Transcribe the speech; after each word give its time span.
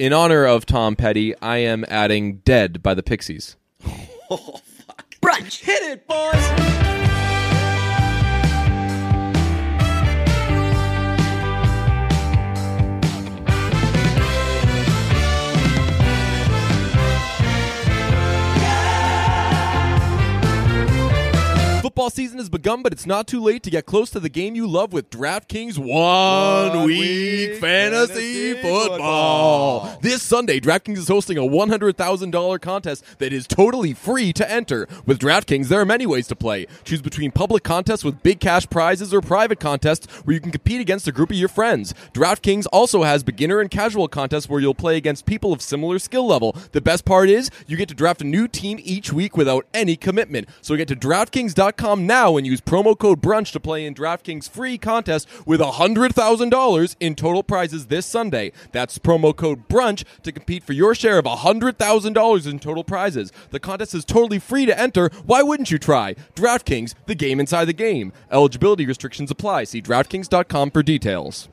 in 0.00 0.14
honor 0.14 0.46
of 0.46 0.64
Tom 0.64 0.96
Petty, 0.96 1.36
I 1.42 1.58
am 1.58 1.84
adding 1.86 2.38
"Dead" 2.38 2.82
by 2.82 2.94
the 2.94 3.02
Pixies. 3.02 3.56
oh, 4.30 4.58
fuck. 4.64 5.14
Brunch. 5.20 5.60
Hit 5.60 5.82
it, 5.82 6.08
boys! 6.08 6.99
Football 21.90 22.10
season 22.10 22.38
has 22.38 22.48
begun, 22.48 22.84
but 22.84 22.92
it's 22.92 23.04
not 23.04 23.26
too 23.26 23.42
late 23.42 23.64
to 23.64 23.70
get 23.70 23.84
close 23.84 24.10
to 24.10 24.20
the 24.20 24.28
game 24.28 24.54
you 24.54 24.64
love 24.64 24.92
with 24.92 25.10
DraftKings 25.10 25.76
One, 25.76 26.76
One 26.76 26.86
Week, 26.86 27.50
Week 27.50 27.60
Fantasy, 27.60 28.54
Fantasy 28.54 28.62
football. 28.62 29.80
Football. 29.80 29.98
This 30.00 30.22
Sunday, 30.22 30.60
DraftKings 30.60 30.98
is 30.98 31.08
hosting 31.08 31.36
a 31.36 31.40
$100,000 31.40 32.60
contest 32.60 33.04
that 33.18 33.32
is 33.32 33.48
totally 33.48 33.92
free 33.92 34.32
to 34.34 34.48
enter. 34.48 34.86
With 35.04 35.18
DraftKings, 35.18 35.66
there 35.66 35.80
are 35.80 35.84
many 35.84 36.06
ways 36.06 36.28
to 36.28 36.36
play. 36.36 36.68
Choose 36.84 37.02
between 37.02 37.32
public 37.32 37.64
contests 37.64 38.04
with 38.04 38.22
big 38.22 38.38
cash 38.38 38.70
prizes 38.70 39.12
or 39.12 39.20
private 39.20 39.58
contests 39.58 40.06
where 40.24 40.34
you 40.34 40.40
can 40.40 40.52
compete 40.52 40.80
against 40.80 41.08
a 41.08 41.12
group 41.12 41.30
of 41.30 41.36
your 41.36 41.48
friends. 41.48 41.92
DraftKings 42.14 42.66
also 42.72 43.02
has 43.02 43.24
beginner 43.24 43.58
and 43.58 43.68
casual 43.68 44.06
contests 44.06 44.48
where 44.48 44.60
you'll 44.60 44.76
play 44.76 44.96
against 44.96 45.26
people 45.26 45.52
of 45.52 45.60
similar 45.60 45.98
skill 45.98 46.28
level. 46.28 46.54
The 46.70 46.80
best 46.80 47.04
part 47.04 47.28
is 47.28 47.50
you 47.66 47.76
get 47.76 47.88
to 47.88 47.96
draft 47.96 48.22
a 48.22 48.24
new 48.24 48.46
team 48.46 48.78
each 48.80 49.12
week 49.12 49.36
without 49.36 49.66
any 49.74 49.96
commitment. 49.96 50.48
So 50.62 50.76
get 50.76 50.86
to 50.86 50.94
DraftKings.com 50.94 51.79
now 51.80 52.36
and 52.36 52.46
use 52.46 52.60
promo 52.60 52.96
code 52.96 53.20
BRUNCH 53.20 53.52
to 53.52 53.60
play 53.60 53.86
in 53.86 53.94
DraftKings 53.94 54.48
free 54.48 54.76
contest 54.76 55.26
with 55.46 55.60
$100,000 55.60 56.96
in 57.00 57.14
total 57.14 57.42
prizes 57.42 57.86
this 57.86 58.04
Sunday. 58.06 58.52
That's 58.72 58.98
promo 58.98 59.34
code 59.34 59.66
BRUNCH 59.68 60.04
to 60.22 60.32
compete 60.32 60.62
for 60.62 60.72
your 60.74 60.94
share 60.94 61.18
of 61.18 61.24
$100,000 61.24 62.50
in 62.50 62.58
total 62.58 62.84
prizes. 62.84 63.32
The 63.50 63.60
contest 63.60 63.94
is 63.94 64.04
totally 64.04 64.38
free 64.38 64.66
to 64.66 64.78
enter. 64.78 65.10
Why 65.24 65.42
wouldn't 65.42 65.70
you 65.70 65.78
try? 65.78 66.14
DraftKings, 66.34 66.94
the 67.06 67.14
game 67.14 67.40
inside 67.40 67.64
the 67.64 67.72
game. 67.72 68.12
Eligibility 68.30 68.84
restrictions 68.86 69.30
apply. 69.30 69.64
See 69.64 69.80
DraftKings.com 69.82 70.70
for 70.72 70.82
details. 70.82 71.48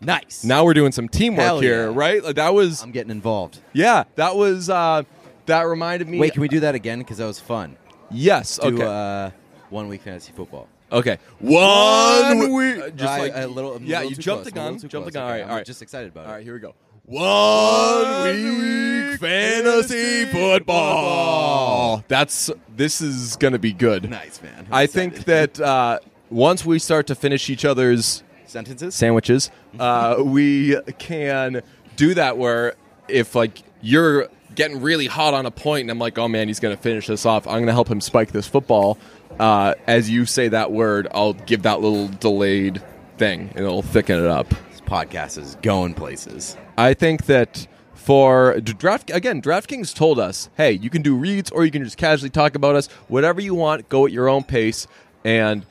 Nice. 0.00 0.44
Now 0.44 0.64
we're 0.64 0.74
doing 0.74 0.92
some 0.92 1.08
teamwork 1.08 1.44
Hell 1.46 1.60
here, 1.60 1.86
yeah. 1.88 1.96
right? 1.96 2.22
Like 2.22 2.36
that 2.36 2.52
was 2.52 2.82
I'm 2.82 2.90
getting 2.90 3.10
involved. 3.10 3.60
yeah, 3.72 4.04
that 4.16 4.36
was 4.36 4.68
uh 4.68 5.04
that 5.46 5.62
reminded 5.62 6.08
me 6.08 6.18
Wait, 6.18 6.32
can 6.32 6.42
we 6.42 6.48
do 6.48 6.60
that 6.60 6.74
again? 6.74 6.98
Because 6.98 7.18
that 7.18 7.26
was 7.26 7.40
fun. 7.40 7.76
Yes, 8.10 8.58
Do 8.58 8.74
okay. 8.74 8.84
uh, 8.84 9.30
one 9.70 9.88
week 9.88 10.02
fantasy 10.02 10.32
football. 10.32 10.68
Okay. 10.92 11.18
One, 11.40 12.38
One 12.38 12.52
week. 12.52 12.76
week. 12.84 12.96
just 12.96 13.12
I- 13.12 13.18
like 13.18 13.32
a 13.34 13.46
little- 13.48 13.76
a 13.76 13.80
yeah, 13.80 13.98
little 13.98 14.10
you 14.12 14.16
jumped 14.16 14.44
the 14.44 14.50
gun. 14.52 14.78
Jumped 14.78 15.06
the 15.06 15.10
gun. 15.12 15.22
All 15.24 15.28
right, 15.30 15.42
all 15.42 15.56
right. 15.56 15.66
just 15.66 15.82
excited 15.82 16.08
about 16.12 16.26
it. 16.26 16.30
right, 16.30 16.44
here 16.44 16.54
we 16.54 16.60
go. 16.60 16.74
One 17.06 18.22
week 18.24 19.18
fantasy 19.20 20.24
football. 20.26 22.04
That's 22.08 22.50
this 22.76 23.00
is 23.00 23.36
gonna 23.36 23.58
be 23.58 23.72
good. 23.72 24.08
Nice, 24.10 24.42
man. 24.42 24.66
I'm 24.68 24.74
I 24.74 24.86
think 24.86 25.24
that 25.24 25.60
uh, 25.60 25.98
once 26.30 26.64
we 26.64 26.78
start 26.78 27.06
to 27.08 27.14
finish 27.14 27.48
each 27.50 27.64
other's 27.64 28.22
sentences. 28.46 28.94
sandwiches, 28.94 29.50
uh, 29.78 30.16
we 30.20 30.76
can 30.98 31.62
do 31.96 32.14
that 32.14 32.38
where 32.38 32.74
if 33.08 33.34
like 33.34 33.62
you're 33.80 34.28
getting 34.56 34.80
really 34.80 35.06
hot 35.06 35.34
on 35.34 35.46
a 35.46 35.50
point 35.50 35.82
and 35.82 35.90
I'm 35.90 35.98
like, 35.98 36.18
oh 36.18 36.26
man, 36.26 36.48
he's 36.48 36.58
gonna 36.60 36.76
finish 36.76 37.06
this 37.06 37.24
off. 37.24 37.46
I'm 37.46 37.60
gonna 37.60 37.72
help 37.72 37.88
him 37.88 38.00
spike 38.00 38.32
this 38.32 38.48
football. 38.48 38.98
Uh, 39.38 39.74
as 39.86 40.10
you 40.10 40.26
say 40.26 40.48
that 40.48 40.72
word, 40.72 41.06
I'll 41.12 41.34
give 41.34 41.62
that 41.62 41.80
little 41.80 42.08
delayed 42.08 42.82
thing 43.18 43.50
and 43.54 43.58
it'll 43.58 43.82
thicken 43.82 44.18
it 44.18 44.26
up. 44.26 44.48
This 44.70 44.80
podcast 44.80 45.38
is 45.38 45.56
going 45.62 45.94
places. 45.94 46.56
I 46.76 46.94
think 46.94 47.26
that 47.26 47.68
for 47.94 48.60
draft 48.60 49.10
again, 49.10 49.42
DraftKings 49.42 49.94
told 49.94 50.18
us, 50.18 50.48
hey, 50.56 50.72
you 50.72 50.90
can 50.90 51.02
do 51.02 51.16
reads 51.16 51.50
or 51.50 51.64
you 51.64 51.70
can 51.70 51.84
just 51.84 51.96
casually 51.96 52.30
talk 52.30 52.54
about 52.54 52.76
us, 52.76 52.86
whatever 53.08 53.40
you 53.40 53.54
want. 53.54 53.88
Go 53.88 54.06
at 54.06 54.12
your 54.12 54.28
own 54.28 54.44
pace, 54.44 54.86
and 55.24 55.66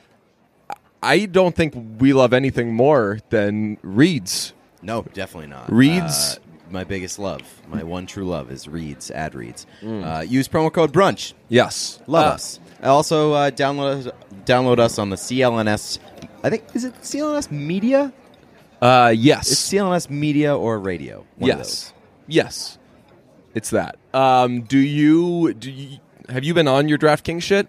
I 1.02 1.26
don't 1.26 1.56
think 1.56 1.74
we 1.98 2.12
love 2.12 2.32
anything 2.32 2.74
more 2.74 3.20
than 3.30 3.78
reads. 3.82 4.52
No, 4.82 5.02
definitely 5.14 5.48
not. 5.48 5.72
Reads? 5.72 6.36
Uh, 6.36 6.40
my 6.70 6.84
biggest 6.84 7.18
love, 7.18 7.42
my 7.68 7.82
one 7.82 8.06
true 8.06 8.24
love, 8.24 8.50
is 8.50 8.66
reads. 8.68 9.10
Ad 9.10 9.34
reads. 9.34 9.66
Uh, 9.82 10.24
use 10.26 10.48
promo 10.48 10.72
code 10.72 10.92
brunch. 10.92 11.32
Yes, 11.48 12.00
Love 12.06 12.24
Uh, 12.26 12.34
us. 12.34 12.60
Also, 12.82 13.32
uh, 13.32 13.50
download 13.50 14.12
download 14.44 14.78
us 14.78 14.98
on 14.98 15.10
the 15.10 15.16
CLNS. 15.16 15.98
I 16.42 16.50
think 16.50 16.64
is 16.74 16.84
it 16.84 16.94
CLNS 17.02 17.50
Media? 17.50 18.12
Uh, 18.82 19.12
yes, 19.16 19.50
It's 19.50 19.72
CLNS 19.72 20.10
Media 20.10 20.54
or 20.56 20.78
Radio. 20.78 21.24
One 21.36 21.50
of 21.50 21.58
yes, 21.58 21.92
yes. 22.26 22.78
It's 23.54 23.70
that. 23.70 23.96
Um, 24.12 24.62
do 24.62 24.78
you 24.78 25.54
do 25.54 25.70
you 25.70 25.98
have 26.28 26.44
you 26.44 26.52
been 26.52 26.68
on 26.68 26.88
your 26.88 26.98
DraftKings 26.98 27.42
shit? 27.42 27.68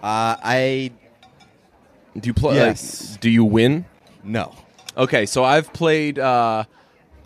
Uh, 0.00 0.36
I 0.42 0.92
Do 2.18 2.28
you 2.28 2.34
play? 2.34 2.56
Yes. 2.56 3.16
do 3.20 3.28
you 3.30 3.44
win? 3.44 3.84
no. 4.22 4.54
Okay, 4.96 5.26
so 5.26 5.44
I've 5.44 5.72
played. 5.72 6.18
Uh, 6.18 6.64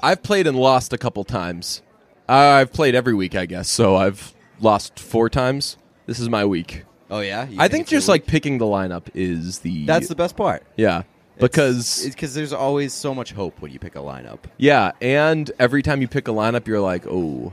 I've 0.02 0.22
played 0.22 0.46
and 0.46 0.56
lost 0.56 0.92
a 0.92 0.98
couple 0.98 1.24
times. 1.24 1.82
I've 2.28 2.72
played 2.72 2.94
every 2.94 3.14
week, 3.14 3.34
I 3.34 3.46
guess. 3.46 3.68
So 3.70 3.96
I've 3.96 4.34
lost 4.60 4.98
four 4.98 5.28
times. 5.28 5.76
This 6.06 6.18
is 6.18 6.28
my 6.28 6.44
week. 6.44 6.84
Oh 7.10 7.20
yeah. 7.20 7.46
You 7.48 7.60
I 7.60 7.68
think 7.68 7.82
it's 7.82 7.92
your 7.92 7.98
just 7.98 8.08
like 8.08 8.26
picking 8.26 8.58
the 8.58 8.64
lineup 8.64 9.08
is 9.14 9.60
the 9.60 9.84
that's 9.86 10.08
the 10.08 10.14
best 10.14 10.36
part. 10.36 10.64
yeah 10.76 11.02
because 11.38 12.06
because 12.06 12.34
there's 12.34 12.52
always 12.52 12.92
so 12.92 13.14
much 13.14 13.32
hope 13.32 13.60
when 13.60 13.72
you 13.72 13.78
pick 13.78 13.96
a 13.96 13.98
lineup. 13.98 14.38
yeah, 14.58 14.92
and 15.00 15.50
every 15.58 15.82
time 15.82 16.00
you 16.00 16.08
pick 16.08 16.28
a 16.28 16.30
lineup, 16.30 16.66
you're 16.66 16.80
like, 16.80 17.06
oh, 17.08 17.52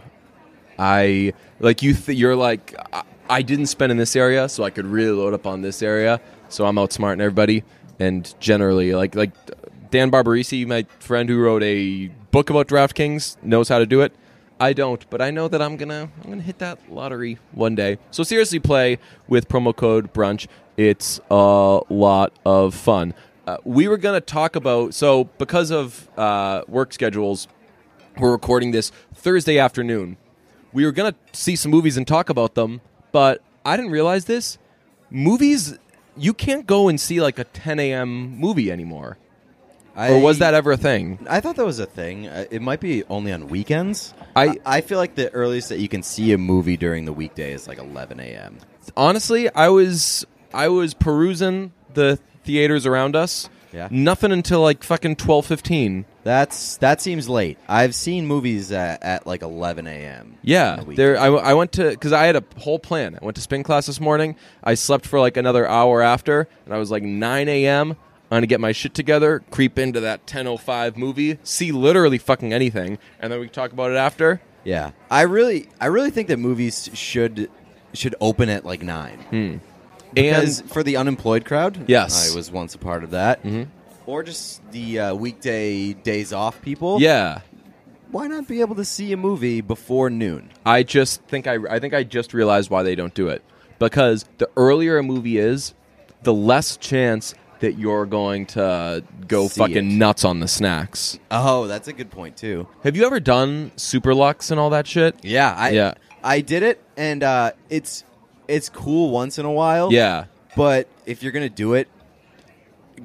I 0.78 1.34
like 1.60 1.81
you. 1.81 1.94
Th- 1.94 2.18
you're 2.18 2.36
like, 2.36 2.76
I-, 2.94 3.04
I 3.30 3.42
didn't 3.42 3.68
spend 3.68 3.92
in 3.92 3.98
this 3.98 4.16
area, 4.16 4.50
so 4.50 4.64
I 4.64 4.70
could 4.70 4.86
really 4.86 5.12
load 5.12 5.34
up 5.34 5.48
on 5.48 5.62
this 5.62 5.81
area. 5.81 6.22
So 6.50 6.66
I'm 6.66 6.76
outsmarting 6.76 7.22
everybody, 7.22 7.64
and 8.00 8.34
generally, 8.40 8.94
like 8.94 9.16
like 9.16 9.31
Dan 9.92 10.12
Barbarisi, 10.12 10.68
my 10.68 10.86
friend 11.00 11.30
who 11.30 11.40
wrote 11.42 11.64
a 11.64 12.12
book 12.31 12.50
about 12.50 12.67
DraftKings, 12.67 13.41
knows 13.44 13.69
how 13.69 13.79
to 13.79 13.85
do 13.85 14.01
it. 14.01 14.13
I 14.59 14.73
don't, 14.73 15.09
but 15.09 15.22
I 15.22 15.31
know 15.31 15.47
that 15.47 15.62
I'm 15.62 15.78
gonna 15.78 16.09
I'm 16.22 16.29
gonna 16.29 16.41
hit 16.41 16.59
that 16.59 16.91
lottery 16.91 17.38
one 17.53 17.75
day. 17.75 17.97
So 18.12 18.23
seriously, 18.23 18.59
play 18.59 19.00
with 19.28 19.47
promo 19.47 19.73
code 19.73 20.13
brunch. 20.13 20.47
It's 20.75 21.19
a 21.31 21.79
lot 21.89 22.34
of 22.45 22.75
fun. 22.75 23.13
Uh, 23.47 23.57
we 23.63 23.88
were 23.88 23.97
gonna 23.97 24.19
talk 24.19 24.57
about 24.57 24.94
so 24.94 25.25
because 25.38 25.72
of 25.72 26.09
uh, 26.18 26.63
work 26.68 26.91
schedules, 26.91 27.47
we're 28.18 28.31
recording 28.31 28.72
this 28.72 28.91
Thursday 29.13 29.57
afternoon. 29.57 30.18
We 30.73 30.84
were 30.85 30.91
gonna 30.91 31.16
see 31.31 31.56
some 31.56 31.72
movies 31.72 31.95
and 31.95 32.06
talk 32.06 32.29
about 32.29 32.56
them, 32.56 32.81
but 33.13 33.41
I 33.66 33.78
didn't 33.78 33.91
realize 33.91 34.25
this. 34.25 34.57
Movies, 35.09 35.79
you 36.18 36.34
can't 36.34 36.68
go 36.68 36.89
and 36.89 37.00
see 37.00 37.22
like 37.22 37.39
a 37.39 37.45
10 37.45 37.79
a.m. 37.79 38.38
movie 38.38 38.72
anymore. 38.72 39.18
I, 40.00 40.12
or 40.14 40.20
was 40.20 40.40
that 40.40 40.54
ever 40.54 40.72
a 40.72 40.78
thing? 40.78 41.20
I 41.30 41.40
thought 41.42 41.56
that 41.58 41.66
was 41.66 41.80
a 41.80 41.86
thing. 41.86 42.28
Uh, 42.28 42.46
it 42.50 42.62
might 42.62 42.80
be 42.80 43.04
only 43.10 43.32
on 43.34 43.48
weekends. 43.50 44.14
I- 44.36 44.60
I 44.66 44.82
feel 44.82 44.98
like 44.98 45.16
the 45.16 45.30
earliest 45.34 45.70
that 45.70 45.80
you 45.80 45.90
can 45.90 46.04
see 46.04 46.32
a 46.32 46.38
movie 46.38 46.78
during 46.78 47.06
the 47.06 47.14
weekday 47.14 47.52
is 47.54 47.68
like 47.68 47.78
11 47.80 48.20
a.m. 48.20 48.58
Honestly, 48.96 49.54
I 49.54 49.70
was 49.70 50.26
I 50.54 50.70
was 50.70 50.94
perusing 50.94 51.72
the 51.94 52.18
theaters 52.44 52.86
around 52.86 53.16
us. 53.16 53.50
Yeah. 53.72 53.88
Nothing 53.92 54.32
until 54.32 54.62
like 54.62 54.84
fucking 54.84 55.18
12:15. 55.18 56.06
That's 56.24 56.78
that 56.78 57.02
seems 57.02 57.30
late. 57.30 57.58
I've 57.68 57.94
seen 57.94 58.26
movies 58.26 58.72
at, 58.72 59.04
at 59.04 59.28
like 59.28 59.42
11 59.44 59.86
a.m. 59.86 60.38
Yeah, 60.42 60.78
the 60.78 60.96
there. 60.96 61.20
I, 61.20 61.28
I 61.28 61.54
went 61.54 61.74
to 61.74 61.90
because 61.92 62.12
I 62.14 62.26
had 62.26 62.36
a 62.36 62.44
whole 62.58 62.80
plan. 62.80 63.18
I 63.22 63.24
went 63.24 63.36
to 63.36 63.42
spin 63.42 63.62
class 63.64 63.86
this 63.86 64.00
morning. 64.00 64.36
I 64.64 64.74
slept 64.74 65.06
for 65.06 65.20
like 65.20 65.38
another 65.38 65.68
hour 65.68 66.02
after, 66.02 66.48
and 66.66 66.74
I 66.74 66.78
was 66.78 66.90
like 66.90 67.04
9 67.04 67.48
a.m. 67.50 67.96
I'm 68.31 68.35
gonna 68.38 68.47
get 68.47 68.59
my 68.59 68.71
shit 68.71 68.94
together, 68.94 69.42
creep 69.51 69.80
into 69.80 70.00
that 70.01 70.25
10:05 70.27 70.98
movie, 70.98 71.39
see 71.44 71.71
literally 71.71 72.18
fucking 72.18 72.54
anything, 72.54 73.00
and 73.19 73.31
then 73.31 73.39
we 73.39 73.48
can 73.48 73.54
talk 73.54 73.71
about 73.71 73.92
it 73.92 73.98
after. 73.98 74.42
Yeah, 74.63 74.92
I 75.09 75.21
really, 75.21 75.68
I 75.81 75.88
really 75.88 76.12
think 76.12 76.27
that 76.27 76.38
movies 76.38 76.89
should 76.94 77.50
should 77.94 78.15
open 78.21 78.50
at 78.50 78.65
like 78.65 78.83
nine. 78.83 79.62
Because 80.13 80.59
And 80.62 80.69
for 80.71 80.83
the 80.83 80.98
unemployed 80.98 81.45
crowd, 81.45 81.86
Yes. 81.88 82.31
I 82.31 82.36
was 82.36 82.51
once 82.51 82.74
a 82.75 82.77
part 82.80 83.04
of 83.04 83.12
that. 83.12 83.39
Or 84.06 84.24
just 84.24 84.62
the 84.71 85.00
uh, 85.00 85.13
weekday 85.15 85.94
days 85.94 86.33
off 86.33 86.62
people. 86.62 87.00
yeah, 87.00 87.42
why 88.12 88.25
not 88.27 88.48
be 88.48 88.59
able 88.62 88.75
to 88.75 88.86
see 88.86 89.12
a 89.13 89.18
movie 89.18 89.62
before 89.62 90.09
noon? 90.09 90.50
I 90.65 90.81
just 90.83 91.21
think 91.24 91.45
I 91.48 91.57
I 91.69 91.80
think 91.80 91.94
I 91.94 92.04
just 92.04 92.33
realized 92.33 92.69
why 92.71 92.81
they 92.83 92.95
don't 92.95 93.13
do 93.13 93.27
it 93.30 93.44
because 93.77 94.25
the 94.39 94.50
earlier 94.57 94.98
a 94.98 95.04
movie 95.04 95.38
is, 95.38 95.74
the 96.24 96.33
less 96.33 96.75
chance 96.77 97.33
that 97.59 97.77
you're 97.77 98.06
going 98.06 98.45
to 98.47 99.03
go 99.27 99.47
See 99.47 99.59
fucking 99.59 99.77
it. 99.77 99.83
nuts 99.83 100.23
on 100.23 100.39
the 100.39 100.47
snacks. 100.47 101.19
Oh, 101.29 101.67
that's 101.67 101.88
a 101.88 101.94
good 101.94 102.09
point 102.09 102.38
too. 102.38 102.67
Have 102.83 102.95
you 102.95 103.06
ever 103.06 103.19
done 103.19 103.71
Super 103.75 104.13
Lux 104.13 104.50
and 104.51 104.59
all 104.59 104.69
that 104.71 104.88
shit? 104.88 105.15
Yeah, 105.23 105.53
I 105.57 105.69
Yeah. 105.71 105.94
I 106.23 106.41
did 106.41 106.63
it, 106.63 106.83
and 106.97 107.23
uh, 107.23 107.51
it's 107.69 108.03
it's 108.47 108.67
cool 108.69 109.11
once 109.11 109.38
in 109.39 109.45
a 109.45 109.51
while. 109.51 109.91
Yeah. 109.94 110.25
but 110.56 110.88
if 111.06 111.21
you're 111.23 111.31
gonna 111.31 111.50
do 111.50 111.73
it, 111.75 111.88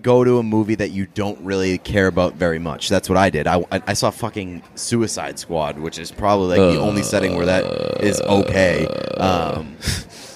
go 0.02 0.24
to 0.24 0.38
a 0.38 0.42
movie 0.42 0.74
that 0.74 0.90
you 0.90 1.06
don't 1.06 1.40
really 1.40 1.78
care 1.78 2.08
about 2.08 2.34
very 2.34 2.58
much. 2.58 2.88
That's 2.88 3.08
what 3.08 3.16
I 3.16 3.30
did. 3.30 3.46
I, 3.46 3.58
I, 3.70 3.82
I 3.88 3.92
saw 3.92 4.10
fucking 4.10 4.62
Suicide 4.74 5.38
Squad, 5.38 5.78
which 5.78 5.98
is 6.00 6.10
probably 6.10 6.58
like 6.58 6.74
the 6.74 6.80
only 6.80 7.02
setting 7.02 7.36
where 7.36 7.46
that 7.46 7.64
is 8.02 8.20
okay. 8.20 8.86
Um, 9.16 9.76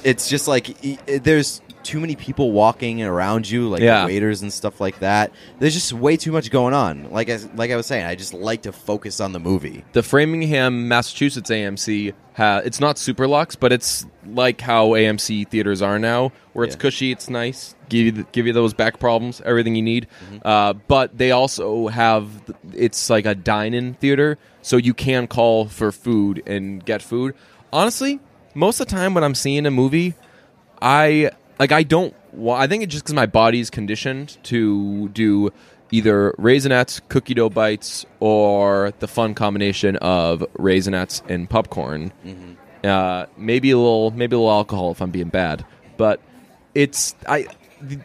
it's 0.04 0.28
just 0.28 0.46
like 0.46 0.76
there's 1.06 1.60
too 1.82 2.00
many 2.00 2.16
people 2.16 2.52
walking 2.52 3.02
around 3.02 3.48
you, 3.48 3.68
like 3.68 3.80
Yeah. 3.80 4.04
waiters 4.06 4.42
and 4.42 4.52
stuff 4.52 4.80
like 4.80 4.98
that. 5.00 5.32
There's 5.58 5.74
just 5.74 5.92
way 5.92 6.16
too 6.16 6.32
much 6.32 6.50
going 6.50 6.74
on. 6.74 7.10
Like 7.10 7.30
I, 7.30 7.38
like 7.54 7.70
I 7.70 7.76
was 7.76 7.86
saying, 7.86 8.04
I 8.04 8.14
just 8.14 8.34
like 8.34 8.62
to 8.62 8.72
focus 8.72 9.20
on 9.20 9.32
the 9.32 9.38
movie. 9.40 9.84
the 9.92 10.02
Framingham, 10.02 10.88
Massachusetts 10.88 11.50
AMC. 11.50 12.12
Ha- 12.36 12.62
it's 12.64 12.78
not 12.80 12.98
super 12.98 13.26
luxe, 13.26 13.56
but 13.56 13.72
it's 13.72 14.06
like 14.26 14.60
how 14.60 14.90
AMC 14.90 15.48
theaters 15.48 15.82
are 15.82 15.98
now, 15.98 16.30
where 16.52 16.64
it's 16.64 16.76
Yeah. 16.76 16.80
cushy, 16.80 17.10
it's 17.12 17.28
nice, 17.28 17.74
give 17.88 18.06
you 18.06 18.12
the, 18.12 18.22
give 18.32 18.46
you 18.46 18.52
those 18.52 18.74
back 18.74 19.00
problems, 19.00 19.40
everything 19.44 19.74
you 19.74 19.82
need. 19.82 20.06
Mm-hmm. 20.32 20.46
Uh, 20.46 20.72
but 20.74 21.16
they 21.18 21.30
also 21.32 21.88
have 21.88 22.28
it's 22.74 23.10
like 23.10 23.26
a 23.26 23.34
dine-in 23.34 23.94
theater, 23.94 24.38
so 24.62 24.76
you 24.76 24.94
can 24.94 25.26
call 25.26 25.64
for 25.66 25.90
food 25.90 26.42
and 26.46 26.84
get 26.84 27.02
food. 27.02 27.34
Honestly, 27.72 28.20
most 28.54 28.80
of 28.80 28.86
the 28.86 28.94
time 28.94 29.14
when 29.14 29.24
I'm 29.24 29.34
seeing 29.34 29.66
a 29.66 29.70
movie, 29.70 30.14
I 30.80 31.30
like 31.58 31.72
I 31.72 31.82
don't. 31.82 32.14
Well, 32.32 32.56
I 32.56 32.66
think 32.66 32.82
it's 32.82 32.92
just 32.92 33.04
because 33.04 33.14
my 33.14 33.26
body's 33.26 33.70
conditioned 33.70 34.38
to 34.44 35.08
do 35.10 35.52
either 35.90 36.32
raisinets, 36.38 37.00
cookie 37.08 37.34
dough 37.34 37.48
bites, 37.48 38.04
or 38.20 38.92
the 38.98 39.08
fun 39.08 39.34
combination 39.34 39.96
of 39.96 40.40
raisinets 40.58 41.22
and 41.28 41.48
popcorn. 41.48 42.12
Uh, 42.84 43.26
maybe 43.36 43.70
a 43.70 43.76
little, 43.76 44.10
maybe 44.10 44.36
a 44.36 44.38
little 44.38 44.52
alcohol 44.52 44.92
if 44.92 45.00
I'm 45.00 45.10
being 45.10 45.28
bad. 45.28 45.64
But 45.96 46.20
it's 46.74 47.14
I. 47.26 47.46
The, 47.80 47.98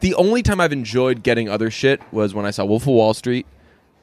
the 0.00 0.14
only 0.14 0.42
time 0.42 0.60
I've 0.60 0.72
enjoyed 0.72 1.22
getting 1.22 1.48
other 1.48 1.70
shit 1.70 2.00
was 2.12 2.34
when 2.34 2.44
I 2.44 2.50
saw 2.50 2.64
Wolf 2.64 2.82
of 2.82 2.88
Wall 2.88 3.14
Street, 3.14 3.46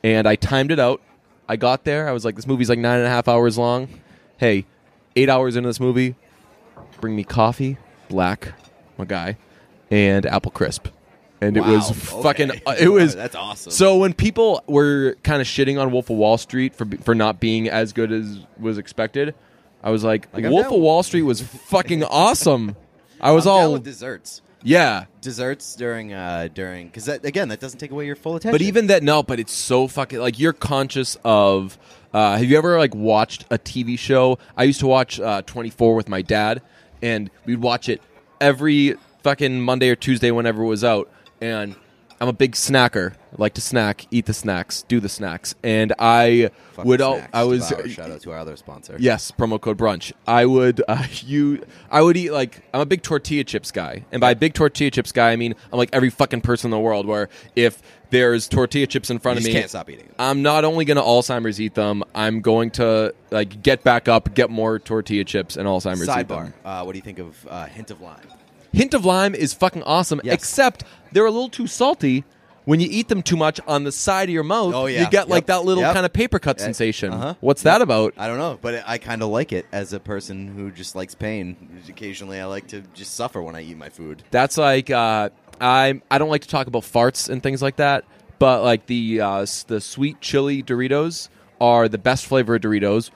and 0.04 0.28
I 0.28 0.36
timed 0.36 0.72
it 0.72 0.80
out. 0.80 1.02
I 1.48 1.56
got 1.56 1.84
there. 1.84 2.08
I 2.08 2.14
was 2.14 2.24
like, 2.26 2.36
this 2.36 2.48
movie's 2.48 2.70
like 2.70 2.80
nine 2.80 2.98
and 2.98 3.06
a 3.06 3.10
half 3.10 3.28
hours 3.28 3.58
long. 3.58 3.90
Hey, 4.38 4.66
eight 5.16 5.30
hours 5.30 5.56
into 5.56 5.68
this 5.68 5.80
movie, 5.80 6.16
bring 7.00 7.16
me 7.16 7.24
coffee, 7.24 7.78
black, 8.10 8.54
my 8.98 9.06
guy, 9.06 9.38
and 9.92 10.25
apple 10.25 10.51
crisp. 10.51 10.88
And 11.42 11.57
it 11.57 11.62
was 11.62 11.90
Wow, 11.90 12.22
fucking. 12.24 12.51
okay. 12.51 12.62
uh, 12.68 12.75
it 12.80 12.88
was 12.88 13.16
That's 13.16 13.36
awesome. 13.36 13.72
So 13.72 13.98
when 13.98 14.13
people 14.13 14.63
were 14.66 15.18
kind 15.24 15.42
of 15.42 15.48
shitting 15.48 15.81
on 15.81 15.92
Wolf 15.92 16.10
of 16.10 16.16
Wall 16.18 16.38
Street 16.38 16.74
for 16.74 16.86
for 17.01 17.13
not 17.13 17.40
being 17.42 17.68
as 17.68 17.92
good 17.92 18.12
as 18.13 18.40
was 18.57 18.78
expected, 18.78 19.36
I 19.84 19.90
was 19.92 20.04
like, 20.06 20.28
Like, 20.34 20.45
I'm 20.45 20.51
Wolf 20.51 20.66
down. 20.68 20.75
of 20.75 20.80
Wall 20.80 21.04
Street 21.04 21.24
was 21.24 21.42
fucking 21.68 22.04
awesome. 22.06 22.78
I 23.19 23.31
was 23.31 23.45
I'm 23.45 23.54
down 23.57 23.63
all 23.66 23.74
with 23.74 23.84
desserts. 23.84 24.42
yeah. 24.63 25.06
Desserts 25.19 25.75
during 25.75 26.13
uh 26.13 26.48
during 26.54 26.88
because 26.88 27.06
that, 27.06 27.25
again 27.25 27.50
that 27.50 27.60
doesn't 27.60 27.80
take 27.80 27.92
away 27.92 28.06
your 28.06 28.16
full 28.16 28.38
attention. 28.38 28.54
But 28.54 28.62
even 28.62 28.88
that, 28.88 29.04
no. 29.04 29.22
But 29.22 29.39
it's 29.42 29.54
so 29.54 29.88
fucking 29.89 30.19
like 30.19 30.39
you're 30.39 30.54
conscious 30.54 31.18
of. 31.25 31.78
Uh, 32.13 32.38
have 32.38 32.46
you 32.46 32.57
ever 32.57 32.78
like 32.78 32.94
watched 32.96 33.44
a 33.50 33.57
TV 33.57 33.98
show? 34.00 34.38
I 34.56 34.63
used 34.66 34.80
to 34.81 34.88
watch 34.88 35.19
uh, 35.19 35.42
24 35.42 35.96
with 35.96 36.07
my 36.07 36.22
dad, 36.22 36.62
and 37.01 37.30
we'd 37.44 37.60
watch 37.60 37.89
it 37.89 38.01
every 38.44 38.95
fucking 39.24 39.62
Monday 39.62 39.90
or 39.90 39.95
Tuesday 39.95 40.30
whenever 40.30 40.63
it 40.63 40.68
was 40.68 40.84
out. 40.84 41.10
And 41.40 41.75
I'm 42.21 42.27
a 42.27 42.33
big 42.33 42.54
snacker. 42.54 43.13
I 43.13 43.36
like 43.38 43.54
to 43.56 43.62
snack, 43.62 44.06
eat 44.12 44.27
the 44.27 44.33
snacks, 44.33 44.83
do 44.83 45.00
the 45.00 45.10
snacks, 45.10 45.56
and 45.63 45.92
I 45.98 46.51
Fuck 46.74 46.86
would. 46.86 47.01
Al- 47.01 47.25
I 47.33 47.44
was 47.44 47.68
Devour. 47.68 47.89
shout 47.89 48.12
out 48.12 48.21
to 48.21 48.31
our 48.31 48.38
other 48.38 48.56
sponsor. 48.56 48.95
Yes, 49.00 49.31
promo 49.31 49.60
code 49.60 49.77
brunch. 49.77 50.13
I 50.27 50.45
would 50.45 50.81
uh, 50.88 51.06
you 51.25 51.63
I 51.89 52.01
would 52.01 52.15
eat 52.15 52.31
like 52.31 52.62
I'm 52.74 52.81
a 52.81 52.86
big 52.86 53.01
tortilla 53.01 53.44
chips 53.44 53.71
guy. 53.71 54.06
And 54.12 54.21
by 54.21 54.33
big 54.36 54.54
tortilla 54.54 54.92
chips 54.92 55.12
guy, 55.12 55.31
I 55.31 55.36
mean 55.36 55.56
I'm 55.71 55.77
like 55.77 55.89
every 55.94 56.10
fucking 56.10 56.42
person 56.42 56.68
in 56.68 56.71
the 56.71 56.80
world 56.80 57.06
where 57.07 57.30
if 57.56 57.81
there's 58.12 58.48
tortilla 58.48 58.86
chips 58.86 59.10
in 59.10 59.18
front 59.18 59.38
You 59.38 59.39
of 59.39 59.44
just 59.45 59.54
me, 59.56 59.60
can't 59.60 59.69
stop 59.71 59.89
eating 59.89 60.06
them. 60.06 60.15
I'm 60.19 60.42
not 60.44 60.63
only 60.65 60.86
going 60.86 60.98
to 60.98 61.04
Alzheimer's 61.04 61.60
eat 61.60 61.74
them, 61.74 62.04
I'm 62.13 62.42
going 62.42 62.69
to 62.71 63.13
like 63.31 63.63
get 63.63 63.83
back 63.83 64.07
up, 64.07 64.36
get 64.36 64.51
more 64.51 64.77
tortilla 64.77 65.24
chips 65.24 65.57
and 65.57 65.68
Alzheimer's 65.68 66.04
eat 66.04 66.27
them. 66.27 66.54
Sidebar. 66.54 66.54
Uh, 66.63 66.83
what 66.83 66.92
do 66.92 67.00
you 67.00 67.04
think 67.04 67.18
of 67.18 67.48
uh, 67.50 67.65
hint 67.65 67.89
of 67.89 68.01
lime? 68.01 68.19
Hint 68.74 68.94
of 68.94 69.06
lime 69.06 69.36
is 69.36 69.54
fucking 69.54 69.84
awesome, 69.84 70.20
Yes. 70.24 70.34
except 70.34 70.84
they're 71.12 71.25
a 71.25 71.31
little 71.31 71.50
too 71.50 71.68
salty. 71.68 72.24
When 72.66 72.80
you 72.80 72.88
eat 72.90 73.10
them 73.10 73.22
too 73.22 73.36
much 73.36 73.60
on 73.68 73.84
the 73.84 73.92
side 73.92 74.30
of 74.30 74.34
your 74.34 74.44
mouth, 74.46 74.74
Oh, 74.74 74.86
yeah. 74.86 75.02
you 75.02 75.10
get 75.10 75.28
like 75.28 75.48
that 75.48 75.66
little 75.66 75.84
Yep. 75.84 75.94
kind 75.94 76.06
of 76.06 76.14
paper 76.14 76.40
cut 76.40 76.60
Uh, 76.62 76.64
sensation. 76.64 77.12
uh-huh. 77.12 77.34
What's 77.42 77.64
that 77.64 77.81
about? 77.81 78.14
I 78.18 78.28
don't 78.28 78.38
know, 78.38 78.58
but 78.62 78.84
I 78.88 78.98
kind 79.00 79.22
of 79.22 79.28
like 79.30 79.52
it 79.52 79.66
as 79.74 79.92
a 79.92 80.00
person 80.00 80.48
who 80.56 80.72
just 80.72 80.96
likes 80.96 81.14
pain. 81.14 81.58
Occasionally, 81.90 82.40
I 82.40 82.46
like 82.46 82.68
to 82.68 82.81
just 82.94 83.16
suffer 83.16 83.42
when 83.42 83.54
I 83.56 83.62
eat 83.64 83.78
my 83.78 83.90
food. 83.90 84.24
That's 84.31 84.58
like 84.58 84.90
uh, 84.90 85.30
I 85.60 86.02
I 86.10 86.18
don't 86.18 86.30
like 86.30 86.42
to 86.44 86.48
talk 86.48 86.68
about 86.68 86.84
farts 86.84 87.28
and 87.30 87.44
things 87.44 87.62
like 87.62 87.75
that, 87.75 88.06
but 88.40 88.64
like 88.64 88.86
the 88.86 89.20
uh, 89.20 89.46
the 89.68 89.81
sweet 89.81 90.22
chili 90.22 90.64
Doritos 90.64 91.28
are 91.60 91.90
the 91.90 91.98
best 91.98 92.25
flavor 92.25 92.56
of 92.56 92.62
Doritos. 92.62 93.10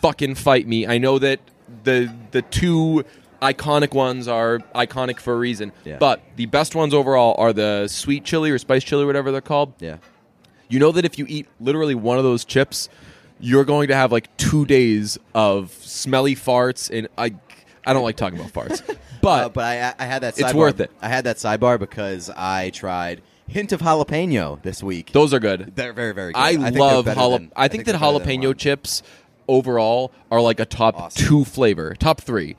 Fucking 0.00 0.34
fight 0.36 0.66
me! 0.66 0.86
I 0.86 0.96
know 0.96 1.18
that 1.18 1.40
the 1.84 2.10
the 2.30 2.40
two 2.40 3.04
iconic 3.52 3.92
ones 3.92 4.26
are 4.28 4.58
iconic 4.74 5.20
for 5.20 5.34
a 5.34 5.36
reason, 5.36 5.72
Yeah. 5.84 5.98
but 5.98 6.22
the 6.36 6.46
best 6.46 6.74
ones 6.74 6.94
overall 6.94 7.34
are 7.38 7.52
the 7.52 7.86
sweet 7.88 8.24
chili 8.24 8.50
or 8.50 8.58
spice 8.58 8.82
chili, 8.84 9.04
whatever 9.04 9.30
they're 9.30 9.40
called. 9.40 9.74
Yeah. 9.80 9.96
You 10.68 10.78
know 10.78 10.92
that 10.92 11.04
if 11.04 11.18
you 11.18 11.26
eat 11.28 11.46
literally 11.60 11.94
one 11.94 12.16
of 12.18 12.24
those 12.24 12.44
chips, 12.44 12.88
you're 13.38 13.64
going 13.64 13.88
to 13.88 13.94
have 13.94 14.10
like 14.10 14.34
two 14.38 14.64
days 14.64 15.18
of 15.34 15.70
smelly 15.72 16.34
farts, 16.34 16.90
and 16.96 17.08
I 17.18 17.34
I 17.86 17.92
don't 17.92 18.02
like 18.02 18.16
talking 18.16 18.38
about 18.40 18.52
farts, 18.52 18.80
but 19.20 19.44
Uh, 19.44 19.48
but 19.50 19.64
I, 19.64 19.94
I 19.98 20.06
had 20.06 20.22
that. 20.22 20.38
It's 20.38 20.50
Sidebar. 20.52 20.54
worth 20.54 20.80
it. 20.80 20.90
I 21.02 21.08
had 21.08 21.24
that 21.24 21.36
sidebar 21.36 21.78
because 21.78 22.30
I 22.34 22.70
tried 22.70 23.20
hint 23.46 23.72
of 23.72 23.80
jalapeno 23.82 24.62
this 24.62 24.82
week. 24.82 25.12
those 25.12 25.34
are 25.34 25.38
good. 25.40 25.72
They're 25.76 25.92
very 25.92 26.14
very 26.14 26.32
good. 26.32 26.40
I, 26.40 26.56
think 26.56 26.78
love 26.78 27.04
they're 27.04 27.14
better 27.14 27.20
jala- 27.26 27.38
than- 27.40 27.52
I 27.54 27.68
think 27.68 27.84
that 27.84 27.92
they're 27.92 28.00
better 28.00 28.18
than 28.24 28.40
jalapeno 28.40 28.56
chips 28.56 29.02
overall 29.46 30.12
are 30.30 30.40
like 30.40 30.58
a 30.60 30.64
top 30.64 30.96
Awesome. 30.98 31.26
two 31.26 31.44
flavor, 31.44 31.94
top 31.94 32.22
three. 32.22 32.56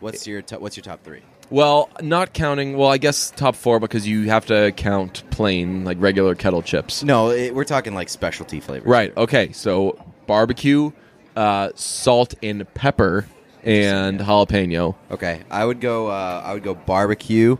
What's 0.00 0.26
your 0.26 0.42
to- 0.42 0.58
what's 0.58 0.76
your 0.76 0.84
top 0.84 1.04
three? 1.04 1.22
Well, 1.50 1.90
not 2.00 2.32
counting. 2.32 2.76
Well, 2.76 2.90
I 2.90 2.98
guess 2.98 3.32
top 3.32 3.56
four 3.56 3.80
because 3.80 4.06
you 4.06 4.28
have 4.30 4.46
to 4.46 4.72
count 4.72 5.24
plain, 5.30 5.84
like 5.84 5.96
regular 6.00 6.34
kettle 6.34 6.62
chips. 6.62 7.02
No, 7.02 7.30
it, 7.30 7.54
we're 7.54 7.64
talking 7.64 7.94
like 7.94 8.08
specialty 8.08 8.60
flavors. 8.60 8.86
Right. 8.86 9.16
Okay. 9.16 9.50
So 9.52 9.98
barbecue, 10.26 10.92
uh, 11.34 11.70
salt 11.74 12.34
and 12.42 12.72
pepper, 12.74 13.26
and 13.64 14.20
jalapeno. 14.20 14.94
Okay, 15.10 15.42
I 15.50 15.64
would 15.64 15.80
go. 15.80 16.08
Uh, 16.08 16.42
I 16.44 16.54
would 16.54 16.62
go 16.62 16.74
barbecue, 16.74 17.56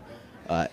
uh, 0.49 0.67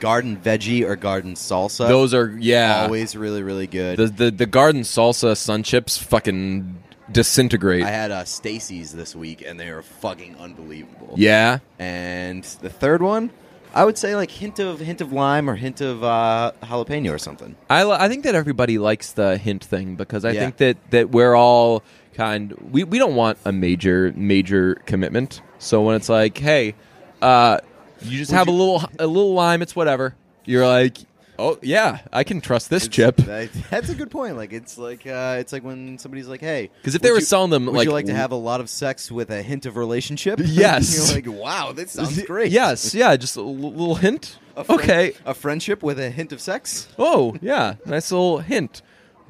garden 0.00 0.36
veggie 0.36 0.84
or 0.84 0.96
garden 0.96 1.34
salsa. 1.34 1.88
Those 1.88 2.14
are 2.14 2.36
yeah. 2.38 2.82
always 2.82 3.16
really 3.16 3.42
really 3.42 3.66
good. 3.66 3.98
The 3.98 4.06
the 4.06 4.30
the 4.30 4.46
garden 4.46 4.82
salsa 4.82 5.36
sun 5.36 5.62
chips 5.62 5.98
fucking 5.98 6.82
disintegrate. 7.10 7.82
I 7.84 7.90
had 7.90 8.10
uh, 8.10 8.24
Stacy's 8.24 8.92
this 8.92 9.14
week, 9.16 9.42
and 9.46 9.58
they 9.58 9.68
are 9.68 9.82
fucking 9.82 10.36
unbelievable. 10.38 11.14
yeah. 11.16 11.58
And 11.78 12.44
the 12.44 12.70
third 12.70 13.02
one, 13.02 13.30
I 13.74 13.84
would 13.84 13.98
say 13.98 14.14
like 14.16 14.30
hint 14.30 14.58
of 14.58 14.78
hint 14.80 15.00
of 15.00 15.12
lime 15.12 15.48
or 15.48 15.56
hint 15.56 15.80
of 15.80 16.04
uh, 16.04 16.52
jalapeno 16.62 17.12
or 17.12 17.18
something. 17.18 17.56
I, 17.70 17.84
li- 17.84 17.96
I 17.98 18.08
think 18.08 18.24
that 18.24 18.34
everybody 18.34 18.78
likes 18.78 19.12
the 19.12 19.38
hint 19.38 19.64
thing 19.64 19.96
because 19.96 20.24
I 20.24 20.32
Yeah. 20.32 20.40
think 20.40 20.56
that, 20.58 20.90
that 20.90 21.10
we're 21.10 21.34
all 21.34 21.82
kind 22.14 22.52
we, 22.70 22.84
we 22.84 22.98
don't 22.98 23.14
want 23.16 23.38
a 23.46 23.52
major 23.52 24.12
major 24.14 24.74
commitment. 24.86 25.40
So 25.58 25.80
when 25.82 25.96
it's 25.96 26.10
like, 26.10 26.36
hey, 26.36 26.74
uh, 27.22 27.58
you 28.02 28.18
just 28.18 28.32
have 28.32 28.46
a 28.48 28.50
little 28.50 28.82
a 28.98 29.06
little 29.06 29.32
lime, 29.32 29.62
it's 29.62 29.74
whatever. 29.74 30.14
You're 30.44 30.66
like, 30.66 30.98
oh 31.38 31.58
yeah, 31.62 32.00
I 32.12 32.24
can 32.24 32.40
trust 32.40 32.70
this 32.70 32.88
chip. 32.88 33.16
That- 33.16 33.50
that's 33.70 33.88
a 33.88 33.94
good 33.94 34.10
point. 34.10 34.36
Like 34.36 34.52
it's 34.52 34.76
like 34.78 35.06
uh, 35.06 35.36
it's 35.38 35.52
like 35.52 35.64
when 35.64 35.98
somebody's 35.98 36.28
like, 36.28 36.40
"Hey," 36.40 36.70
'Cause 36.82 36.94
if 36.94 37.02
they 37.02 37.10
would 37.10 37.14
were 37.14 37.20
you- 37.20 37.24
selling 37.26 37.50
them, 37.50 37.66
would 37.66 37.74
like, 37.74 37.86
you 37.86 37.92
like 37.92 38.04
to 38.06 38.12
w- 38.12 38.20
have 38.20 38.32
a 38.32 38.36
lot 38.36 38.60
of 38.60 38.68
sex 38.70 39.10
with 39.10 39.30
a 39.30 39.42
hint 39.42 39.66
of 39.66 39.76
relationship? 39.76 40.38
Yes. 40.44 40.94
You're 40.96 41.14
like, 41.16 41.26
"Wow, 41.42 41.72
that 41.72 41.90
sounds 41.90 42.22
great." 42.26 42.52
Yes, 42.52 42.94
yeah, 42.94 43.16
just 43.16 43.36
a 43.36 43.40
l- 43.40 43.54
little 43.56 43.94
hint. 43.96 44.38
A 44.56 44.64
friend- 44.64 44.80
okay. 44.82 45.12
a 45.24 45.32
friendship 45.34 45.82
with 45.82 45.98
a 45.98 46.10
hint 46.10 46.32
of 46.32 46.40
sex. 46.40 46.88
Oh 46.98 47.36
yeah, 47.40 47.74
nice 47.86 48.12
little 48.12 48.38
hint. 48.40 48.82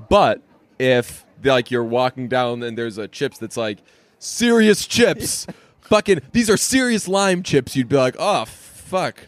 But 0.09 0.43
if 0.79 1.25
like 1.45 1.71
you're 1.71 1.85
walking 1.85 2.29
down 2.29 2.63
and 2.63 2.77
there's 2.77 2.99
a 2.99 3.07
chips 3.09 3.39
that's 3.39 3.57
like 3.57 3.79
serious 4.19 4.87
chips, 4.87 5.47
fucking 5.81 6.21
these 6.33 6.51
are 6.51 6.57
serious 6.57 7.07
lime 7.09 7.43
chips, 7.43 7.77
you'd 7.77 7.89
be 7.89 7.97
like, 7.97 8.17
oh 8.19 8.45
fuck. 8.47 9.27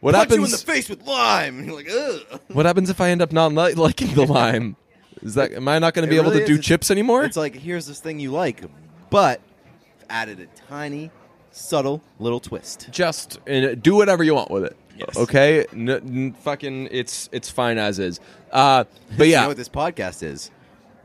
What 0.00 0.14
Punch 0.14 0.30
you 0.32 0.44
in 0.44 0.50
the 0.50 0.58
face 0.58 0.88
with 0.88 1.02
lime. 1.06 1.58
And 1.58 1.66
You're 1.68 1.76
like, 1.76 1.88
ugh. 1.90 2.40
what 2.48 2.66
happens 2.66 2.90
if 2.90 3.00
I 3.00 3.10
end 3.10 3.22
up 3.22 3.32
not 3.32 3.52
li- 3.52 3.74
liking 3.74 4.14
the 4.14 4.26
lime? 4.32 4.76
Is 5.22 5.34
that 5.34 5.52
am 5.52 5.66
I 5.68 5.78
not 5.78 5.94
going 5.94 6.06
to 6.06 6.08
It 6.08 6.14
be 6.14 6.16
able 6.20 6.30
really 6.30 6.38
to 6.40 6.42
is. 6.44 6.48
do 6.48 6.54
It's- 6.54 6.66
chips 6.66 6.90
anymore? 6.90 7.24
It's 7.24 7.36
like 7.36 7.54
here's 7.54 7.86
this 7.86 8.00
thing 8.00 8.20
you 8.20 8.30
like, 8.30 8.62
but 9.10 9.40
added 10.10 10.38
a 10.40 10.46
tiny, 10.68 11.10
subtle 11.50 12.02
little 12.18 12.40
twist. 12.40 12.88
Just 12.90 13.38
and 13.46 13.82
do 13.82 13.94
whatever 13.96 14.22
you 14.22 14.34
want 14.34 14.50
with 14.50 14.64
it. 14.64 14.76
Yes. 14.98 15.16
Okay. 15.16 15.64
N- 15.72 15.88
n- 15.90 16.36
fucking, 16.42 16.88
it's 16.90 17.28
it's 17.32 17.50
fine 17.50 17.78
as 17.78 17.98
is. 17.98 18.20
Uh, 18.52 18.84
but 19.16 19.26
You 19.26 19.32
yeah, 19.32 19.42
know 19.42 19.48
what 19.48 19.56
this 19.56 19.68
podcast 19.68 20.22
is? 20.22 20.50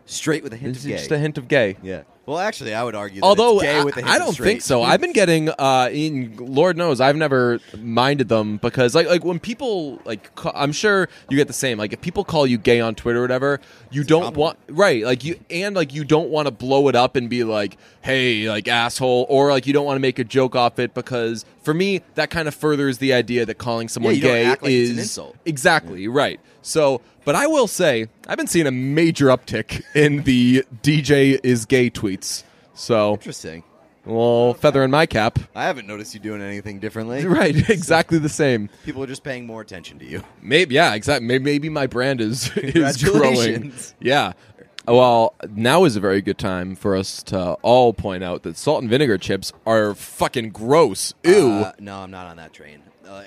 Straight 0.05 0.43
with 0.43 0.53
a 0.53 0.57
hint 0.57 0.73
this 0.75 0.83
of 0.83 0.89
is 0.91 0.93
gay. 0.93 0.97
just 0.99 1.11
a 1.11 1.17
hint 1.17 1.37
of 1.37 1.47
gay. 1.47 1.77
yeah. 1.81 2.03
Well, 2.25 2.37
actually, 2.37 2.73
I 2.75 2.83
would 2.83 2.93
argue. 2.93 3.21
That 3.21 3.25
Although 3.25 3.61
it's 3.61 3.69
I, 3.69 3.83
with 3.83 3.95
the 3.95 4.05
I 4.07 4.19
don't 4.19 4.33
straight. 4.33 4.47
think 4.47 4.61
so. 4.61 4.83
I've 4.83 5.01
been 5.01 5.11
getting, 5.11 5.49
uh, 5.49 5.89
in 5.91 6.37
Lord 6.37 6.77
knows, 6.77 7.01
I've 7.01 7.15
never 7.15 7.59
minded 7.77 8.29
them 8.29 8.57
because, 8.57 8.93
like, 8.93 9.07
like 9.07 9.25
when 9.25 9.39
people 9.39 9.99
like, 10.05 10.29
I'm 10.53 10.71
sure 10.71 11.09
you 11.29 11.37
get 11.37 11.47
the 11.47 11.53
same. 11.53 11.79
Like, 11.79 11.93
if 11.93 12.01
people 12.01 12.23
call 12.23 12.45
you 12.45 12.59
gay 12.59 12.79
on 12.79 12.93
Twitter 12.93 13.19
or 13.19 13.23
whatever, 13.23 13.59
you 13.89 14.03
don't 14.03 14.35
want 14.37 14.57
right, 14.69 15.03
like 15.03 15.23
you 15.23 15.39
and 15.49 15.75
like 15.75 15.93
you 15.93 16.03
don't 16.03 16.29
want 16.29 16.45
to 16.45 16.51
blow 16.51 16.87
it 16.89 16.95
up 16.95 17.15
and 17.15 17.27
be 17.29 17.43
like, 17.43 17.77
hey, 18.01 18.47
like 18.47 18.67
asshole, 18.67 19.25
or 19.27 19.49
like 19.49 19.65
you 19.65 19.73
don't 19.73 19.85
want 19.85 19.95
to 19.95 20.01
make 20.01 20.19
a 20.19 20.23
joke 20.23 20.55
off 20.55 20.77
it 20.77 20.93
because 20.93 21.43
for 21.63 21.73
me 21.73 22.01
that 22.15 22.29
kind 22.29 22.47
of 22.47 22.55
furthers 22.55 22.99
the 22.99 23.13
idea 23.13 23.45
that 23.45 23.55
calling 23.55 23.87
someone 23.87 24.13
don't 24.13 24.21
gay 24.21 24.47
like 24.49 24.63
is 24.63 24.89
it's 24.91 24.97
an 24.97 24.99
insult. 25.03 25.35
exactly 25.45 26.07
right. 26.07 26.39
So, 26.61 27.01
but 27.25 27.35
I 27.35 27.47
will 27.47 27.67
say 27.67 28.07
I've 28.27 28.37
been 28.37 28.47
seeing 28.47 28.67
a 28.67 28.71
major 28.71 29.27
uptick 29.27 29.81
in 29.95 30.23
the 30.23 30.63
DJ 30.83 31.39
is 31.43 31.65
gay 31.65 31.89
tweets. 31.89 32.43
So 32.73 33.13
Interesting. 33.13 33.63
well, 34.05 34.53
feather 34.53 34.83
in 34.83 34.91
my 34.91 35.05
cap. 35.05 35.39
I 35.55 35.63
haven't 35.63 35.87
noticed 35.87 36.13
you 36.13 36.19
doing 36.19 36.41
anything 36.41 36.79
differently. 36.79 37.25
Right, 37.31 37.69
exactly 37.69 38.17
the 38.17 38.29
same. 38.29 38.69
People 38.85 39.03
are 39.03 39.07
just 39.07 39.23
paying 39.23 39.45
more 39.45 39.61
attention 39.61 39.99
to 39.99 40.05
you. 40.05 40.23
Maybe, 40.41 40.75
yeah, 40.75 40.93
exactly. 40.93 41.27
Maybe, 41.27 41.43
maybe 41.43 41.69
my 41.69 41.87
brand 41.87 42.21
is 42.21 42.51
is 42.57 43.03
growing. 43.03 43.73
Yeah. 43.99 44.33
Well, 44.87 45.35
now 45.47 45.83
is 45.85 45.95
a 45.95 45.99
very 45.99 46.21
good 46.23 46.39
time 46.39 46.75
for 46.75 46.95
us 46.95 47.21
to 47.23 47.53
all 47.61 47.93
point 47.93 48.23
out 48.23 48.41
that 48.43 48.57
salt 48.57 48.81
and 48.81 48.89
vinegar 48.89 49.19
chips 49.19 49.53
are 49.65 49.93
fucking 49.93 50.49
gross. 50.49 51.13
Ew. 51.23 51.49
Uh, 51.49 51.71
no, 51.79 51.99
I'm 51.99 52.09
not 52.09 52.25
on 52.25 52.37
that 52.37 52.51
train. 52.51 52.81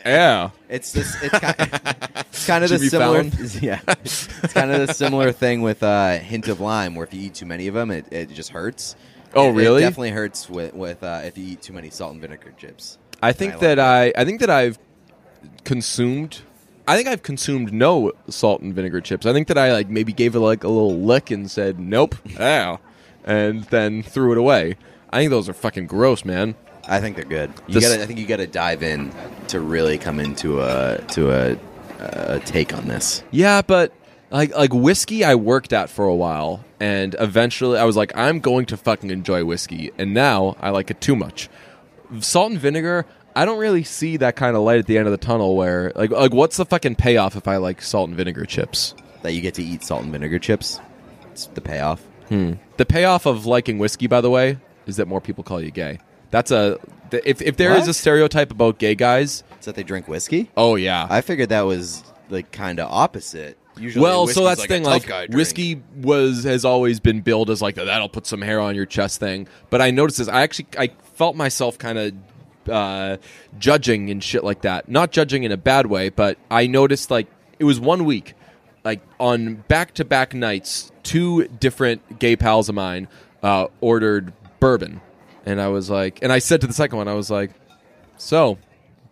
Yeah. 0.04 0.50
It's 0.68 0.92
this. 0.92 1.16
It's 1.22 1.38
kind, 1.38 1.54
it's 2.16 2.46
kind 2.46 2.64
of 2.64 2.70
the 2.70 2.78
similar. 2.78 3.22
Yeah, 3.62 3.80
it's 4.02 4.26
kind 4.52 4.70
of 4.70 4.86
the 4.86 4.94
similar 4.94 5.32
thing 5.32 5.62
with 5.62 5.82
uh, 5.82 6.18
hint 6.18 6.48
of 6.48 6.60
lime, 6.60 6.94
where 6.94 7.04
if 7.06 7.14
you 7.14 7.20
eat 7.22 7.34
too 7.34 7.46
many 7.46 7.66
of 7.68 7.74
them, 7.74 7.90
it, 7.90 8.06
it 8.12 8.30
just 8.30 8.50
hurts. 8.50 8.96
Oh, 9.34 9.50
It- 9.50 9.52
really? 9.54 9.82
It 9.82 9.86
definitely 9.86 10.10
hurts 10.10 10.48
with 10.48 10.74
with 10.74 11.02
uh, 11.02 11.22
if 11.24 11.36
you 11.38 11.46
eat 11.46 11.62
too 11.62 11.72
many 11.72 11.90
salt 11.90 12.12
and 12.12 12.20
vinegar 12.20 12.52
chips. 12.56 12.98
I 13.22 13.32
think 13.32 13.58
that 13.60 13.78
I 13.78 14.12
I 14.16 14.24
think 14.24 14.40
that 14.40 14.50
I've 14.50 14.78
consumed 15.64 16.42
I 16.86 16.96
think 16.96 17.08
I've 17.08 17.22
consumed 17.22 17.72
no 17.72 18.12
salt 18.28 18.60
and 18.60 18.74
vinegar 18.74 19.00
chips. 19.00 19.24
I 19.26 19.32
think 19.32 19.48
that 19.48 19.56
I 19.58 19.72
like 19.72 19.88
maybe 19.88 20.12
gave 20.12 20.34
it 20.34 20.40
like 20.40 20.64
a 20.64 20.68
little 20.68 20.98
lick 21.00 21.30
and 21.30 21.50
said 21.50 21.78
nope, 21.80 22.14
ow, 22.40 22.78
and 23.24 23.64
then 23.64 24.02
threw 24.02 24.32
it 24.32 24.38
away. 24.38 24.76
I 25.10 25.18
think 25.18 25.30
those 25.30 25.48
are 25.48 25.54
fucking 25.54 25.86
gross, 25.86 26.24
man. 26.24 26.54
I 26.88 27.00
think 27.00 27.16
they're 27.16 27.24
good. 27.24 27.52
You 27.66 27.74
This- 27.74 27.88
gotta, 27.88 28.02
I 28.02 28.06
think 28.06 28.18
you 28.18 28.26
got 28.26 28.36
to 28.36 28.46
dive 28.46 28.82
in 28.82 29.12
to 29.48 29.60
really 29.60 29.98
come 29.98 30.20
into 30.20 30.60
a 30.60 30.98
to 31.12 31.30
a, 31.30 31.58
a 32.00 32.40
take 32.40 32.74
on 32.76 32.86
this. 32.88 33.22
Yeah, 33.30 33.62
but 33.62 33.92
like 34.30 34.54
like 34.54 34.72
whiskey 34.74 35.24
I 35.24 35.34
worked 35.36 35.72
at 35.72 35.88
for 35.90 36.06
a 36.06 36.14
while 36.14 36.64
and 36.80 37.14
eventually 37.20 37.78
I 37.78 37.84
was 37.84 37.96
like 37.96 38.12
I'm 38.16 38.40
going 38.40 38.66
to 38.66 38.76
fucking 38.76 39.10
enjoy 39.10 39.44
whiskey 39.44 39.92
and 39.96 40.12
now 40.12 40.56
I 40.60 40.70
like 40.70 40.90
it 40.90 41.00
too 41.00 41.14
much. 41.16 41.48
Salt 42.20 42.50
and 42.50 42.60
vinegar 42.60 43.06
I 43.36 43.44
don't 43.44 43.58
really 43.58 43.84
see 43.84 44.16
that 44.18 44.36
kind 44.36 44.56
of 44.56 44.62
light 44.62 44.78
at 44.78 44.86
the 44.86 44.96
end 44.98 45.06
of 45.06 45.12
the 45.12 45.18
tunnel 45.24 45.56
where 45.56 45.92
like 45.94 46.10
like 46.10 46.32
what's 46.32 46.56
the 46.56 46.64
fucking 46.64 46.96
payoff 46.96 47.36
if 47.36 47.46
I 47.48 47.56
like 47.58 47.80
salt 47.80 48.08
and 48.08 48.16
vinegar 48.16 48.44
chips? 48.44 48.94
That 49.22 49.32
you 49.32 49.40
get 49.40 49.54
to 49.54 49.62
eat 49.62 49.82
salt 49.82 50.02
and 50.02 50.12
vinegar 50.12 50.38
chips. 50.38 50.80
It's 51.32 51.46
the 51.46 51.60
payoff. 51.60 52.00
Hmm. 52.28 52.54
The 52.76 52.86
payoff 52.86 53.26
of 53.26 53.46
liking 53.46 53.78
whiskey 53.78 54.06
by 54.06 54.20
the 54.20 54.30
way 54.30 54.58
is 54.86 54.96
that 54.96 55.06
more 55.06 55.20
people 55.20 55.44
call 55.44 55.60
you 55.60 55.70
gay. 55.70 55.98
That's 56.34 56.50
a 56.50 56.78
if 57.12 57.40
if 57.40 57.56
there 57.56 57.72
is 57.76 57.82
What? 57.82 57.88
a 57.90 57.94
stereotype 57.94 58.50
about 58.50 58.78
gay 58.78 58.96
guys, 58.96 59.44
Is 59.60 59.66
that 59.66 59.76
they 59.76 59.84
drink 59.84 60.08
whiskey? 60.08 60.50
oh 60.56 60.74
yeah. 60.74 61.06
I 61.08 61.20
figured 61.20 61.50
that 61.50 61.62
was 61.62 62.02
like 62.28 62.50
kind 62.50 62.80
of 62.80 62.90
opposite. 62.90 63.56
Usually, 63.78 64.02
well, 64.02 64.22
whiskey's 64.22 64.34
so 64.34 64.44
that's 64.44 64.60
like 64.60 64.68
the 64.68 64.74
a 64.74 64.78
thing. 64.78 64.84
tough 64.84 64.92
Like 64.92 65.06
drink. 65.06 65.34
whiskey 65.34 65.82
was 65.96 66.42
has 66.42 66.64
always 66.64 66.98
been 66.98 67.20
billed 67.20 67.50
as 67.50 67.62
like 67.62 67.76
that'll 67.76 68.08
put 68.08 68.26
some 68.26 68.40
hair 68.42 68.58
on 68.58 68.74
your 68.74 68.84
chest 68.86 69.20
thing. 69.20 69.46
But 69.70 69.80
I 69.80 69.92
noticed 69.92 70.18
this. 70.18 70.26
I 70.28 70.42
actually 70.42 70.66
I 70.76 70.88
felt 71.14 71.36
myself 71.36 71.78
kind 71.78 71.98
of 71.98 72.12
uh, 72.68 73.16
judging 73.58 74.10
and 74.10 74.22
shit 74.22 74.42
like 74.42 74.62
that. 74.62 74.88
Not 74.88 75.12
judging 75.12 75.44
in 75.44 75.52
a 75.52 75.56
bad 75.56 75.86
way, 75.86 76.08
but 76.08 76.36
I 76.50 76.66
noticed 76.66 77.10
like 77.12 77.28
it 77.60 77.64
was 77.64 77.78
one 77.78 78.04
week, 78.04 78.34
like 78.84 79.00
on 79.20 79.56
back 79.68 79.94
to 79.94 80.04
back 80.04 80.34
nights, 80.34 80.90
two 81.04 81.46
different 81.48 82.18
gay 82.18 82.34
pals 82.36 82.68
of 82.68 82.74
mine 82.74 83.06
uh, 83.42 83.66
ordered 83.80 84.32
bourbon, 84.60 85.00
and 85.44 85.60
I 85.60 85.68
was 85.68 85.90
like, 85.90 86.20
and 86.22 86.32
I 86.32 86.38
said 86.38 86.60
to 86.62 86.66
the 86.66 86.72
second 86.72 86.98
one, 86.98 87.08
I 87.08 87.14
was 87.14 87.30
like, 87.30 87.50
so. 88.16 88.58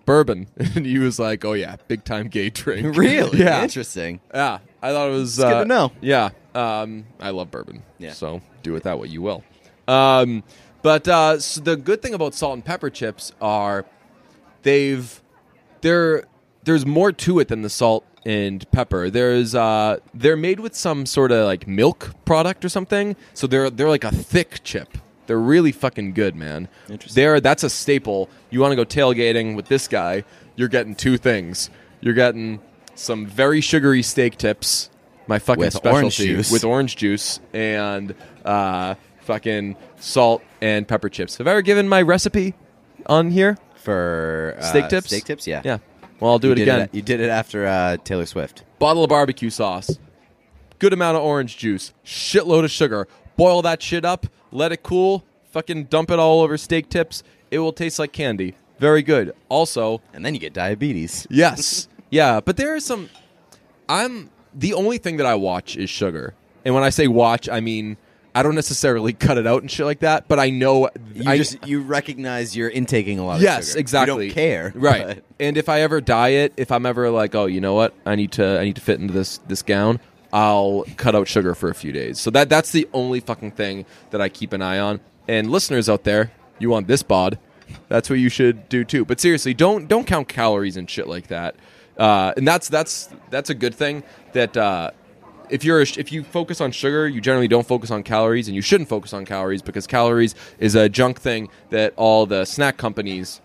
Bourbon, 0.04 0.48
and 0.56 0.84
he 0.84 0.98
was 0.98 1.20
like, 1.20 1.44
"Oh 1.44 1.52
yeah, 1.52 1.76
big 1.86 2.02
time 2.04 2.26
gay 2.26 2.50
drink." 2.50 2.96
Really? 2.96 3.38
yeah, 3.38 3.62
Interesting. 3.62 4.18
yeah, 4.34 4.58
I 4.82 4.90
thought 4.90 5.10
it 5.10 5.12
was 5.12 5.36
good 5.36 5.46
uh, 5.46 5.60
to 5.60 5.64
know. 5.64 5.92
Yeah, 6.00 6.30
um, 6.56 7.06
I 7.20 7.30
love 7.30 7.52
bourbon. 7.52 7.84
Yeah. 7.98 8.10
so 8.10 8.40
do 8.64 8.72
with 8.72 8.82
that 8.82 8.98
what 8.98 9.10
you 9.10 9.22
will. 9.22 9.44
Um, 9.86 10.42
but 10.82 11.06
uh, 11.06 11.38
so 11.38 11.60
the 11.60 11.76
good 11.76 12.02
thing 12.02 12.14
about 12.14 12.34
salt 12.34 12.54
and 12.54 12.64
pepper 12.64 12.90
chips 12.90 13.30
are 13.40 13.86
they've 14.62 15.22
they're 15.82 16.24
there's 16.64 16.84
more 16.84 17.12
to 17.12 17.38
it 17.38 17.46
than 17.46 17.62
the 17.62 17.70
salt 17.70 18.04
and 18.26 18.68
pepper. 18.72 19.08
There's 19.08 19.54
uh, 19.54 19.98
they're 20.14 20.36
made 20.36 20.58
with 20.58 20.74
some 20.74 21.06
sort 21.06 21.30
of 21.30 21.46
like 21.46 21.68
milk 21.68 22.12
product 22.24 22.64
or 22.64 22.68
something. 22.68 23.14
So 23.34 23.46
they're 23.46 23.70
they're 23.70 23.88
like 23.88 24.02
a 24.04 24.10
thick 24.10 24.64
chip. 24.64 24.98
They're 25.26 25.38
really 25.38 25.72
fucking 25.72 26.14
good, 26.14 26.34
man. 26.34 26.68
Interesting. 26.88 27.20
They're 27.22 27.40
that's 27.40 27.62
a 27.62 27.70
staple. 27.70 28.28
You 28.50 28.60
want 28.60 28.72
to 28.72 28.76
go 28.76 28.84
tailgating 28.84 29.54
with 29.56 29.66
this 29.66 29.88
guy? 29.88 30.24
You're 30.56 30.68
getting 30.68 30.94
two 30.94 31.16
things. 31.16 31.70
You're 32.00 32.14
getting 32.14 32.60
some 32.94 33.26
very 33.26 33.60
sugary 33.60 34.02
steak 34.02 34.36
tips, 34.36 34.90
my 35.26 35.38
fucking 35.38 35.60
With 35.60 35.72
specialty 35.74 35.96
orange 36.02 36.16
juice. 36.16 36.50
with 36.52 36.64
orange 36.64 36.96
juice 36.96 37.40
and 37.52 38.14
uh, 38.44 38.96
fucking 39.20 39.76
salt 40.00 40.42
and 40.60 40.86
pepper 40.86 41.08
chips. 41.08 41.38
Have 41.38 41.46
I 41.46 41.52
ever 41.52 41.62
given 41.62 41.88
my 41.88 42.02
recipe 42.02 42.54
on 43.06 43.30
here? 43.30 43.56
For 43.76 44.56
uh, 44.58 44.62
Steak 44.62 44.88
tips? 44.88 45.06
Steak 45.08 45.24
tips, 45.24 45.46
yeah. 45.46 45.62
Yeah. 45.64 45.78
Well, 46.20 46.32
I'll 46.32 46.38
do 46.38 46.48
You 46.48 46.52
it 46.52 46.56
did 46.56 46.68
again. 46.68 46.88
you 46.92 47.02
did 47.02 47.20
it 47.20 47.30
after 47.30 47.66
uh, 47.66 47.96
Taylor 48.04 48.26
Swift. 48.26 48.62
Bottle 48.78 49.02
of 49.02 49.10
barbecue 49.10 49.50
sauce, 49.50 49.98
good 50.78 50.92
amount 50.92 51.16
of 51.16 51.22
orange 51.24 51.56
juice, 51.56 51.92
shitload 52.04 52.62
of 52.64 52.70
sugar. 52.70 53.08
Boil 53.36 53.62
that 53.62 53.82
shit 53.82 54.04
up, 54.04 54.26
let 54.52 54.72
it 54.72 54.82
cool, 54.82 55.24
fucking 55.50 55.84
dump 55.84 56.10
it 56.10 56.18
all 56.18 56.40
over 56.42 56.56
steak 56.56 56.88
tips. 56.88 57.22
It 57.50 57.58
will 57.58 57.72
taste 57.72 57.98
like 57.98 58.12
candy. 58.12 58.54
Very 58.78 59.02
good. 59.02 59.34
Also, 59.48 60.00
And 60.14 60.24
then 60.24 60.34
you 60.34 60.40
get 60.40 60.52
diabetes. 60.52 61.26
Yes. 61.30 61.88
yeah, 62.10 62.40
but 62.40 62.56
there 62.56 62.74
are 62.74 62.80
some 62.80 63.08
I'm 63.88 64.30
the 64.54 64.74
only 64.74 64.98
thing 64.98 65.16
that 65.16 65.26
I 65.26 65.34
watch 65.34 65.76
is 65.76 65.90
sugar. 65.90 66.34
And 66.64 66.74
when 66.74 66.84
I 66.84 66.90
say 66.90 67.06
watch, 67.08 67.48
I 67.48 67.60
mean 67.60 67.96
I 68.34 68.42
don't 68.42 68.54
necessarily 68.54 69.12
cut 69.26 69.36
it 69.38 69.46
out 69.46 69.60
and 69.62 69.70
shit 69.70 69.84
like 69.86 70.00
that, 70.00 70.26
but 70.26 70.38
I 70.38 70.50
know 70.50 70.88
You 71.14 71.30
I 71.30 71.36
just 71.36 71.66
you 71.66 71.82
recognize 71.82 72.56
you're 72.56 72.70
intaking 72.70 73.18
a 73.18 73.24
lot 73.26 73.36
of 73.36 73.42
Yes, 73.42 73.68
sugar. 73.68 73.80
exactly. 73.80 74.24
You 74.26 74.30
don't 74.30 74.34
care. 74.34 74.72
Right. 74.74 75.06
but- 75.06 75.24
And 75.38 75.56
if 75.56 75.68
I 75.68 75.80
ever 75.82 76.00
diet, 76.00 76.52
if 76.56 76.72
I'm 76.72 76.86
ever 76.86 77.10
like, 77.10 77.34
oh, 77.34 77.46
you 77.46 77.60
know 77.60 77.74
what? 77.74 77.94
I 78.06 78.14
need 78.14 78.32
to 78.32 78.58
I 78.58 78.64
need 78.64 78.76
to 78.76 78.82
fit 78.82 79.00
into 79.00 79.12
this 79.12 79.38
this 79.48 79.62
gown, 79.62 80.00
I'll 80.32 80.84
cut 80.96 81.14
out 81.14 81.28
sugar 81.28 81.54
for 81.54 81.68
a 81.68 81.74
few 81.74 81.92
days. 81.92 82.18
So 82.18 82.30
that 82.30 82.48
that's 82.48 82.70
the 82.72 82.88
only 82.92 83.20
fucking 83.20 83.52
thing 83.52 83.84
that 84.10 84.20
I 84.20 84.28
keep 84.28 84.52
an 84.52 84.62
eye 84.62 84.78
on. 84.78 85.00
And 85.28 85.50
listeners 85.50 85.88
out 85.88 86.04
there, 86.04 86.32
you 86.58 86.70
want 86.70 86.86
this 86.86 87.02
bod, 87.02 87.38
that's 87.88 88.08
what 88.08 88.18
you 88.18 88.28
should 88.28 88.68
do 88.68 88.84
too. 88.84 89.04
But 89.04 89.20
seriously, 89.20 89.54
don't 89.54 89.88
don't 89.88 90.06
count 90.06 90.28
calories 90.28 90.76
and 90.76 90.88
shit 90.88 91.06
like 91.06 91.28
that. 91.28 91.54
Uh, 91.96 92.32
and 92.36 92.46
that's 92.48 92.68
that's 92.68 93.10
that's 93.30 93.50
a 93.50 93.54
good 93.54 93.74
thing 93.74 94.02
that 94.32 94.56
uh, 94.56 94.90
if 95.50 95.64
you're 95.64 95.80
a, 95.80 95.86
if 95.98 96.10
you 96.10 96.24
focus 96.24 96.60
on 96.60 96.72
sugar, 96.72 97.06
you 97.06 97.20
generally 97.20 97.48
don't 97.48 97.66
focus 97.66 97.90
on 97.90 98.02
calories, 98.02 98.48
and 98.48 98.54
you 98.54 98.62
shouldn't 98.62 98.88
focus 98.88 99.12
on 99.12 99.24
calories 99.24 99.62
because 99.62 99.86
calories 99.86 100.34
is 100.58 100.74
a 100.74 100.88
junk 100.88 101.20
thing 101.20 101.48
that 101.70 101.92
all 101.96 102.26
the 102.26 102.44
snack 102.44 102.78
companies 102.78 103.40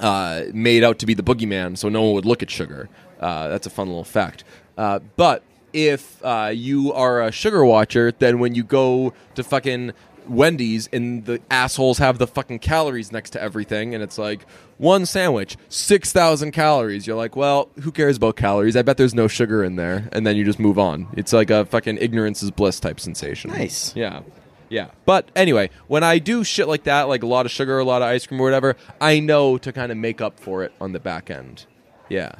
uh, 0.00 0.42
made 0.52 0.82
out 0.82 0.98
to 0.98 1.06
be 1.06 1.14
the 1.14 1.22
boogeyman, 1.22 1.78
so 1.78 1.88
no 1.88 2.02
one 2.02 2.14
would 2.14 2.26
look 2.26 2.42
at 2.42 2.50
sugar. 2.50 2.88
Uh, 3.20 3.48
that's 3.48 3.66
a 3.66 3.70
fun 3.70 3.86
little 3.86 4.04
fact. 4.04 4.44
Uh, 4.76 4.98
but 5.16 5.42
if 5.72 6.24
uh, 6.24 6.50
you 6.54 6.92
are 6.92 7.22
a 7.22 7.32
sugar 7.32 7.64
watcher, 7.64 8.12
then 8.18 8.38
when 8.38 8.54
you 8.54 8.64
go 8.64 9.12
to 9.34 9.42
fucking 9.42 9.92
Wendy's 10.28 10.88
and 10.92 11.24
the 11.24 11.40
assholes 11.50 11.98
have 11.98 12.18
the 12.18 12.26
fucking 12.26 12.60
calories 12.60 13.10
next 13.10 13.30
to 13.30 13.42
everything, 13.42 13.94
and 13.94 14.02
it's 14.02 14.18
like 14.18 14.46
one 14.78 15.04
sandwich, 15.06 15.56
six 15.68 16.12
thousand 16.12 16.52
calories. 16.52 17.06
You're 17.06 17.16
like, 17.16 17.36
well, 17.36 17.68
who 17.82 17.90
cares 17.90 18.16
about 18.16 18.36
calories? 18.36 18.76
I 18.76 18.82
bet 18.82 18.96
there's 18.96 19.14
no 19.14 19.28
sugar 19.28 19.64
in 19.64 19.76
there, 19.76 20.08
and 20.12 20.26
then 20.26 20.36
you 20.36 20.44
just 20.44 20.60
move 20.60 20.78
on. 20.78 21.08
It's 21.16 21.32
like 21.32 21.50
a 21.50 21.64
fucking 21.64 21.98
ignorance 22.00 22.42
is 22.42 22.50
bliss 22.50 22.78
type 22.78 23.00
sensation. 23.00 23.50
Nice. 23.50 23.94
Yeah. 23.96 24.22
Yeah. 24.68 24.90
But 25.04 25.28
anyway, 25.34 25.70
when 25.88 26.04
I 26.04 26.18
do 26.18 26.44
shit 26.44 26.68
like 26.68 26.84
that, 26.84 27.08
like 27.08 27.24
a 27.24 27.26
lot 27.26 27.44
of 27.44 27.50
sugar, 27.50 27.78
a 27.78 27.84
lot 27.84 28.02
of 28.02 28.08
ice 28.08 28.24
cream 28.26 28.40
or 28.40 28.44
whatever, 28.44 28.76
I 29.00 29.18
know 29.18 29.58
to 29.58 29.72
kind 29.72 29.90
of 29.90 29.98
make 29.98 30.20
up 30.20 30.38
for 30.38 30.62
it 30.62 30.72
on 30.80 30.92
the 30.92 31.00
back 31.00 31.28
end. 31.28 31.66
Yeah. 32.08 32.32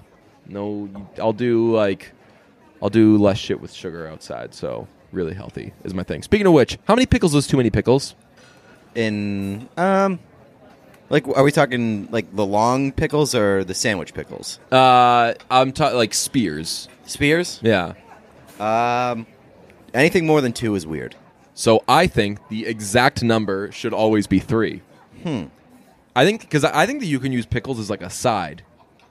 No, 0.46 0.88
I'll 1.18 1.32
do 1.32 1.75
like, 1.75 2.12
I'll 2.82 2.90
do 2.90 3.16
less 3.18 3.38
shit 3.38 3.60
with 3.60 3.72
sugar 3.72 4.06
outside. 4.06 4.54
So 4.54 4.88
really 5.12 5.34
healthy 5.34 5.72
is 5.84 5.94
my 5.94 6.02
thing. 6.02 6.22
Speaking 6.22 6.46
of 6.46 6.52
which, 6.52 6.78
how 6.84 6.94
many 6.94 7.06
pickles 7.06 7.34
is 7.34 7.46
too 7.46 7.56
many 7.56 7.70
pickles? 7.70 8.14
in 8.94 9.68
um 9.76 10.18
like 11.08 11.26
are 11.28 11.42
we 11.42 11.52
talking 11.52 12.08
like 12.10 12.34
the 12.34 12.44
long 12.44 12.92
pickles 12.92 13.34
or 13.34 13.64
the 13.64 13.75
sandwich 13.75 14.14
pickles? 14.14 14.58
Uh, 14.70 15.34
I'm 15.50 15.72
talking 15.72 15.96
like 15.96 16.14
spears. 16.14 16.88
Spears? 17.06 17.60
Yeah. 17.62 17.94
Um 18.58 19.26
anything 19.94 20.26
more 20.26 20.40
than 20.40 20.52
2 20.52 20.75
is 20.75 20.87
weird. 20.87 21.16
So 21.54 21.82
I 21.88 22.06
think 22.06 22.49
the 22.49 22.66
exact 22.66 23.22
number 23.22 23.70
should 23.72 23.92
always 23.92 24.26
be 24.26 24.38
three. 24.38 24.82
Hmm. 25.22 25.44
I 26.16 26.25
think 26.25 26.40
because 26.40 26.64
I 26.64 26.82
I 26.82 26.87
think 26.87 27.00
that 27.00 27.06
you 27.06 27.20
can 27.20 27.32
use 27.32 27.46
pickles 27.46 27.78
as 27.78 27.90
like 27.90 28.02
a 28.02 28.10
side. 28.10 28.62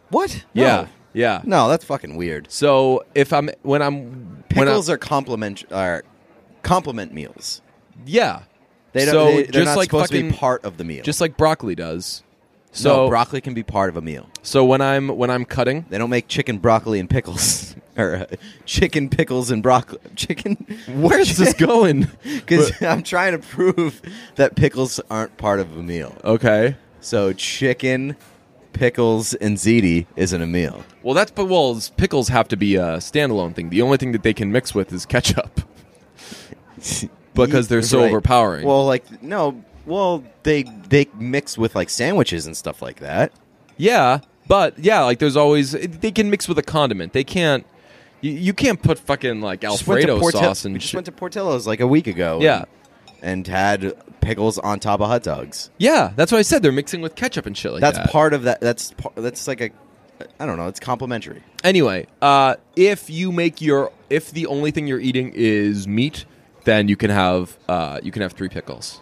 What? 0.09 0.45
Yeah, 0.53 0.88
yeah. 1.13 1.41
No, 1.43 1.67
that's 1.69 1.83
fucking 1.85 2.15
weird. 2.15 2.51
So 2.51 3.03
if 3.15 3.33
I'm 3.33 3.49
when 3.63 3.81
I'm 3.81 4.03
when 4.03 4.43
Pickles 4.65 4.89
I, 4.89 4.93
are 4.93 4.97
complement 4.97 5.63
are 5.71 6.03
complement 6.63 7.13
meals. 7.13 7.61
yeah. 8.05 8.43
They 8.91 9.05
don't. 9.05 9.13
so 9.13 9.25
they, 9.25 9.43
they're 9.43 9.51
just 9.51 9.65
not 9.65 9.77
like 9.77 9.85
supposed 9.89 10.11
to 10.11 10.17
fucking 10.17 10.31
be 10.31 10.35
part 10.37 10.65
of 10.65 10.77
the 10.77 10.83
meal. 10.83 11.03
just 11.03 11.21
like 11.21 11.37
broccoli 11.37 11.75
does. 11.75 12.23
so 12.71 13.05
So 13.05 13.09
broccoli 13.09 13.39
can 13.39 13.53
be 13.53 13.61
part 13.61 13.89
of 13.89 13.97
a 13.97 14.01
meal. 14.01 14.27
so 14.41 14.65
when 14.65 14.81
I'm 14.81 15.09
when 15.09 15.29
I'm 15.29 15.45
cutting, 15.45 15.85
They 15.89 15.99
don't 15.99 16.09
make 16.09 16.27
chicken 16.27 16.57
broccoli 16.57 16.99
and 16.99 17.07
pickles 17.07 17.75
or 17.97 18.15
uh, 18.15 18.35
chicken 18.65 19.07
pickles 19.09 19.51
and 19.51 19.61
broccoli. 19.61 19.99
Chicken. 20.15 20.55
where's 20.87 21.37
this 21.37 21.53
going? 21.53 22.07
Because 22.23 22.71
I'm 22.81 23.03
trying 23.03 23.33
to 23.33 23.39
prove 23.47 24.01
that 24.35 24.55
pickles 24.55 24.99
aren't 25.11 25.37
part 25.37 25.59
of 25.59 25.77
a 25.77 25.83
meal. 25.83 26.15
Okay. 26.23 26.75
So 26.99 27.31
chicken, 27.33 28.17
pickles, 28.73 29.33
and 29.35 29.57
ziti 29.57 30.05
isn't 30.15 30.41
a 30.41 30.47
meal. 30.47 30.83
Well, 31.03 31.13
that's 31.13 31.31
but 31.31 31.45
well, 31.45 31.79
pickles 31.97 32.27
have 32.29 32.47
to 32.49 32.57
be 32.57 32.75
a 32.75 32.97
standalone 32.97 33.53
thing. 33.55 33.69
The 33.69 33.81
only 33.81 33.97
thing 33.97 34.11
that 34.13 34.23
they 34.23 34.33
can 34.33 34.51
mix 34.51 34.73
with 34.75 34.91
is 34.93 35.05
ketchup 35.05 35.61
because 37.33 37.67
they're 37.67 37.81
so 37.81 37.99
Right. 38.01 38.09
overpowering. 38.09 38.65
Well, 38.65 38.85
like 38.85 39.21
no. 39.23 39.63
Well, 39.85 40.23
they 40.43 40.63
they 40.63 41.07
mix 41.17 41.57
with 41.57 41.75
like 41.75 41.89
sandwiches 41.89 42.45
and 42.45 42.55
stuff 42.55 42.81
like 42.81 42.99
that. 42.99 43.31
yeah, 43.77 44.19
but 44.47 44.77
yeah, 44.77 45.01
like 45.01 45.19
there's 45.19 45.35
always 45.38 45.71
they 45.71 46.11
can 46.11 46.29
mix 46.29 46.47
with 46.47 46.57
a 46.59 46.63
condiment. 46.63 47.13
They 47.13 47.23
can't. 47.23 47.65
You, 48.21 48.31
you 48.33 48.53
can't 48.53 48.81
put 48.81 48.99
fucking 48.99 49.41
like 49.41 49.61
Just 49.61 49.88
went 49.88 50.01
to 50.05 50.11
Alfredo 50.11 50.39
sauce 50.41 50.65
we 50.65 50.71
and 50.71 50.79
just 50.79 50.91
shit. 50.91 50.97
went 50.97 51.05
to 51.05 51.11
Portillo's 51.13 51.65
like 51.65 51.79
a 51.79 51.88
week 51.88 52.05
ago. 52.07 52.39
Yeah. 52.41 52.57
and, 52.59 52.67
and 53.21 53.45
had 53.47 53.93
pickles 54.21 54.57
on 54.57 54.79
top 54.79 55.01
of 55.01 55.07
hot 55.07 55.23
dogs. 55.23 55.69
Yeah, 55.77 56.13
that's 56.15 56.31
what 56.31 56.39
I 56.39 56.43
said. 56.43 56.61
They're 56.61 56.71
mixing 56.71 57.01
with 57.01 57.15
ketchup 57.15 57.45
and 57.45 57.57
shit 57.57 57.71
like 57.71 57.81
that's 57.81 57.97
that. 57.97 58.09
part 58.09 58.33
of 58.33 58.43
that. 58.43 58.61
That's 58.61 58.91
par- 58.93 59.13
that's 59.15 59.47
like 59.47 59.61
a. 59.61 59.69
I 60.39 60.45
don't 60.45 60.57
know. 60.57 60.67
It's 60.67 60.79
complimentary. 60.79 61.43
Anyway, 61.63 62.07
uh, 62.21 62.55
if 62.75 63.09
you 63.09 63.31
make 63.31 63.61
your 63.61 63.91
if 64.09 64.31
the 64.31 64.47
only 64.47 64.71
thing 64.71 64.88
you're 64.88 64.99
eating 64.99 65.31
is 65.33 65.88
meat, 65.88 66.25
then 66.65 66.88
you 66.88 66.95
can 66.95 67.09
have 67.09 67.57
uh, 67.67 67.99
you 68.03 68.11
can 68.11 68.21
have 68.21 68.33
three 68.33 68.49
pickles. 68.49 69.01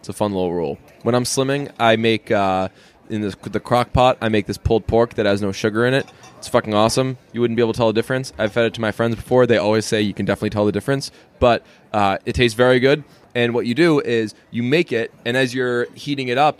It's 0.00 0.08
a 0.08 0.12
fun 0.12 0.32
little 0.32 0.52
rule. 0.52 0.78
When 1.02 1.14
I'm 1.14 1.24
slimming, 1.24 1.72
I 1.78 1.96
make 1.96 2.30
uh, 2.30 2.68
in 3.08 3.22
this, 3.22 3.34
the 3.34 3.60
crock 3.60 3.92
pot. 3.92 4.18
I 4.20 4.28
make 4.28 4.46
this 4.46 4.58
pulled 4.58 4.86
pork 4.86 5.14
that 5.14 5.26
has 5.26 5.42
no 5.42 5.52
sugar 5.52 5.86
in 5.86 5.94
it. 5.94 6.06
It's 6.38 6.48
fucking 6.48 6.74
awesome. 6.74 7.18
You 7.32 7.40
wouldn't 7.40 7.56
be 7.56 7.62
able 7.62 7.72
to 7.72 7.76
tell 7.76 7.88
the 7.88 7.92
difference. 7.92 8.32
I've 8.38 8.52
fed 8.52 8.66
it 8.66 8.74
to 8.74 8.80
my 8.80 8.92
friends 8.92 9.16
before. 9.16 9.46
They 9.46 9.58
always 9.58 9.86
say 9.86 10.00
you 10.00 10.14
can 10.14 10.26
definitely 10.26 10.50
tell 10.50 10.66
the 10.66 10.72
difference, 10.72 11.10
but 11.38 11.64
uh, 11.92 12.18
it 12.24 12.34
tastes 12.34 12.56
very 12.56 12.80
good. 12.80 13.04
And 13.36 13.52
what 13.52 13.66
you 13.66 13.74
do 13.74 14.00
is 14.00 14.34
you 14.50 14.62
make 14.62 14.92
it, 14.92 15.12
and 15.26 15.36
as 15.36 15.52
you're 15.52 15.92
heating 15.92 16.28
it 16.28 16.38
up, 16.38 16.58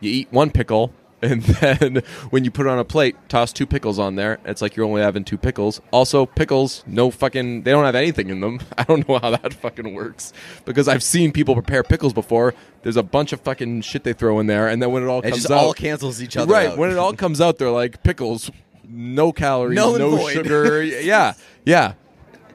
you 0.00 0.10
eat 0.10 0.28
one 0.32 0.50
pickle, 0.50 0.92
and 1.22 1.40
then 1.44 2.02
when 2.30 2.44
you 2.44 2.50
put 2.50 2.66
it 2.66 2.68
on 2.68 2.80
a 2.80 2.84
plate, 2.84 3.14
toss 3.28 3.52
two 3.52 3.64
pickles 3.64 3.96
on 4.00 4.16
there. 4.16 4.40
It's 4.44 4.60
like 4.60 4.74
you're 4.74 4.86
only 4.86 5.02
having 5.02 5.22
two 5.22 5.38
pickles. 5.38 5.80
Also, 5.92 6.26
pickles, 6.26 6.82
no 6.84 7.12
fucking, 7.12 7.62
they 7.62 7.70
don't 7.70 7.84
have 7.84 7.94
anything 7.94 8.28
in 8.28 8.40
them. 8.40 8.58
I 8.76 8.82
don't 8.82 9.08
know 9.08 9.20
how 9.20 9.30
that 9.30 9.54
fucking 9.62 9.94
works 9.94 10.32
because 10.64 10.88
I've 10.88 11.02
seen 11.04 11.30
people 11.30 11.54
prepare 11.54 11.84
pickles 11.84 12.12
before. 12.12 12.54
There's 12.82 12.96
a 12.96 13.04
bunch 13.04 13.32
of 13.32 13.40
fucking 13.42 13.82
shit 13.82 14.02
they 14.02 14.12
throw 14.12 14.40
in 14.40 14.48
there, 14.48 14.66
and 14.66 14.82
then 14.82 14.90
when 14.90 15.04
it 15.04 15.06
all 15.06 15.20
It 15.20 15.30
comes 15.30 15.42
just 15.42 15.50
out, 15.52 15.58
all 15.58 15.74
cancels 15.74 16.20
each 16.20 16.36
other 16.36 16.52
out. 16.52 16.56
right 16.56 16.68
out. 16.70 16.76
when 16.78 16.90
it 16.90 16.98
all 16.98 17.12
comes 17.12 17.40
out, 17.40 17.58
they're 17.58 17.70
like 17.70 18.02
pickles, 18.02 18.50
no 18.82 19.30
calories, 19.30 19.76
Null 19.76 19.96
no 19.96 20.28
sugar. 20.28 20.82
yeah, 20.82 21.34
yeah. 21.64 21.92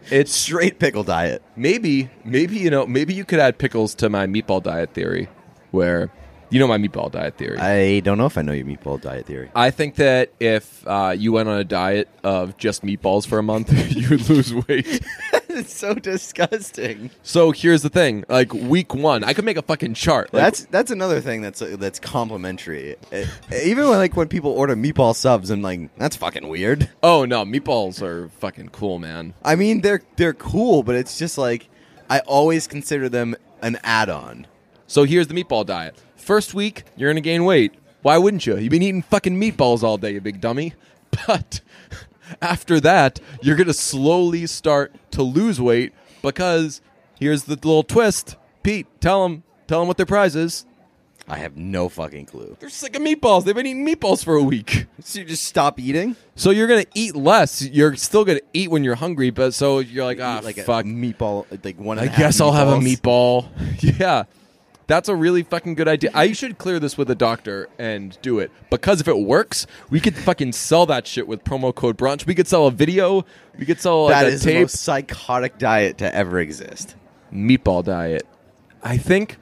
It's 0.09 0.31
straight 0.33 0.79
pickle 0.79 1.03
diet. 1.03 1.41
maybe 1.55 2.09
maybe 2.25 2.57
you 2.57 2.69
know 2.69 2.85
maybe 2.87 3.13
you 3.13 3.23
could 3.25 3.39
add 3.39 3.57
pickles 3.57 3.93
to 3.95 4.09
my 4.09 4.25
meatball 4.27 4.61
diet 4.63 4.93
theory 4.93 5.27
where 5.71 6.11
you 6.49 6.59
know 6.59 6.67
my 6.67 6.77
meatball 6.77 7.11
diet 7.11 7.37
theory 7.37 7.57
I 7.59 7.99
don't 8.01 8.17
know 8.17 8.25
if 8.25 8.37
I 8.37 8.41
know 8.41 8.51
your 8.51 8.65
meatball 8.65 8.99
diet 8.99 9.25
theory. 9.25 9.49
I 9.55 9.71
think 9.71 9.95
that 9.95 10.31
if 10.39 10.85
uh, 10.87 11.13
you 11.17 11.31
went 11.31 11.47
on 11.49 11.57
a 11.57 11.63
diet 11.63 12.09
of 12.23 12.57
just 12.57 12.83
meatballs 12.83 13.25
for 13.27 13.37
a 13.39 13.43
month 13.43 13.71
you 13.95 14.09
would 14.09 14.29
lose 14.29 14.53
weight 14.53 15.01
it's 15.61 15.73
so 15.85 15.93
disgusting. 15.93 17.09
so 17.23 17.51
here's 17.51 17.81
the 17.81 17.89
thing 17.89 18.23
like 18.29 18.53
week 18.53 18.93
one 18.93 19.23
i 19.23 19.33
could 19.33 19.45
make 19.45 19.57
a 19.57 19.61
fucking 19.61 19.93
chart 19.93 20.33
like, 20.33 20.43
that's 20.43 20.65
that's 20.65 20.91
another 20.91 21.21
thing 21.21 21.41
that's 21.41 21.59
that's 21.59 21.99
complimentary. 21.99 22.95
Uh, 23.11 23.25
even 23.63 23.87
when 23.87 23.97
like 23.97 24.15
when 24.17 24.27
people 24.27 24.51
order 24.51 24.75
meatball 24.75 25.15
subs, 25.15 25.49
I'm 25.49 25.61
like, 25.61 25.95
that's 25.97 26.15
fucking 26.15 26.47
weird. 26.47 26.89
oh 27.03 27.25
no 27.25 27.45
meatballs 27.45 28.01
are 28.01 28.29
fucking 28.29 28.69
cool 28.69 28.99
man 28.99 29.33
I 29.43 29.55
mean, 29.55 29.81
they're 29.81 30.01
they're 30.17 30.33
cool, 30.33 30.83
but 30.83 30.95
it's 30.95 31.17
just 31.17 31.37
like 31.37 31.69
I 32.09 32.19
always 32.21 32.67
consider 32.67 33.07
them 33.09 33.35
an 33.61 33.77
add-on. 33.83 34.47
so 34.87 35.03
here's 35.03 35.27
the 35.27 35.33
meatball 35.33 35.65
diet 35.65 35.95
first 36.15 36.53
week 36.53 36.83
you're 36.95 37.09
gonna 37.09 37.21
gain 37.21 37.45
weight 37.45 37.73
why 38.01 38.17
wouldn't 38.17 38.45
you 38.45 38.57
you've 38.57 38.71
been 38.71 38.81
eating 38.81 39.01
fucking 39.01 39.39
meatballs 39.39 39.83
all 39.83 39.97
day 39.97 40.11
you 40.13 40.21
big 40.21 40.41
dummy 40.41 40.73
but 41.27 41.61
after 42.41 42.79
that 42.79 43.19
you're 43.41 43.55
gonna 43.55 43.73
slowly 43.73 44.45
start 44.47 44.93
to 45.11 45.23
lose 45.23 45.59
weight 45.59 45.93
because 46.21 46.81
here's 47.19 47.43
the 47.43 47.55
little 47.55 47.83
twist 47.83 48.35
pete 48.63 48.87
tell 48.99 49.23
them 49.23 49.43
tell 49.67 49.79
them 49.79 49.87
what 49.87 49.97
their 49.97 50.05
prize 50.05 50.35
is 50.35 50.65
I 51.27 51.37
have 51.37 51.55
no 51.55 51.87
fucking 51.87 52.25
clue. 52.25 52.57
they're 52.59 52.67
sick 52.69 52.95
of 52.95 53.01
meatballs 53.01 53.45
they've 53.45 53.55
been 53.55 53.65
eating 53.67 53.85
meatballs 53.85 54.23
for 54.23 54.35
a 54.35 54.43
week 54.43 54.87
So 55.01 55.19
you 55.19 55.25
just 55.25 55.43
stop 55.43 55.79
eating? 55.79 56.15
so 56.35 56.49
you're 56.49 56.67
gonna 56.67 56.83
eat 56.93 57.15
less 57.15 57.61
you're 57.61 57.95
still 57.95 58.25
gonna 58.25 58.41
eat 58.53 58.69
when 58.69 58.83
you're 58.83 58.95
hungry 58.95 59.29
but 59.29 59.53
so 59.53 59.79
you're 59.79 60.03
like 60.03 60.19
ah 60.19 60.41
like 60.43 60.57
fuck 60.57 60.85
meatball, 60.85 61.45
like 61.63 61.79
one. 61.79 61.99
I 61.99 62.03
and 62.03 62.09
a 62.09 62.11
half 62.13 62.19
guess 62.19 62.41
I'll 62.41 62.51
have 62.51 62.67
a 62.69 62.77
meatball. 62.77 63.47
yeah. 63.99 64.23
That's 64.91 65.07
a 65.07 65.15
really 65.15 65.41
fucking 65.43 65.75
good 65.75 65.87
idea. 65.87 66.11
I 66.13 66.33
should 66.33 66.57
clear 66.57 66.77
this 66.77 66.97
with 66.97 67.09
a 67.09 67.15
doctor 67.15 67.69
and 67.79 68.17
do 68.21 68.39
it. 68.39 68.51
Because 68.69 68.99
if 68.99 69.07
it 69.07 69.19
works, 69.19 69.65
we 69.89 70.01
could 70.01 70.17
fucking 70.17 70.51
sell 70.51 70.85
that 70.87 71.07
shit 71.07 71.29
with 71.29 71.45
promo 71.45 71.73
code 71.73 71.97
brunch. 71.97 72.25
We 72.25 72.35
could 72.35 72.45
sell 72.45 72.67
a 72.67 72.71
video. 72.71 73.23
We 73.57 73.65
could 73.65 73.79
sell 73.79 74.03
like 74.03 74.15
That 74.15 74.25
a 74.25 74.27
is 74.27 74.43
the 74.43 74.51
tape. 74.51 74.61
most 74.63 74.75
psychotic 74.81 75.57
diet 75.57 75.99
to 75.99 76.13
ever 76.13 76.41
exist. 76.41 76.97
Meatball 77.31 77.85
diet. 77.85 78.27
I 78.83 78.97
think 78.97 79.37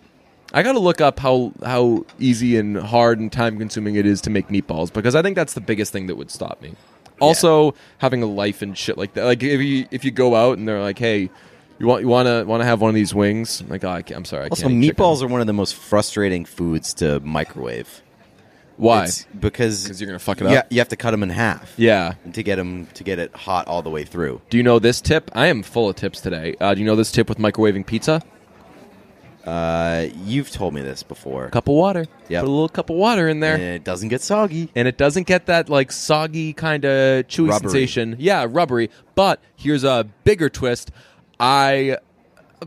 I 0.53 0.61
got 0.61 0.73
to 0.73 0.79
look 0.79 1.01
up 1.01 1.17
how 1.17 1.51
how 1.65 2.05
easy 2.19 2.55
and 2.55 2.77
hard 2.77 3.19
and 3.19 3.31
time 3.31 3.57
consuming 3.57 3.95
it 3.95 4.05
is 4.05 4.21
to 4.21 4.29
make 4.29 4.49
meatballs 4.49 4.93
because 4.93 5.15
I 5.15 5.23
think 5.23 5.35
that's 5.35 5.55
the 5.55 5.61
biggest 5.61 5.91
thing 5.91 6.05
that 6.07 6.15
would 6.15 6.29
stop 6.29 6.61
me. 6.61 6.75
Also, 7.19 7.73
having 7.97 8.21
a 8.21 8.27
life 8.27 8.61
and 8.61 8.77
shit 8.77 8.99
like 8.99 9.13
that. 9.15 9.25
Like 9.25 9.41
if 9.41 9.59
you 9.61 9.87
if 9.89 10.05
you 10.05 10.11
go 10.11 10.35
out 10.35 10.59
and 10.59 10.67
they're 10.67 10.79
like, 10.79 10.99
"Hey, 10.99 11.31
you 11.79 11.87
want 11.87 12.01
you 12.01 12.07
want 12.07 12.27
to 12.27 12.43
want 12.45 12.61
to 12.61 12.65
have 12.65 12.81
one 12.81 12.89
of 12.89 12.95
these 12.95 13.13
wings?" 13.13 13.61
I'm 13.61 13.69
like, 13.69 13.83
oh, 13.83 13.89
I 13.89 14.01
can't, 14.01 14.17
I'm 14.17 14.25
sorry. 14.25 14.45
I 14.45 14.47
Also, 14.49 14.63
can't 14.67 14.73
eat 14.83 14.87
chicken." 14.87 15.03
meatballs 15.03 15.21
are 15.23 15.27
one 15.27 15.41
of 15.41 15.47
the 15.47 15.53
most 15.53 15.75
frustrating 15.75 16.45
foods 16.45 16.93
to 16.95 17.19
microwave. 17.21 18.01
Why? 18.77 19.03
It's 19.05 19.25
because 19.37 19.85
'Cause 19.87 19.99
you're 19.99 20.07
gonna 20.07 20.19
fuck 20.19 20.39
it 20.39 20.47
up. 20.47 20.53
yeah, 20.53 20.61
you 20.69 20.79
have 20.79 20.87
to 20.89 20.95
cut 20.95 21.11
them 21.11 21.21
in 21.23 21.29
half. 21.29 21.73
Yeah. 21.75 22.13
to 22.31 22.43
get 22.43 22.55
them 22.55 22.87
to 22.93 23.03
get 23.03 23.19
it 23.19 23.35
hot 23.35 23.67
all 23.67 23.81
the 23.81 23.89
way 23.89 24.05
through. 24.05 24.41
Do 24.49 24.55
you 24.57 24.63
know 24.63 24.79
this 24.79 25.01
tip? 25.01 25.29
I 25.33 25.47
am 25.47 25.63
full 25.63 25.89
of 25.89 25.95
tips 25.97 26.21
today. 26.21 26.55
Uh, 26.61 26.73
do 26.75 26.79
you 26.79 26.85
know 26.85 26.95
this 26.95 27.11
tip 27.11 27.27
with 27.27 27.39
microwaving 27.39 27.85
pizza? 27.85 28.21
Uh, 29.45 30.07
you've 30.25 30.51
told 30.51 30.73
me 30.73 30.81
this 30.81 31.01
before, 31.01 31.49
Cup 31.49 31.67
of 31.69 31.73
water. 31.73 32.05
Yeah, 32.27 32.41
Put 32.41 32.49
a 32.49 32.51
little 32.51 32.69
cup 32.69 32.89
of 32.89 32.97
water 32.97 33.27
in 33.27 33.39
there. 33.39 33.55
and 33.55 33.63
it 33.63 33.83
doesn't 33.83 34.09
get 34.09 34.21
soggy. 34.21 34.69
and 34.75 34.87
it 34.87 34.97
doesn't 34.97 35.27
get 35.27 35.47
that 35.47 35.69
like 35.69 35.91
soggy 35.91 36.53
kind 36.53 36.85
of 36.85 37.25
chewy 37.27 37.49
Rubbery. 37.49 37.69
sensation. 37.71 38.15
Yeah, 38.19 38.45
rubbery. 38.47 38.89
But 39.15 39.41
here's 39.55 39.83
a 39.83 40.05
bigger 40.23 40.49
twist. 40.49 40.91
I 41.39 41.97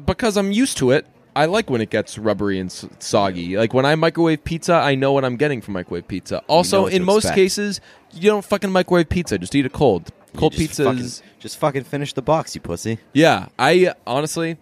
because 0.06 0.36
I'm 0.36 0.52
used 0.52 0.78
to 0.78 0.90
it. 0.90 1.06
I 1.34 1.46
like 1.46 1.70
when 1.70 1.80
it 1.80 1.88
gets 1.88 2.18
rubbery 2.18 2.58
and 2.58 2.70
soggy. 2.98 3.56
Like 3.56 3.72
when 3.72 3.86
I 3.86 3.94
microwave 3.94 4.44
pizza, 4.44 4.74
I 4.74 4.94
know 4.94 5.12
what 5.12 5.24
I'm 5.24 5.36
getting 5.36 5.62
from 5.62 5.74
microwave 5.74 6.06
pizza. 6.06 6.42
Also, 6.46 6.86
in 6.86 7.04
most 7.04 7.24
expect. 7.24 7.36
cases, 7.36 7.80
you 8.12 8.28
don't 8.28 8.44
fucking 8.44 8.70
microwave 8.70 9.08
pizza. 9.08 9.38
Just 9.38 9.54
eat 9.54 9.64
it 9.64 9.72
cold. 9.72 10.10
Cold 10.36 10.52
just 10.52 10.60
pizza 10.60 10.84
fucking, 10.84 11.00
is 11.00 11.22
just 11.38 11.58
fucking 11.58 11.84
finish 11.84 12.12
the 12.12 12.22
box, 12.22 12.54
you 12.54 12.60
pussy. 12.60 12.98
Yeah, 13.12 13.48
I 13.58 13.94
honestly, 14.06 14.56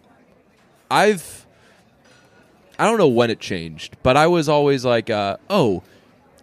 I've, 0.90 1.46
I 2.78 2.86
don't 2.86 2.98
know 2.98 3.08
when 3.08 3.30
it 3.30 3.40
changed, 3.40 3.96
but 4.02 4.16
I 4.16 4.26
was 4.26 4.48
always 4.48 4.84
like, 4.84 5.10
uh, 5.10 5.36
oh, 5.48 5.82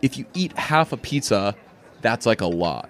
if 0.02 0.18
you 0.18 0.26
eat 0.34 0.58
half 0.58 0.94
a 0.94 0.98
pizza, 0.98 1.56
that's 2.02 2.26
like 2.26 2.42
a 2.42 2.48
lot. 2.48 2.90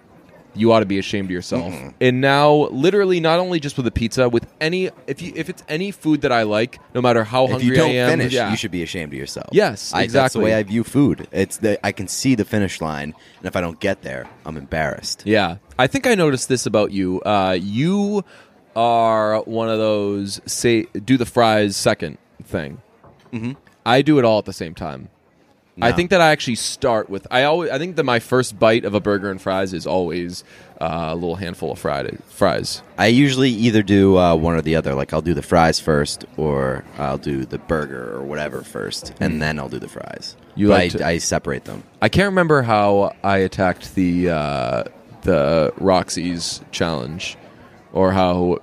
You 0.57 0.71
ought 0.73 0.79
to 0.79 0.85
be 0.85 0.99
ashamed 0.99 1.27
of 1.27 1.31
yourself. 1.31 1.73
And 2.01 2.21
now, 2.21 2.51
literally, 2.71 3.19
not 3.19 3.39
only 3.39 3.59
just 3.59 3.77
with 3.77 3.87
a 3.87 3.91
pizza, 3.91 4.27
with 4.27 4.45
any 4.59 4.89
if 5.05 5.21
you 5.21 5.33
if 5.35 5.49
it's 5.49 5.63
any 5.69 5.91
food 5.91 6.21
that 6.21 6.31
I 6.31 6.43
like, 6.43 6.79
no 6.93 7.01
matter 7.01 7.23
how 7.23 7.45
If 7.45 7.51
hungry 7.51 7.67
you 7.67 7.75
don't 7.75 7.89
I 7.91 7.93
am, 7.93 8.09
finish, 8.09 8.33
yeah. 8.33 8.51
you 8.51 8.57
should 8.57 8.71
be 8.71 8.83
ashamed 8.83 9.13
of 9.13 9.19
yourself. 9.19 9.49
Yes, 9.51 9.93
I, 9.93 10.07
That's 10.07 10.33
the 10.33 10.39
way. 10.39 10.53
I 10.53 10.63
view 10.63 10.83
food. 10.83 11.27
It's 11.31 11.57
the 11.57 11.85
I 11.85 11.91
can 11.91 12.07
see 12.07 12.35
the 12.35 12.45
finish 12.45 12.81
line, 12.81 13.13
and 13.37 13.45
if 13.45 13.55
I 13.55 13.61
don't 13.61 13.79
get 13.79 14.01
there, 14.01 14.27
I'm 14.45 14.57
embarrassed. 14.57 15.23
Yeah, 15.25 15.57
I 15.77 15.87
think 15.87 16.07
I 16.07 16.15
noticed 16.15 16.49
this 16.49 16.65
about 16.65 16.91
you. 16.91 17.21
Uh, 17.21 17.57
you 17.59 18.23
are 18.75 19.41
one 19.41 19.69
of 19.69 19.77
those 19.79 20.39
say 20.45 20.83
do 20.83 21.17
the 21.17 21.25
fries 21.25 21.75
second 21.75 22.17
thing. 22.43 22.81
Mm-hmm. 23.31 23.53
I 23.85 24.01
do 24.01 24.19
it 24.19 24.25
all 24.25 24.39
at 24.39 24.45
the 24.45 24.53
same 24.53 24.75
time. 24.75 25.09
I 25.81 25.91
think 25.91 26.09
that 26.09 26.21
I 26.21 26.31
actually 26.31 26.55
start 26.55 27.09
with. 27.09 27.27
I 27.29 27.43
always. 27.43 27.69
I 27.71 27.77
think 27.77 27.95
that 27.97 28.03
my 28.03 28.19
first 28.19 28.57
bite 28.57 28.85
of 28.85 28.93
a 28.93 28.99
burger 28.99 29.29
and 29.29 29.41
fries 29.41 29.73
is 29.73 29.85
always 29.85 30.43
uh, 30.81 31.09
a 31.11 31.15
little 31.15 31.35
handful 31.35 31.71
of 31.71 31.79
fried 31.79 32.17
fries. 32.29 32.81
I 32.97 33.07
usually 33.07 33.51
either 33.51 33.83
do 33.83 34.17
uh, 34.17 34.35
one 34.35 34.55
or 34.55 34.61
the 34.61 34.75
other. 34.75 34.95
Like 34.95 35.13
I'll 35.13 35.21
do 35.21 35.33
the 35.33 35.41
fries 35.41 35.79
first, 35.79 36.25
or 36.35 36.83
I'll 36.97 37.17
do 37.17 37.45
the 37.45 37.57
burger 37.59 38.15
or 38.15 38.23
whatever 38.23 38.61
first, 38.61 39.13
and 39.19 39.41
then 39.41 39.59
I'll 39.59 39.69
do 39.69 39.79
the 39.79 39.87
fries. 39.87 40.35
Hmm. 40.55 40.59
You 40.59 40.67
But 40.69 40.73
like 40.73 40.95
I, 40.95 40.97
to- 40.97 41.05
I 41.05 41.17
separate 41.19 41.65
them. 41.65 41.83
I 42.01 42.09
can't 42.09 42.27
remember 42.29 42.63
how 42.63 43.15
I 43.23 43.37
attacked 43.37 43.93
the 43.95 44.29
uh, 44.29 44.83
the 45.21 45.73
Roxy's 45.77 46.61
challenge, 46.71 47.37
or 47.93 48.11
how 48.13 48.59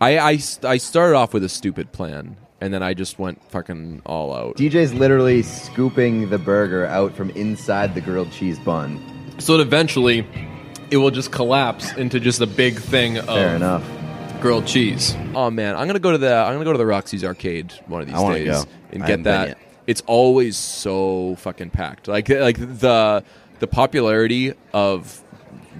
I, 0.00 0.18
I 0.18 0.38
I 0.62 0.76
started 0.78 1.16
off 1.16 1.34
with 1.34 1.44
a 1.44 1.48
stupid 1.48 1.92
plan, 1.92 2.36
and 2.60 2.72
then 2.74 2.82
I 2.82 2.94
just 2.94 3.18
went 3.18 3.42
fucking 3.50 4.02
all 4.04 4.34
out. 4.34 4.56
DJ's 4.56 4.92
literally 4.94 5.42
scooping 5.42 6.28
the 6.30 6.38
burger 6.38 6.86
out 6.86 7.14
from 7.14 7.30
inside 7.30 7.94
the 7.94 8.00
grilled 8.00 8.32
cheese 8.32 8.58
bun. 8.58 9.00
So 9.38 9.56
that 9.56 9.62
eventually, 9.62 10.26
it 10.90 10.96
will 10.96 11.10
just 11.10 11.30
collapse 11.30 11.92
into 11.94 12.18
just 12.20 12.40
a 12.40 12.46
big 12.46 12.78
thing 12.78 13.18
of 13.18 13.26
Fair 13.26 13.54
enough. 13.56 13.84
grilled 14.40 14.66
cheese. 14.66 15.14
Oh 15.34 15.50
man, 15.50 15.76
I'm 15.76 15.86
gonna 15.86 15.98
go 16.00 16.12
to 16.12 16.18
the 16.18 16.34
I'm 16.34 16.54
gonna 16.54 16.64
go 16.64 16.72
to 16.72 16.78
the 16.78 16.86
Roxy's 16.86 17.24
arcade 17.24 17.72
one 17.86 18.00
of 18.00 18.06
these 18.08 18.16
I 18.16 18.20
wanna 18.20 18.38
days 18.38 18.64
go. 18.64 18.70
and 18.92 19.02
I 19.02 19.06
get 19.06 19.10
haven't 19.10 19.22
been 19.22 19.32
that. 19.32 19.48
yet. 19.48 19.58
It's 19.86 20.02
always 20.06 20.56
so 20.56 21.36
fucking 21.36 21.70
packed. 21.70 22.08
Like 22.08 22.28
like 22.28 22.58
the 22.58 23.22
the 23.60 23.66
popularity 23.66 24.54
of 24.72 25.22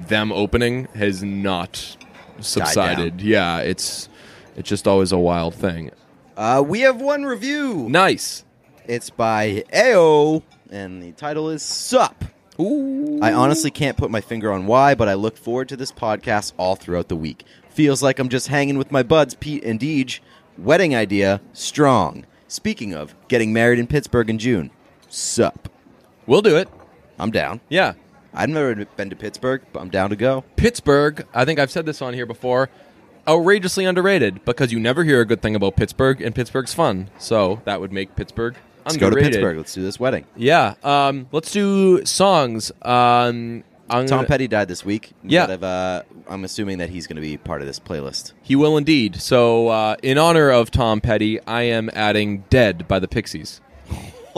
them 0.07 0.33
opening 0.33 0.85
has 0.95 1.23
not 1.23 1.97
subsided. 2.41 3.21
Yeah, 3.21 3.59
it's 3.59 4.09
it's 4.57 4.69
just 4.69 4.87
always 4.89 5.13
a 5.13 5.19
wild 5.19 5.55
thing. 5.55 5.91
Uh, 6.39 6.63
we 6.65 6.83
have 6.83 7.01
one 7.01 7.25
review. 7.25 7.89
Nice. 7.89 8.45
It's 8.87 9.11
by 9.11 9.65
AO, 9.75 10.45
and 10.71 11.03
the 11.03 11.11
title 11.11 11.51
is 11.51 11.65
Sup. 11.65 12.25
Ooh. 12.61 13.19
I 13.21 13.33
honestly 13.33 13.73
can't 13.73 13.97
put 13.97 14.13
my 14.13 14.21
finger 14.21 14.53
on 14.53 14.67
why, 14.67 14.95
but 14.95 15.09
I 15.09 15.15
look 15.15 15.37
forward 15.37 15.69
to 15.71 15.77
this 15.77 15.91
podcast 15.91 16.53
all 16.57 16.77
throughout 16.77 17.09
the 17.09 17.17
week. 17.17 17.45
Feels 17.71 18.05
like 18.05 18.21
I'm 18.21 18.29
just 18.29 18.47
hanging 18.47 18.79
with 18.79 18.93
my 18.93 19.03
buds, 19.03 19.35
Pete 19.35 19.65
and 19.65 19.81
Deej. 19.81 20.21
Wedding 20.57 20.95
idea, 20.95 21.41
strong. 21.55 22.25
Speaking 22.47 22.95
of, 22.95 23.17
getting 23.27 23.53
married 23.53 23.81
in 23.81 23.89
Pittsburgh 23.89 24.31
in 24.31 24.39
June. 24.39 24.71
Sup. 25.09 25.69
We'll 26.29 26.43
do 26.43 26.57
it. 26.57 26.69
I'm 27.19 27.33
down. 27.33 27.61
Yeah. 27.69 27.95
I've 28.33 28.49
never 28.49 28.85
been 28.85 29.11
to 29.11 29.17
Pittsburgh, 29.17 29.63
but 29.73 29.81
I'm 29.81 29.91
down 29.91 30.11
to 30.11 30.17
go. 30.17 30.45
Pittsburgh, 30.55 31.27
I 31.35 31.45
think 31.45 31.59
I've 31.59 31.73
said 31.73 31.85
this 31.85 32.01
on 32.01 32.15
here 32.15 32.27
before, 32.27 32.71
outrageously 33.29 33.85
underrated 33.85 34.45
because 34.45 34.73
you 34.73 34.81
never 34.81 35.05
hear 35.05 35.21
a 35.21 35.25
good 35.27 35.43
thing 35.43 35.55
about 35.55 35.77
Pittsburgh, 35.77 36.21
and 36.23 36.35
Pittsburgh's 36.35 36.73
fun. 36.75 37.11
So 37.19 37.61
that 37.65 37.81
would 37.81 37.93
make 37.93 38.17
Pittsburgh 38.17 38.57
Let's 38.85 38.97
go 38.97 39.11
to. 39.11 39.17
Pittsburgh. 39.17 39.59
Let's 39.59 39.75
do 39.75 39.83
this 39.83 40.01
wedding. 40.01 40.25
Yeah. 40.35 40.75
Um, 40.83 41.29
let's 41.31 41.51
do 41.53 42.05
songs. 42.07 42.73
Um, 42.83 43.63
I'm 43.91 44.07
Tom 44.07 44.19
gonna- 44.19 44.29
Petty 44.29 44.49
died 44.49 44.69
this 44.69 44.85
week. 44.85 45.13
Yeah. 45.23 45.47
But 45.47 45.53
I've, 45.53 45.63
uh, 45.63 46.03
I'm 46.29 46.45
assuming 46.45 46.79
that 46.79 46.89
he's 46.91 47.07
going 47.07 47.17
to 47.17 47.23
be 47.23 47.37
part 47.37 47.61
of 47.61 47.67
this 47.67 47.79
playlist. 47.79 48.33
He 48.43 48.57
will 48.57 48.77
indeed. 48.77 49.21
So, 49.21 49.69
uh, 49.69 49.97
in 50.03 50.17
honor 50.19 50.51
of 50.51 50.71
Tom 50.71 51.01
Petty, 51.01 51.39
I 51.47 51.63
am 51.63 51.91
adding 51.93 52.45
"Dead" 52.51 52.89
by 52.89 52.99
the 52.99 53.09
Pixies. 53.09 53.61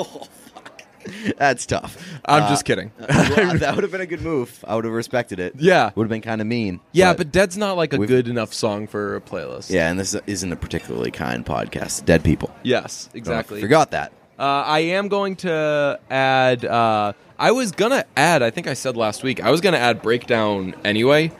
That's 1.39 1.67
tough. 1.67 1.97
I'm 2.25 2.45
Uh, 2.45 2.49
just 2.49 2.65
kidding. 2.65 2.93
well, 2.99 3.09
that 3.59 3.75
would 3.75 3.83
have 3.85 3.93
been 3.93 4.01
a 4.01 4.07
good 4.07 4.23
move. 4.23 4.65
I 4.67 4.75
would 4.77 4.85
have 4.85 4.95
respected 4.95 5.39
it. 5.41 5.55
Yeah. 5.59 5.91
Would 5.95 6.05
have 6.05 6.11
been 6.11 6.21
kind 6.23 6.41
of 6.41 6.47
mean. 6.47 6.81
Yeah, 6.93 7.15
but 7.15 7.33
"Dead's" 7.33 7.57
not 7.57 7.77
like 7.77 7.93
a 7.93 7.97
We've- 7.99 8.13
good 8.13 8.29
enough 8.29 8.53
song 8.55 8.87
for 8.87 9.17
a 9.17 9.21
playlist. 9.21 9.71
Yeah, 9.71 9.91
and 9.91 9.99
this 9.99 10.15
isn't 10.27 10.53
a 10.53 10.57
particularly 10.57 11.11
kind 11.11 11.45
podcast. 11.45 12.05
Dead 12.05 12.23
people. 12.25 12.51
Yes, 12.63 13.09
exactly. 13.15 13.57
you 13.59 13.63
Forgot 13.63 13.91
that. 13.93 14.13
Uh, 14.39 14.43
I 14.67 14.79
am 14.81 15.09
going 15.09 15.37
to 15.37 16.01
add. 16.11 16.65
Uh, 16.65 17.13
I 17.39 17.51
was 17.53 17.73
gonna 17.73 18.05
add. 18.17 18.43
I 18.43 18.51
think 18.51 18.67
I 18.67 18.75
said 18.75 18.97
last 18.97 19.23
week. 19.23 19.43
I 19.43 19.51
was 19.51 19.61
gonna 19.61 19.77
add 19.77 20.01
"Breakdown" 20.03 20.75
anyway, 20.85 21.31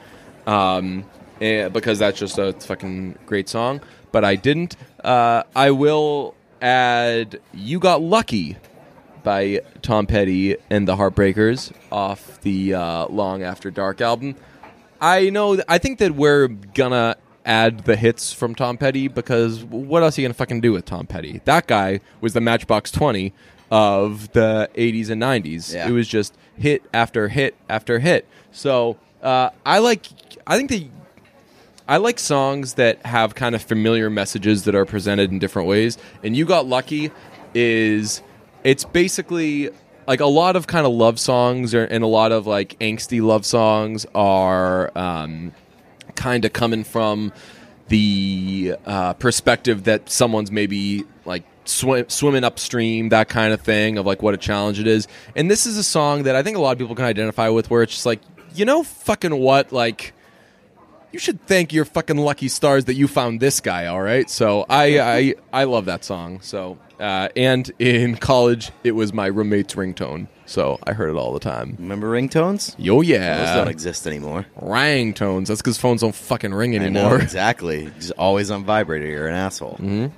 um, 0.45 1.05
eh, 1.41 1.69
because 1.69 1.97
that's 1.99 2.19
just 2.19 2.37
a 2.37 2.53
fucking 2.53 3.17
great 3.25 3.49
song. 3.49 3.81
But 4.11 4.23
I 4.23 4.35
didn't. 4.35 4.75
Uh, 5.03 5.43
I 5.55 5.71
will 5.71 6.35
add 6.61 7.39
"You 7.53 7.79
Got 7.79 8.01
Lucky" 8.03 8.57
by 9.23 9.61
Tom 9.81 10.07
Petty 10.07 10.57
and 10.69 10.87
the 10.87 10.95
Heartbreakers 10.95 11.71
off 11.91 12.39
the 12.41 12.73
uh, 12.73 13.07
Long 13.07 13.43
After 13.43 13.71
Dark 13.71 14.01
album. 14.01 14.35
I 14.99 15.29
know. 15.29 15.55
th- 15.55 15.65
I 15.67 15.77
think 15.77 15.99
that 15.99 16.11
we're 16.15 16.47
gonna 16.47 17.15
add 17.45 17.85
the 17.85 17.95
hits 17.95 18.31
from 18.33 18.53
Tom 18.53 18.77
Petty 18.77 19.07
because 19.07 19.63
what 19.63 20.03
else 20.03 20.17
are 20.17 20.21
you 20.21 20.27
gonna 20.27 20.33
fucking 20.35 20.61
do 20.61 20.71
with 20.73 20.85
Tom 20.85 21.07
Petty? 21.07 21.41
That 21.45 21.67
guy 21.67 22.01
was 22.21 22.33
the 22.33 22.41
Matchbox 22.41 22.91
Twenty 22.91 23.33
of 23.71 24.31
the 24.33 24.69
'80s 24.75 25.09
and 25.09 25.21
'90s. 25.21 25.73
Yeah. 25.73 25.87
It 25.87 25.91
was 25.91 26.07
just 26.07 26.35
hit 26.57 26.83
after 26.93 27.29
hit 27.29 27.55
after 27.69 27.99
hit. 27.99 28.27
So 28.51 28.97
uh, 29.23 29.49
I 29.65 29.79
like. 29.79 30.05
I 30.45 30.57
think 30.57 30.69
that. 30.69 30.87
I 31.87 31.97
like 31.97 32.19
songs 32.19 32.75
that 32.75 33.05
have 33.05 33.35
kind 33.35 33.53
of 33.53 33.61
familiar 33.61 34.09
messages 34.09 34.63
that 34.63 34.75
are 34.75 34.85
presented 34.85 35.29
in 35.31 35.39
different 35.39 35.67
ways. 35.67 35.97
And 36.23 36.37
You 36.37 36.45
Got 36.45 36.65
Lucky 36.65 37.11
is 37.53 38.21
it's 38.63 38.85
basically 38.85 39.69
like 40.07 40.19
a 40.19 40.25
lot 40.25 40.55
of 40.55 40.67
kind 40.67 40.85
of 40.85 40.93
love 40.93 41.19
songs 41.19 41.73
and 41.73 42.03
a 42.03 42.07
lot 42.07 42.31
of 42.31 42.47
like 42.47 42.77
angsty 42.79 43.21
love 43.21 43.45
songs 43.45 44.05
are 44.13 44.91
um, 44.97 45.53
kind 46.15 46.45
of 46.45 46.53
coming 46.53 46.83
from 46.83 47.31
the 47.87 48.75
uh, 48.85 49.13
perspective 49.13 49.83
that 49.83 50.09
someone's 50.09 50.51
maybe 50.51 51.03
like 51.25 51.43
swim, 51.65 52.09
swimming 52.09 52.43
upstream, 52.43 53.09
that 53.09 53.29
kind 53.29 53.53
of 53.53 53.61
thing 53.61 53.97
of 53.97 54.05
like 54.05 54.21
what 54.21 54.33
a 54.33 54.37
challenge 54.37 54.79
it 54.79 54.87
is. 54.87 55.07
And 55.35 55.51
this 55.51 55.65
is 55.65 55.77
a 55.77 55.83
song 55.83 56.23
that 56.23 56.35
I 56.35 56.43
think 56.43 56.57
a 56.57 56.59
lot 56.61 56.71
of 56.71 56.77
people 56.77 56.95
can 56.95 57.05
identify 57.05 57.49
with, 57.49 57.69
where 57.69 57.83
it's 57.83 57.93
just 57.93 58.05
like, 58.05 58.21
you 58.55 58.65
know, 58.65 58.83
fucking 58.83 59.37
what, 59.37 59.71
like 59.71 60.13
you 61.11 61.19
should 61.19 61.45
thank 61.45 61.73
your 61.73 61.85
fucking 61.85 62.17
lucky 62.17 62.47
stars 62.47 62.85
that 62.85 62.95
you 62.95 63.07
found 63.07 63.39
this 63.39 63.59
guy. 63.59 63.87
All 63.87 64.01
right, 64.01 64.29
so 64.29 64.65
I 64.69 64.99
I, 64.99 65.35
I 65.51 65.63
love 65.65 65.85
that 65.85 66.03
song. 66.05 66.41
So 66.41 66.77
uh, 67.01 67.29
and 67.35 67.71
in 67.79 68.15
college, 68.15 68.71
it 68.83 68.91
was 68.91 69.11
my 69.11 69.25
roommate's 69.25 69.73
ringtone, 69.73 70.27
so 70.45 70.79
I 70.85 70.93
heard 70.93 71.09
it 71.09 71.15
all 71.17 71.33
the 71.33 71.39
time. 71.39 71.75
Remember 71.79 72.11
ringtones? 72.11 72.75
Yo 72.77 72.97
Those 72.97 73.09
yeah, 73.09 73.55
don't 73.55 73.67
exist 73.67 74.05
anymore. 74.05 74.45
rang 74.55 75.13
tones. 75.13 75.47
That's 75.49 75.61
because 75.61 75.77
phones 75.77 76.01
don't 76.01 76.13
fucking 76.15 76.53
ring 76.53 76.75
I 76.75 76.87
know, 76.89 77.01
anymore. 77.01 77.19
exactly. 77.21 77.91
Just 77.99 78.11
always 78.17 78.51
on 78.51 78.63
vibrator. 78.63 79.07
You're 79.07 79.27
an 79.27 79.33
asshole. 79.35 80.11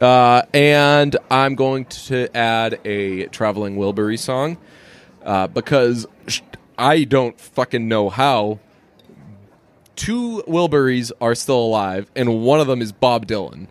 Uh, 0.00 0.42
and 0.52 1.16
I'm 1.30 1.54
going 1.54 1.84
to 1.86 2.36
add 2.36 2.80
a 2.84 3.26
traveling 3.28 3.76
Wilbury 3.76 4.18
song 4.18 4.58
uh, 5.24 5.46
because 5.46 6.06
sh- 6.26 6.42
I 6.76 7.04
don't 7.04 7.40
fucking 7.40 7.88
know 7.88 8.10
how. 8.10 8.58
Two 9.94 10.42
Wilburys 10.46 11.10
are 11.22 11.34
still 11.34 11.58
alive, 11.60 12.10
and 12.14 12.42
one 12.42 12.60
of 12.60 12.66
them 12.66 12.82
is 12.82 12.92
Bob 12.92 13.26
Dylan. 13.26 13.68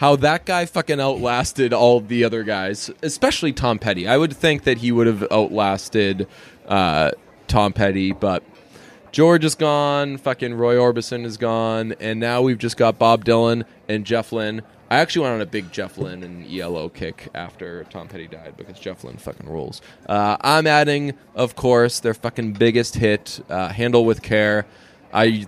How 0.00 0.16
that 0.16 0.46
guy 0.46 0.64
fucking 0.64 0.98
outlasted 0.98 1.74
all 1.74 2.00
the 2.00 2.24
other 2.24 2.42
guys, 2.42 2.90
especially 3.02 3.52
Tom 3.52 3.78
Petty. 3.78 4.08
I 4.08 4.16
would 4.16 4.34
think 4.34 4.64
that 4.64 4.78
he 4.78 4.90
would 4.90 5.06
have 5.06 5.30
outlasted 5.30 6.26
uh, 6.66 7.10
Tom 7.48 7.74
Petty, 7.74 8.12
but 8.12 8.42
George 9.12 9.44
is 9.44 9.54
gone, 9.54 10.16
fucking 10.16 10.54
Roy 10.54 10.76
Orbison 10.76 11.26
is 11.26 11.36
gone, 11.36 11.92
and 12.00 12.18
now 12.18 12.40
we've 12.40 12.56
just 12.56 12.78
got 12.78 12.98
Bob 12.98 13.26
Dylan 13.26 13.66
and 13.90 14.06
Jeff 14.06 14.32
Lynne. 14.32 14.62
I 14.90 14.96
actually 14.96 15.24
went 15.24 15.34
on 15.34 15.42
a 15.42 15.46
big 15.46 15.70
Jeff 15.70 15.98
Lynne 15.98 16.22
and 16.22 16.50
ELO 16.50 16.88
kick 16.88 17.28
after 17.34 17.84
Tom 17.90 18.08
Petty 18.08 18.26
died 18.26 18.54
because 18.56 18.78
Jeff 18.78 19.04
Lynne 19.04 19.18
fucking 19.18 19.50
rules. 19.50 19.82
Uh, 20.08 20.38
I'm 20.40 20.66
adding, 20.66 21.12
of 21.34 21.56
course, 21.56 22.00
their 22.00 22.14
fucking 22.14 22.54
biggest 22.54 22.94
hit, 22.94 23.44
uh, 23.50 23.68
"Handle 23.68 24.06
with 24.06 24.22
Care." 24.22 24.64
I 25.12 25.46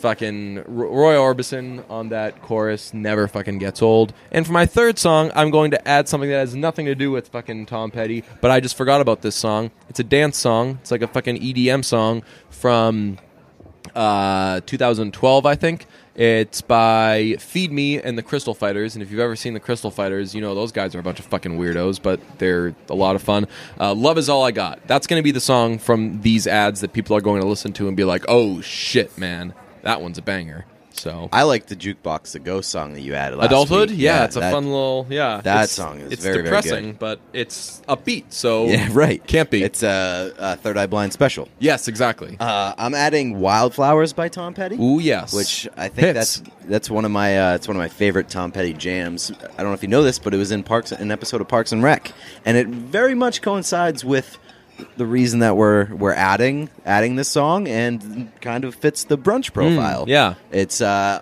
fucking 0.00 0.64
Roy 0.66 1.14
Orbison 1.14 1.84
on 1.90 2.08
that 2.08 2.42
chorus 2.42 2.92
never 2.92 3.28
fucking 3.28 3.58
gets 3.58 3.82
old. 3.82 4.12
And 4.32 4.46
for 4.46 4.52
my 4.52 4.66
third 4.66 4.98
song, 4.98 5.30
I'm 5.34 5.50
going 5.50 5.70
to 5.72 5.88
add 5.88 6.08
something 6.08 6.30
that 6.30 6.38
has 6.38 6.54
nothing 6.54 6.86
to 6.86 6.94
do 6.94 7.10
with 7.10 7.28
fucking 7.28 7.66
Tom 7.66 7.90
Petty, 7.90 8.24
but 8.40 8.50
I 8.50 8.60
just 8.60 8.76
forgot 8.76 9.00
about 9.00 9.22
this 9.22 9.36
song. 9.36 9.70
It's 9.88 10.00
a 10.00 10.04
dance 10.04 10.38
song. 10.38 10.78
It's 10.80 10.90
like 10.90 11.02
a 11.02 11.08
fucking 11.08 11.36
EDM 11.36 11.84
song 11.84 12.22
from 12.48 13.18
uh, 13.94 14.60
2012, 14.66 15.46
I 15.46 15.54
think. 15.54 15.86
It's 16.16 16.60
by 16.60 17.36
Feed 17.38 17.72
Me 17.72 18.00
and 18.02 18.18
the 18.18 18.22
Crystal 18.22 18.52
Fighters, 18.52 18.94
and 18.94 19.02
if 19.02 19.10
you've 19.10 19.20
ever 19.20 19.36
seen 19.36 19.54
the 19.54 19.60
Crystal 19.60 19.90
Fighters, 19.90 20.34
you 20.34 20.40
know 20.40 20.54
those 20.54 20.72
guys 20.72 20.94
are 20.94 20.98
a 20.98 21.02
bunch 21.02 21.18
of 21.18 21.24
fucking 21.26 21.58
weirdos, 21.58 22.02
but 22.02 22.20
they're 22.38 22.74
a 22.90 22.94
lot 22.94 23.16
of 23.16 23.22
fun. 23.22 23.46
Uh, 23.78 23.94
Love 23.94 24.18
is 24.18 24.28
all 24.28 24.44
I 24.44 24.50
got. 24.50 24.86
That's 24.86 25.06
going 25.06 25.18
to 25.18 25.24
be 25.24 25.30
the 25.30 25.40
song 25.40 25.78
from 25.78 26.20
these 26.20 26.46
ads 26.46 26.80
that 26.82 26.92
people 26.92 27.16
are 27.16 27.20
going 27.20 27.40
to 27.40 27.46
listen 27.46 27.72
to 27.74 27.88
and 27.88 27.96
be 27.96 28.04
like, 28.04 28.24
"Oh 28.28 28.60
shit, 28.60 29.16
man, 29.16 29.54
that 29.82 30.00
one's 30.00 30.18
a 30.18 30.22
banger." 30.22 30.66
So 30.92 31.28
I 31.32 31.44
like 31.44 31.66
the 31.66 31.76
Jukebox 31.76 32.32
the 32.32 32.40
Ghost 32.40 32.68
song 32.68 32.92
that 32.94 33.00
you 33.00 33.14
added. 33.14 33.36
Last 33.36 33.46
adulthood, 33.46 33.90
week. 33.90 34.00
yeah, 34.00 34.24
it's 34.24 34.36
a 34.36 34.40
that- 34.40 34.52
fun 34.52 34.66
little 34.66 35.06
yeah. 35.08 35.40
that 35.44 35.64
it's, 35.64 35.72
song 35.72 36.00
is 36.00 36.12
it's 36.12 36.22
very, 36.22 36.38
very 36.42 36.44
depressing, 36.46 36.86
good. 36.88 36.98
but 36.98 37.20
it's 37.32 37.80
upbeat. 37.88 38.24
So 38.30 38.66
Yeah, 38.66 38.88
right. 38.90 39.24
can't 39.26 39.48
be. 39.48 39.62
It's 39.62 39.82
a, 39.84 40.34
a 40.36 40.56
Third 40.56 40.76
Eye 40.76 40.86
Blind 40.88 41.12
special. 41.12 41.48
yes, 41.60 41.86
exactly. 41.88 42.36
Uh, 42.40 42.74
I'm 42.76 42.94
adding 42.94 43.38
"Wildflowers" 43.40 44.12
by 44.12 44.28
Tom 44.28 44.52
Petty. 44.52 44.76
Ooh, 44.76 44.98
yes. 44.98 45.32
which 45.32 45.68
I 45.76 45.88
think 45.88 46.08
Hits. 46.16 46.38
that's 46.40 46.50
that's 46.66 46.90
one 46.90 47.04
of 47.04 47.12
my 47.12 47.38
uh, 47.38 47.54
it's 47.54 47.68
one 47.68 47.76
of 47.76 47.80
my 47.80 47.88
favorite 47.88 48.28
Tom 48.28 48.50
Petty 48.52 48.72
jams. 48.74 49.30
I 49.30 49.56
don't 49.62 49.66
know 49.68 49.74
if 49.74 49.82
you 49.82 49.88
know 49.88 50.02
this, 50.02 50.18
but 50.18 50.34
it 50.34 50.38
was 50.38 50.50
in 50.50 50.64
Parks 50.64 50.90
an 50.92 51.12
episode 51.12 51.40
of 51.40 51.46
Parks 51.48 51.70
and 51.72 51.82
Rec, 51.84 52.12
and 52.44 52.56
it 52.58 52.66
very 52.66 53.14
much 53.14 53.42
coincides 53.42 54.04
with 54.04 54.38
the 54.96 55.06
reason 55.06 55.40
that 55.40 55.56
we're 55.56 55.86
we're 55.94 56.12
adding 56.14 56.70
adding 56.84 57.16
this 57.16 57.28
song 57.28 57.68
and 57.68 58.30
kind 58.40 58.64
of 58.64 58.74
fits 58.74 59.04
the 59.04 59.18
brunch 59.18 59.52
profile. 59.52 60.06
Mm, 60.06 60.08
yeah. 60.08 60.34
it's 60.50 60.80
uh, 60.80 61.20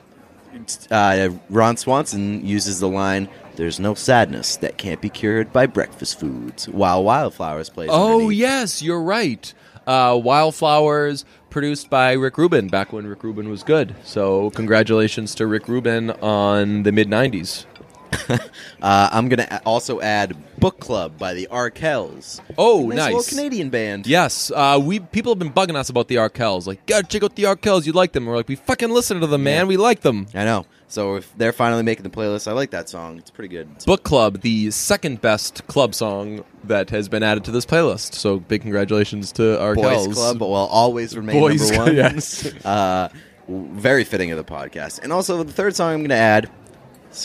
uh, 0.90 1.30
Ron 1.50 1.76
Swanson 1.76 2.44
uses 2.44 2.80
the 2.80 2.88
line. 2.88 3.28
There's 3.56 3.80
no 3.80 3.94
sadness 3.94 4.56
that 4.56 4.78
can't 4.78 5.00
be 5.00 5.08
cured 5.08 5.52
by 5.52 5.66
breakfast 5.66 6.20
foods. 6.20 6.68
While 6.68 7.02
Wildflowers 7.04 7.70
plays. 7.70 7.90
Oh 7.92 8.14
underneath. 8.14 8.38
yes, 8.38 8.82
you're 8.82 9.02
right. 9.02 9.52
Uh, 9.86 10.20
Wildflowers, 10.22 11.24
produced 11.50 11.88
by 11.88 12.12
Rick 12.12 12.36
Rubin, 12.36 12.68
back 12.68 12.92
when 12.92 13.06
Rick 13.06 13.24
Rubin 13.24 13.48
was 13.48 13.62
good. 13.62 13.94
So 14.04 14.50
congratulations 14.50 15.34
to 15.36 15.46
Rick 15.46 15.66
Rubin 15.66 16.10
on 16.10 16.82
the 16.82 16.92
mid 16.92 17.08
'90s. 17.08 17.64
Uh, 18.80 19.08
I'm 19.10 19.28
gonna 19.28 19.60
also 19.66 20.00
add 20.00 20.36
"Book 20.60 20.78
Club" 20.78 21.18
by 21.18 21.34
the 21.34 21.48
Arkells. 21.50 22.40
Oh, 22.56 22.86
nice, 22.86 22.96
nice. 22.96 23.14
little 23.14 23.28
Canadian 23.28 23.70
band. 23.70 24.06
Yes, 24.06 24.52
uh, 24.54 24.78
we 24.80 25.00
people 25.00 25.32
have 25.32 25.38
been 25.40 25.52
bugging 25.52 25.74
us 25.74 25.88
about 25.88 26.06
the 26.06 26.14
Arkells. 26.14 26.66
Like, 26.68 26.86
gotta 26.86 27.04
check 27.06 27.24
out 27.24 27.34
the 27.34 27.42
Arkells. 27.44 27.86
You 27.86 27.92
like 27.92 28.12
them? 28.12 28.26
We're 28.26 28.36
like, 28.36 28.46
we 28.46 28.54
fucking 28.54 28.90
listen 28.90 29.18
to 29.20 29.26
them, 29.26 29.42
man. 29.42 29.64
Yeah. 29.64 29.68
We 29.68 29.76
like 29.78 30.00
them. 30.02 30.28
I 30.32 30.44
know. 30.44 30.64
So 30.86 31.16
if 31.16 31.36
they're 31.36 31.52
finally 31.52 31.82
making 31.82 32.04
the 32.04 32.10
playlist, 32.10 32.46
I 32.46 32.52
like 32.52 32.70
that 32.70 32.88
song. 32.88 33.18
It's 33.18 33.30
pretty 33.30 33.48
good. 33.48 33.68
Book 33.84 34.04
Club, 34.04 34.40
the 34.42 34.70
second 34.70 35.20
best 35.20 35.66
club 35.66 35.92
song 35.94 36.44
that 36.64 36.90
has 36.90 37.08
been 37.08 37.24
added 37.24 37.44
to 37.44 37.50
this 37.50 37.66
playlist. 37.66 38.14
So 38.14 38.38
big 38.38 38.62
congratulations 38.62 39.32
to 39.32 39.42
Arkells. 39.42 40.06
Boys 40.06 40.14
Club 40.14 40.40
will 40.40 40.54
always 40.54 41.16
remain 41.16 41.40
Boys 41.40 41.70
number 41.70 41.84
one. 41.84 41.96
yes. 41.96 42.48
Uh, 42.64 43.08
very 43.48 44.04
fitting 44.04 44.30
of 44.30 44.36
the 44.38 44.44
podcast. 44.44 45.00
And 45.02 45.12
also 45.12 45.42
the 45.42 45.52
third 45.52 45.74
song 45.74 45.94
I'm 45.94 45.98
going 46.00 46.10
to 46.10 46.14
add. 46.14 46.50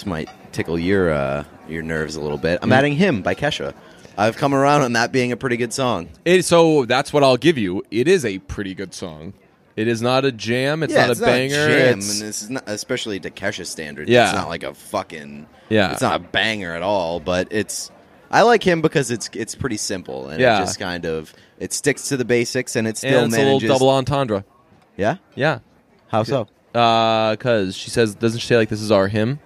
Might 0.06 0.30
tickle 0.54 0.80
your 0.80 1.12
uh, 1.12 1.44
your 1.68 1.82
nerves 1.84 2.16
a 2.16 2.22
little 2.22 2.38
bit. 2.38 2.60
I'm 2.62 2.70
Mm. 2.70 2.74
adding 2.76 2.96
"Him" 2.96 3.22
by 3.22 3.36
Kesha. 3.36 3.74
I've 4.18 4.38
come 4.38 4.54
around 4.54 4.84
on 4.84 4.94
that 4.94 5.12
being 5.12 5.32
a 5.32 5.38
pretty 5.38 5.58
good 5.58 5.74
song. 5.74 6.08
It, 6.24 6.46
so 6.46 6.86
that's 6.86 7.12
what 7.12 7.24
I'll 7.24 7.38
give 7.38 7.58
you. 7.58 7.84
It 7.89 8.08
is 8.08 8.24
a 8.26 8.38
pretty 8.39 8.76
good 8.76 8.94
song. 8.94 9.34
It 9.76 9.88
is 9.88 10.04
not 10.04 10.24
a 10.24 10.32
jam. 10.32 10.84
It's 10.84 10.94
yeah, 10.94 11.02
not 11.08 11.10
it's 11.12 11.20
a 11.20 11.26
banger. 11.26 11.56
Not 11.58 11.66
a 11.66 11.68
jam, 11.68 11.80
it's- 11.80 11.94
and 12.20 12.30
this 12.30 12.42
is 12.44 12.50
not, 12.52 12.63
especially 12.68 13.20
to 13.22 13.32
Kesha 13.32 13.66
standards. 13.66 14.08
Yeah. 14.10 14.26
it's 14.26 14.34
not 14.36 14.48
like 14.50 14.62
a 14.63 14.74
fucking. 14.76 15.48
Yeah. 15.70 15.92
it's 15.94 16.02
not 16.02 16.16
a 16.16 16.24
banger 16.24 16.76
at 16.76 16.84
all. 16.84 17.20
But 17.20 17.48
it's. 17.52 17.89
I 18.30 18.44
like 18.44 18.62
him 18.63 18.82
because 18.82 19.10
it's 19.12 19.30
it's 19.34 19.56
pretty 19.56 19.78
simple 19.78 20.28
and 20.28 20.39
Yeah. 20.39 20.58
it 20.58 20.66
just 20.66 20.80
kind 20.80 21.06
of 21.06 21.34
it 21.60 21.74
sticks 21.74 22.10
to 22.10 22.18
the 22.18 22.26
basics 22.26 22.76
and 22.76 22.88
it 22.88 22.98
still 22.98 23.24
and 23.24 23.34
it's 23.34 23.42
a 23.42 23.44
little 23.44 23.60
double 23.60 23.89
entendre. 23.89 24.44
Yeah, 24.98 25.18
Yeah. 25.36 25.60
how 26.08 26.22
so? 26.24 26.48
Because 26.72 27.76
she 27.76 27.89
says, 27.92 28.16
doesn't 28.16 28.39
she 28.39 28.48
say, 28.48 28.58
like, 28.58 28.70
this 28.70 28.82
is 28.82 28.92
our 28.92 29.08
hymn? 29.08 29.39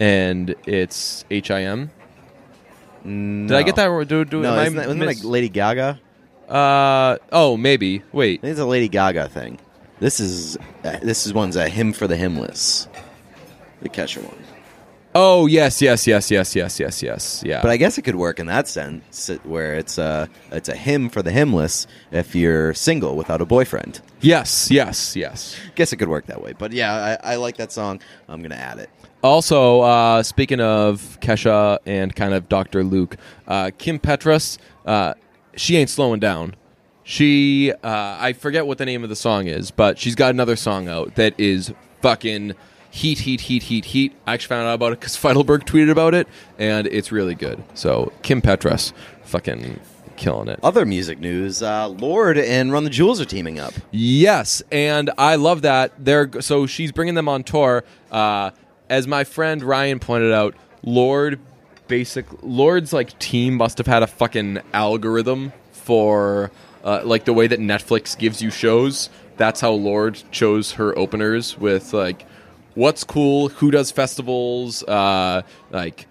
And 0.00 0.54
it's 0.66 1.24
H 1.30 1.50
I 1.50 1.62
M. 1.62 1.90
Did 3.04 3.52
I 3.52 3.62
get 3.62 3.76
that? 3.76 3.86
wrong? 3.86 4.04
Do, 4.06 4.24
do, 4.24 4.40
No, 4.42 4.54
am 4.54 4.60
isn't 4.60 4.76
that, 4.76 4.86
wasn't 4.86 5.00
that 5.00 5.06
mis- 5.06 5.24
like 5.24 5.30
Lady 5.30 5.48
Gaga? 5.48 6.00
uh, 6.48 7.16
oh, 7.32 7.56
maybe. 7.56 8.02
Wait. 8.12 8.40
I 8.42 8.48
it's 8.48 8.60
a 8.60 8.64
Lady 8.64 8.88
Gaga 8.88 9.28
thing. 9.28 9.58
This 10.00 10.20
is 10.20 10.56
uh, 10.84 10.98
this 11.02 11.26
is 11.26 11.32
one's 11.32 11.56
a 11.56 11.68
hymn 11.68 11.92
for 11.92 12.06
the 12.08 12.16
hymnless, 12.16 12.88
the 13.80 13.88
Kesha 13.88 14.22
one. 14.22 14.36
Oh, 15.16 15.46
yes, 15.46 15.80
yes, 15.80 16.08
yes, 16.08 16.28
yes, 16.32 16.56
yes, 16.56 16.80
yes, 16.80 17.00
yes. 17.00 17.42
Yeah. 17.46 17.62
But 17.62 17.70
I 17.70 17.76
guess 17.76 17.98
it 17.98 18.02
could 18.02 18.16
work 18.16 18.40
in 18.40 18.46
that 18.46 18.66
sense, 18.66 19.28
where 19.44 19.76
it's 19.76 19.96
a 19.96 20.28
it's 20.50 20.68
a 20.68 20.74
hymn 20.74 21.08
for 21.08 21.22
the 21.22 21.30
hymnless 21.30 21.86
if 22.10 22.34
you're 22.34 22.74
single 22.74 23.14
without 23.16 23.40
a 23.40 23.46
boyfriend. 23.46 24.00
yes, 24.20 24.70
yes, 24.72 25.14
yes. 25.14 25.54
Guess 25.76 25.92
it 25.92 25.98
could 25.98 26.08
work 26.08 26.26
that 26.26 26.42
way. 26.42 26.52
But 26.58 26.72
yeah, 26.72 27.18
I, 27.22 27.34
I 27.34 27.36
like 27.36 27.58
that 27.58 27.70
song. 27.70 28.00
I'm 28.28 28.42
gonna 28.42 28.56
add 28.56 28.78
it. 28.80 28.90
Also, 29.24 29.80
uh, 29.80 30.22
speaking 30.22 30.60
of 30.60 31.18
Kesha 31.20 31.78
and 31.86 32.14
kind 32.14 32.34
of 32.34 32.46
Dr. 32.46 32.84
Luke, 32.84 33.16
uh, 33.48 33.70
Kim 33.78 33.98
Petras, 33.98 34.58
uh, 34.84 35.14
she 35.56 35.78
ain't 35.78 35.88
slowing 35.88 36.20
down. 36.20 36.54
She, 37.04 37.72
uh, 37.72 38.18
I 38.20 38.34
forget 38.34 38.66
what 38.66 38.76
the 38.76 38.84
name 38.84 39.02
of 39.02 39.08
the 39.08 39.16
song 39.16 39.46
is, 39.46 39.70
but 39.70 39.98
she's 39.98 40.14
got 40.14 40.28
another 40.28 40.56
song 40.56 40.88
out 40.88 41.14
that 41.14 41.32
is 41.40 41.72
fucking 42.02 42.52
heat, 42.90 43.20
heat, 43.20 43.40
heat, 43.40 43.62
heat, 43.62 43.86
heat. 43.86 44.12
I 44.26 44.34
actually 44.34 44.48
found 44.48 44.68
out 44.68 44.74
about 44.74 44.92
it 44.92 45.00
because 45.00 45.16
Feidelberg 45.22 45.64
tweeted 45.64 45.90
about 45.90 46.12
it, 46.12 46.28
and 46.58 46.86
it's 46.86 47.10
really 47.10 47.34
good. 47.34 47.64
So, 47.72 48.12
Kim 48.20 48.42
Petras, 48.42 48.92
fucking 49.22 49.80
killing 50.16 50.48
it. 50.48 50.60
Other 50.62 50.84
music 50.84 51.18
news: 51.18 51.62
uh, 51.62 51.88
Lorde 51.88 52.38
and 52.38 52.72
Run 52.72 52.84
the 52.84 52.90
Jewels 52.90 53.22
are 53.22 53.24
teaming 53.24 53.58
up. 53.58 53.72
Yes, 53.90 54.62
and 54.70 55.10
I 55.16 55.36
love 55.36 55.62
that. 55.62 55.92
They're 55.98 56.30
so 56.42 56.66
she's 56.66 56.92
bringing 56.92 57.14
them 57.14 57.28
on 57.28 57.42
tour. 57.42 57.84
Uh, 58.10 58.50
as 58.88 59.06
my 59.06 59.24
friend 59.24 59.62
Ryan 59.62 59.98
pointed 59.98 60.32
out, 60.32 60.54
Lorde 60.82 61.40
basic 61.86 62.26
Lorde's 62.42 62.92
like 62.92 63.18
team 63.18 63.54
must 63.54 63.78
have 63.78 63.86
had 63.86 64.02
a 64.02 64.06
fucking 64.06 64.60
algorithm 64.72 65.52
for 65.72 66.50
uh, 66.82 67.02
like 67.04 67.24
the 67.24 67.32
way 67.32 67.46
that 67.46 67.58
Netflix 67.60 68.16
gives 68.16 68.42
you 68.42 68.50
shows. 68.50 69.10
That's 69.36 69.60
how 69.60 69.72
Lorde 69.72 70.22
chose 70.30 70.72
her 70.72 70.96
openers 70.98 71.58
with 71.58 71.92
like 71.92 72.26
what's 72.74 73.04
cool, 73.04 73.48
who 73.48 73.70
does 73.70 73.90
festivals, 73.90 74.82
uh, 74.84 75.42
like 75.70 76.06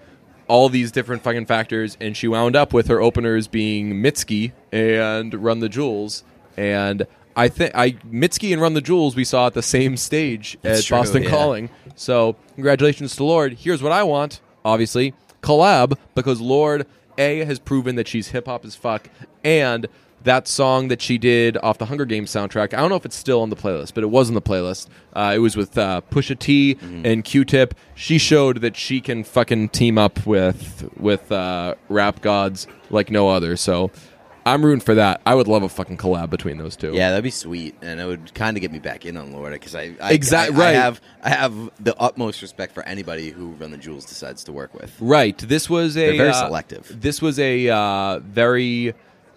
all 0.47 0.69
these 0.69 0.91
different 0.91 1.23
fucking 1.23 1.45
factors, 1.45 1.97
and 2.01 2.15
she 2.15 2.27
wound 2.27 2.55
up 2.55 2.73
with 2.73 2.87
her 2.87 3.01
openers 3.01 3.47
being 3.47 3.93
Mitski 3.95 4.51
and 4.71 5.33
Run 5.33 5.59
the 5.59 5.69
Jewels, 5.69 6.23
and 6.57 7.07
I 7.35 7.47
think 7.49 7.71
I 7.75 7.91
Mitski 8.11 8.53
and 8.53 8.61
Run 8.61 8.73
the 8.73 8.81
Jewels 8.81 9.15
we 9.15 9.23
saw 9.23 9.47
at 9.47 9.53
the 9.53 9.61
same 9.63 9.97
stage 9.97 10.57
That's 10.61 10.79
at 10.81 10.85
true, 10.85 10.97
Boston 10.97 11.23
yeah. 11.23 11.29
Calling. 11.29 11.69
So 11.95 12.35
congratulations 12.55 13.15
to 13.17 13.23
Lorde. 13.23 13.53
Here's 13.53 13.81
what 13.83 13.91
I 13.91 14.03
want, 14.03 14.39
obviously 14.65 15.13
collab 15.41 15.97
because 16.15 16.39
Lorde 16.39 16.85
a 17.17 17.39
has 17.45 17.59
proven 17.59 17.95
that 17.95 18.07
she's 18.07 18.29
hip 18.29 18.45
hop 18.47 18.65
as 18.65 18.75
fuck, 18.75 19.09
and 19.43 19.87
that 20.23 20.47
song 20.47 20.87
that 20.87 21.01
she 21.01 21.17
did 21.17 21.57
off 21.57 21.77
the 21.77 21.85
Hunger 21.87 22.05
Games 22.05 22.31
soundtrack. 22.31 22.73
I 22.73 22.77
don't 22.77 22.89
know 22.89 22.95
if 22.95 23.05
it's 23.05 23.15
still 23.15 23.41
on 23.41 23.49
the 23.49 23.57
playlist, 23.57 23.93
but 23.93 24.03
it 24.05 24.07
was 24.09 24.29
on 24.29 24.35
the 24.35 24.41
playlist. 24.41 24.87
Uh, 25.11 25.33
it 25.35 25.39
was 25.39 25.57
with 25.57 25.77
uh, 25.77 25.99
Pusha 26.11 26.39
T 26.39 26.75
Mm-hmm. 26.75 27.05
and 27.05 27.23
Q-Tip. 27.25 27.75
She 27.93 28.17
showed 28.17 28.61
that 28.61 28.77
she 28.77 29.01
can 29.01 29.25
fucking 29.25 29.69
team 29.69 29.97
up 29.97 30.25
with 30.25 30.89
with 30.97 31.29
uh, 31.31 31.75
rap 31.89 32.21
gods 32.21 32.67
like 32.89 33.11
no 33.11 33.27
other. 33.27 33.57
So 33.57 33.91
I'm 34.45 34.65
rooting 34.65 34.81
for 34.81 34.95
that. 34.95 35.21
I 35.25 35.35
would 35.35 35.47
love 35.47 35.63
a 35.63 35.69
fucking 35.69 35.97
collab 35.97 36.29
between 36.29 36.57
those 36.57 36.75
two. 36.75 36.93
Yeah, 36.93 37.09
that'd 37.11 37.23
be 37.23 37.29
sweet, 37.31 37.75
and 37.81 37.99
it 37.99 38.05
would 38.05 38.33
kind 38.33 38.57
of 38.57 38.61
get 38.61 38.71
me 38.71 38.79
back 38.79 39.05
in 39.05 39.15
on 39.17 39.31
Lorda 39.31 39.55
because 39.55 39.75
I, 39.75 39.93
I 40.01 40.13
Exact- 40.13 40.51
I, 40.51 40.55
I 40.55 40.57
right. 40.57 40.75
have 40.75 41.01
I 41.21 41.29
have 41.29 41.71
the 41.79 41.95
utmost 41.99 42.41
respect 42.41 42.73
for 42.73 42.83
anybody 42.83 43.29
who 43.29 43.51
Run 43.51 43.71
the 43.71 43.77
Jewels 43.77 44.05
decides 44.05 44.43
to 44.45 44.51
work 44.51 44.73
with. 44.73 44.93
Right. 44.99 45.37
This 45.37 45.69
was 45.69 45.95
a 45.97 46.07
They're 46.07 46.17
very 46.17 46.29
uh, 46.29 46.45
selective. 46.47 47.01
This 47.01 47.21
was 47.21 47.39
a 47.39 47.69
uh, 47.69 48.19
very 48.19 48.93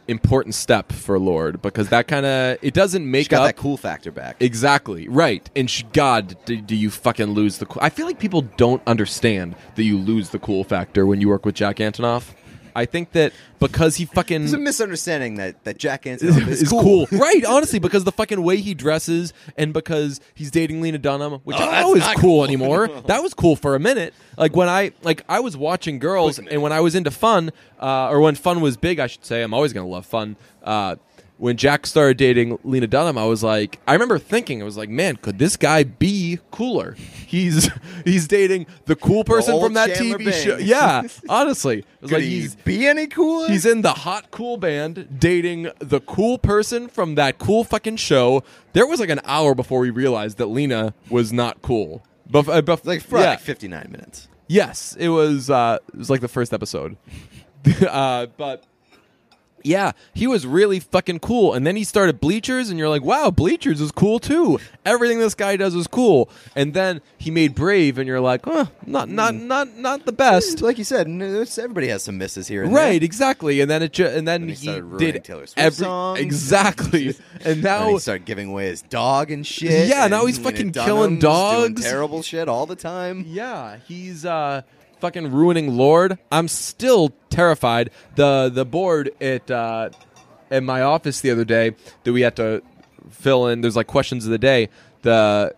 important 0.09 0.55
step 0.55 0.92
for 0.92 1.19
Lorde 1.19 1.61
because 1.62 1.88
that 1.88 2.07
kind 2.07 2.25
of 2.25 2.59
it 2.62 2.75
doesn't 2.75 3.09
make 3.11 3.25
She 3.25 3.29
got 3.31 3.42
up 3.42 3.47
that 3.57 3.61
cool 3.61 3.77
factor 3.77 4.12
back. 4.12 4.37
Exactly 4.40 5.09
right, 5.09 5.49
and 5.57 5.69
sh- 5.71 5.85
God, 5.92 6.37
do, 6.45 6.61
do 6.61 6.75
you 6.77 6.90
fucking 6.90 7.27
lose 7.27 7.59
the? 7.59 7.66
Cool- 7.66 7.83
I 7.83 7.90
feel 7.90 8.07
like 8.07 8.19
people 8.19 8.42
don't 8.42 8.83
understand 8.87 9.57
that 9.77 9.83
you 9.85 9.99
lose 9.99 10.31
the 10.31 10.38
cool 10.38 10.64
factor 10.64 11.07
when 11.07 11.21
you 11.21 11.29
work 11.29 11.45
with 11.45 11.55
Jack 11.55 11.77
Antonoff. 11.77 12.35
I 12.77 12.85
think 12.85 13.12
that 13.12 13.33
because 13.59 13.97
he 13.97 14.05
fucking 14.05 14.45
It's 14.45 14.53
a 14.53 14.59
misunderstanding 14.59 15.37
that, 15.37 15.65
that 15.65 15.79
Jack 15.79 16.05
Antonoff 16.05 16.47
is, 16.47 16.62
is 16.62 16.69
cool. 16.69 17.07
right? 17.12 17.43
Honestly, 17.45 17.79
because 17.79 18.05
the 18.05 18.12
fucking 18.12 18.43
way 18.43 18.59
he 18.59 18.75
dresses, 18.75 19.33
and 19.57 19.73
because 19.73 20.21
he's 20.35 20.51
dating 20.51 20.83
Lena 20.83 20.99
Dunham, 20.99 21.41
which 21.45 21.57
I 21.57 21.62
Oh, 21.67 21.71
that's 21.71 21.87
know 21.87 21.95
is 21.95 22.01
not 22.01 22.17
cool, 22.17 22.21
cool. 22.23 22.45
anymore. 22.45 22.89
that 23.07 23.23
was 23.23 23.33
cool 23.33 23.57
for 23.57 23.75
a 23.75 23.81
minute. 23.81 24.12
Like 24.37 24.55
when 24.55 24.69
I 24.69 24.93
like 25.03 25.25
I 25.29 25.41
was 25.41 25.57
watching 25.57 25.99
girls, 25.99 26.39
and 26.39 26.61
when 26.61 26.73
I 26.73 26.81
was 26.81 26.95
into 26.95 27.11
fun, 27.11 27.51
uh, 27.81 28.11
or 28.11 28.21
when 28.21 28.35
fun 28.35 28.61
was 28.61 28.77
big, 28.77 29.01
I 29.01 29.07
should 29.07 29.25
say. 29.25 29.43
I'm 29.43 29.55
always 29.55 29.73
gonna 29.73 29.89
love 29.89 30.05
fun. 30.05 30.37
Uh, 30.62 30.97
when 31.38 31.57
Jack 31.57 31.87
started 31.87 32.16
dating 32.16 32.59
Lena 32.64 32.87
Dunham, 32.87 33.18
I 33.18 33.27
was 33.27 33.42
like, 33.42 33.79
I 33.87 33.92
remember 33.92 34.18
thinking, 34.18 34.62
I 34.62 34.64
was 34.64 34.77
like, 34.77 34.88
man, 34.88 35.16
could 35.16 35.38
this 35.38 35.57
guy 35.57 35.85
be 35.85 36.38
cooler? 36.51 36.94
He's 37.27 37.70
he's 38.05 38.27
dating 38.27 38.66
the 38.87 38.96
cool 38.96 39.25
person 39.25 39.55
old 39.55 39.64
from 39.64 39.75
that 39.75 39.94
Chandler 39.94 40.18
TV 40.18 40.25
Bing. 40.25 40.33
show. 40.33 40.57
Yeah, 40.57 41.03
honestly, 41.29 41.85
was 42.01 42.11
Could 42.11 42.18
like, 42.18 42.25
he 42.25 42.40
he's 42.40 42.55
be 42.55 42.87
any 42.87 43.07
cooler? 43.07 43.49
He's 43.49 43.66
in 43.66 43.83
the 43.83 43.92
hot 43.92 44.31
cool 44.31 44.57
band 44.57 45.18
dating 45.18 45.70
the 45.79 46.01
cool 46.01 46.38
person 46.38 46.88
from 46.88 47.16
that 47.16 47.38
cool 47.38 47.64
fucking 47.64 47.96
show. 47.96 48.42
There 48.72 48.87
was 48.87 49.01
like 49.01 49.11
an 49.11 49.20
hour 49.25 49.55
before 49.55 49.81
we 49.81 49.90
realized 49.90 50.38
that 50.38 50.46
Lena 50.46 50.94
was 51.11 51.33
not 51.33 51.62
cool. 51.62 52.03
Bef- 52.31 52.49
uh, 52.49 52.62
bef- 52.62 52.85
like 52.85 53.03
for 53.03 53.18
yeah. 53.18 53.31
like 53.31 53.40
59 53.40 53.88
minutes. 53.90 54.29
Yes, 54.49 54.96
it 54.99 55.09
was. 55.09 55.51
Uh, 55.51 55.79
it 55.92 55.99
was 55.99 56.09
like 56.11 56.20
the 56.20 56.29
first 56.29 56.53
episode. 56.53 56.96
uh, 57.88 58.27
but 58.37 58.64
Yeah, 59.66 59.92
he 60.14 60.26
was 60.29 60.46
really 60.46 60.79
fucking 60.79 61.18
cool. 61.18 61.52
And 61.52 61.66
then 61.66 61.74
he 61.74 61.83
started 61.83 62.20
Bleachers, 62.20 62.70
and 62.70 62.79
you're 62.79 62.88
like, 62.88 63.02
wow, 63.02 63.31
Bleachers 63.33 63.81
is 63.81 63.90
cool 63.90 64.20
too. 64.20 64.61
Everything 64.85 65.18
this 65.18 65.35
guy 65.35 65.57
does 65.57 65.74
is 65.74 65.88
cool. 65.88 66.31
And 66.55 66.72
then 66.72 67.00
he 67.18 67.31
made 67.33 67.55
Brave, 67.57 67.98
and 67.98 68.07
you're 68.07 68.20
like, 68.20 68.42
oh, 68.46 68.68
not 68.87 69.09
not 69.09 69.35
not 69.35 69.76
not 69.76 70.07
the 70.07 70.12
best. 70.12 70.62
like 70.62 70.79
you 70.79 70.85
said, 70.85 71.09
everybody 71.09 71.88
has 71.88 72.02
some 72.05 72.16
misses 72.16 72.46
here 72.46 72.62
and 72.62 72.72
Right, 72.72 73.02
exactly, 73.02 73.61
and 73.61 73.68
then 73.70 73.83
it 73.83 73.92
ju- 73.92 74.07
and 74.07 74.26
then, 74.29 74.42
Then 74.42 74.50
he 74.50 74.55
he, 74.72 74.81
did 75.12 75.24
Taylor 75.24 75.46
Swift 75.46 75.59
every 75.59 75.85
songs. 75.85 76.20
exactly, 76.20 77.09
and 77.44 77.44
there. 77.44 77.52
And 77.52 77.62
now 77.62 77.88
he 77.88 77.98
started 77.98 78.24
giving 78.24 78.48
away 78.50 78.66
his 78.68 78.83
dog 78.83 79.31
and 79.33 79.44
shit. 79.46 79.88
Yeah, 79.88 80.07
now 80.07 80.26
he's 80.26 80.38
fucking 80.38 80.72
killing 80.72 81.18
doing 81.18 81.18
dogs. 81.18 81.83
terrible 81.83 82.22
shit 82.22 82.48
all 82.48 82.66
the 82.66 82.76
time. 82.76 83.24
Yeah, 83.26 83.79
he's 83.88 84.24
uh 84.24 84.62
fucking 85.01 85.31
ruining 85.33 85.77
Lorde. 85.77 86.19
I'm 86.31 86.49
still 86.49 87.13
terrified. 87.31 87.91
The 88.15 88.51
the 88.53 88.65
board 88.65 89.11
at 89.21 89.51
uh 89.51 89.91
at 90.51 90.63
my 90.63 90.83
office 90.83 91.21
the 91.21 91.31
other 91.31 91.45
day 91.45 91.75
that 92.05 92.13
we 92.13 92.23
had 92.23 92.37
to 92.37 92.63
fill 93.11 93.47
in 93.49 93.61
there's 93.61 93.77
like 93.77 93.87
questions 93.87 94.25
of 94.25 94.31
the 94.31 94.39
day. 94.39 94.69
The 95.03 95.55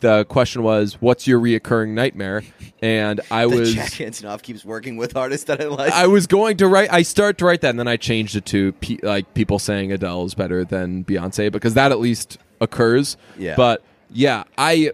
the 0.00 0.24
question 0.24 0.62
was, 0.62 0.94
"What's 1.00 1.26
your 1.26 1.38
reoccurring 1.40 1.90
nightmare?" 1.90 2.42
And 2.82 3.20
I 3.30 3.46
That 3.46 3.58
was 3.58 3.74
Jack 3.74 3.92
Antonoff 3.92 4.42
keeps 4.42 4.64
working 4.64 4.96
with 4.96 5.16
artists 5.16 5.44
that 5.44 5.60
I 5.60 5.66
like. 5.66 5.92
I 5.92 6.06
was 6.06 6.26
going 6.26 6.56
to 6.58 6.66
write. 6.68 6.90
I 6.92 7.02
start 7.02 7.38
to 7.38 7.44
write 7.44 7.60
that, 7.60 7.70
and 7.70 7.78
then 7.78 7.88
I 7.88 7.96
changed 7.96 8.34
it 8.36 8.46
to 8.46 8.72
pe- 8.72 8.98
like 9.02 9.34
people 9.34 9.58
saying 9.58 9.92
Adele 9.92 10.24
is 10.24 10.34
better 10.34 10.64
than 10.64 11.04
Beyonce 11.04 11.52
because 11.52 11.74
that 11.74 11.92
at 11.92 12.00
least 12.00 12.38
occurs. 12.60 13.16
Yeah. 13.38 13.56
But 13.56 13.82
yeah, 14.10 14.44
I 14.56 14.92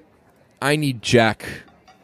I 0.60 0.76
need 0.76 1.02
Jack 1.02 1.46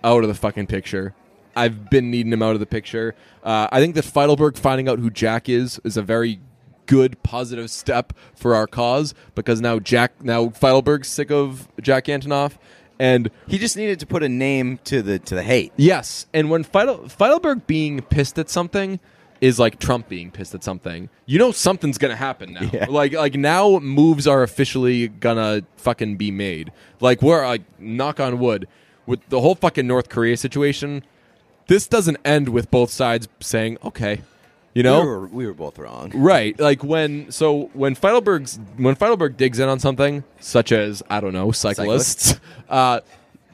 out 0.05 0.23
of 0.23 0.29
the 0.29 0.35
fucking 0.35 0.69
picture. 0.69 1.15
I've 1.55 1.91
been 1.91 2.11
needing 2.11 2.33
him 2.33 2.43
out 2.43 2.55
of 2.55 2.61
the 2.61 2.67
picture. 2.67 3.15
Uh, 3.43 3.69
I 3.71 3.81
think 3.81 3.95
that 3.95 4.05
Feidelberg 4.05 4.57
finding 4.57 4.89
out 4.89 4.99
who 4.99 5.11
Jack 5.11 5.49
is 5.49 5.81
is 5.85 5.97
a 5.97 6.03
very 6.03 6.41
good 6.87 7.23
positive 7.23 7.71
step 7.71 8.13
for 8.35 8.55
our 8.55 8.67
cause 8.67 9.15
because 9.35 9.61
now 9.61 9.79
Jack 9.79 10.23
now 10.23 10.49
Feidelberg's 10.51 11.09
sick 11.09 11.31
of 11.31 11.69
Jack 11.81 12.07
Antonoff 12.07 12.59
and 12.99 13.31
he 13.47 13.59
just 13.59 13.77
needed 13.77 13.99
to 14.01 14.07
put 14.07 14.23
a 14.23 14.29
name 14.29 14.79
to 14.85 15.03
the 15.03 15.19
to 15.21 15.35
the 15.35 15.43
hate. 15.43 15.73
Yes, 15.77 16.27
and 16.33 16.51
when 16.51 16.65
Feidel- 16.65 17.11
Feidelberg 17.11 17.67
being 17.67 18.01
pissed 18.03 18.39
at 18.39 18.49
something 18.51 19.01
is 19.41 19.59
like 19.59 19.81
Trump 19.81 20.09
being 20.09 20.31
pissed 20.31 20.55
at 20.55 20.63
something, 20.63 21.09
you 21.27 21.39
know 21.39 21.51
something's 21.51 21.99
gonna 21.99 22.15
happen 22.17 22.53
now. 22.53 22.71
Yeah. 22.73 22.87
Like 22.89 23.13
like 23.13 23.35
now 23.35 23.79
moves 23.81 24.27
are 24.27 24.43
officially 24.43 25.09
gonna 25.09 25.63
fucking 25.77 26.17
be 26.17 26.31
made. 26.31 26.73
Like 27.01 27.23
we're 27.23 27.45
like 27.47 27.63
knock 27.81 28.21
on 28.21 28.39
wood 28.39 28.69
with 29.07 29.21
the 29.31 29.41
whole 29.41 29.55
fucking 29.57 29.87
North 29.87 30.09
Korea 30.09 30.37
situation. 30.37 31.03
This 31.67 31.87
doesn't 31.87 32.19
end 32.25 32.49
with 32.49 32.71
both 32.71 32.91
sides 32.91 33.29
saying 33.41 33.79
okay, 33.85 34.23
you 34.75 34.83
know. 34.83 35.01
we 35.01 35.07
were, 35.07 35.27
we 35.27 35.47
were 35.47 35.55
both 35.55 35.79
wrong. 35.79 36.13
Right, 36.15 36.59
like 36.59 36.83
when 36.83 37.31
so 37.31 37.71
when 37.75 37.95
Feidelberg's 37.95 38.59
when 38.77 38.95
Feidelberg 38.95 39.37
digs 39.37 39.59
in 39.59 39.69
on 39.69 39.79
something, 39.79 40.25
such 40.41 40.73
as 40.73 41.03
I 41.09 41.21
don't 41.21 41.33
know 41.33 41.53
cyclists, 41.53 42.41
uh, 42.69 43.01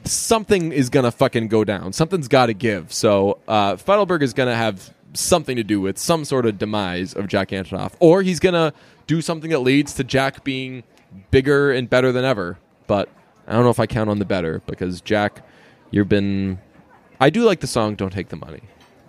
something 0.04 0.72
is 0.72 0.90
gonna 0.90 1.10
fucking 1.10 1.48
go 1.48 1.64
down. 1.64 1.92
Something's 1.92 2.28
got 2.28 2.46
to 2.46 2.54
give. 2.54 2.92
So 2.92 3.38
uh, 3.48 3.76
Feidelberg 3.76 4.22
is 4.22 4.32
gonna 4.32 4.56
have 4.56 4.92
something 5.14 5.56
to 5.56 5.64
do 5.64 5.80
with 5.80 5.98
some 5.98 6.24
sort 6.24 6.46
of 6.46 6.58
demise 6.58 7.14
of 7.14 7.28
Jack 7.28 7.48
Antonoff, 7.50 7.92
or 8.00 8.22
he's 8.22 8.40
gonna 8.40 8.72
do 9.06 9.20
something 9.20 9.50
that 9.50 9.60
leads 9.60 9.94
to 9.94 10.04
Jack 10.04 10.44
being 10.44 10.84
bigger 11.30 11.72
and 11.72 11.88
better 11.88 12.12
than 12.12 12.24
ever. 12.24 12.58
But 12.86 13.08
I 13.46 13.52
don't 13.52 13.64
know 13.64 13.70
if 13.70 13.80
I 13.80 13.86
count 13.86 14.10
on 14.10 14.18
the 14.18 14.24
better 14.24 14.62
because 14.66 15.00
Jack, 15.00 15.44
you've 15.90 16.08
been. 16.08 16.58
I 17.20 17.30
do 17.30 17.44
like 17.44 17.60
the 17.60 17.66
song 17.66 17.94
"Don't 17.94 18.12
Take 18.12 18.28
the 18.28 18.36
Money." 18.36 18.62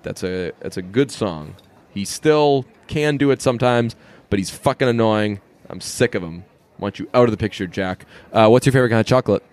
That's 0.04 0.24
a 0.24 0.52
that's 0.60 0.78
a 0.78 0.82
good 0.82 1.12
song. 1.12 1.56
He 1.94 2.06
still 2.06 2.66
can 2.88 3.18
do 3.18 3.32
it 3.32 3.42
sometimes, 3.42 3.96
but 4.30 4.40
he's 4.40 4.50
fucking 4.50 4.88
annoying. 4.88 5.42
I'm 5.70 5.82
sick 5.82 6.16
of 6.16 6.24
him. 6.24 6.46
I 6.78 6.82
Want 6.82 7.00
you 7.00 7.10
out 7.14 7.26
of 7.26 7.32
the 7.32 7.38
picture, 7.38 7.68
Jack. 7.68 8.06
Uh, 8.32 8.48
what's 8.48 8.66
your 8.66 8.74
favorite 8.74 8.90
kind 8.90 9.00
of 9.02 9.06
chocolate? 9.06 9.44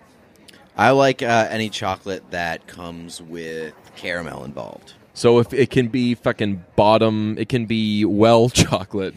I 0.77 0.91
like 0.91 1.21
uh, 1.21 1.47
any 1.49 1.69
chocolate 1.69 2.23
that 2.31 2.67
comes 2.67 3.21
with 3.21 3.73
caramel 3.95 4.43
involved. 4.43 4.93
So 5.13 5.39
if 5.39 5.51
it 5.51 5.71
can 5.71 5.87
be 5.87 6.13
fucking 6.13 6.63
bottom, 6.75 7.35
it 7.39 7.49
can 7.49 7.65
be 7.65 8.05
well 8.05 8.49
chocolate, 8.51 9.15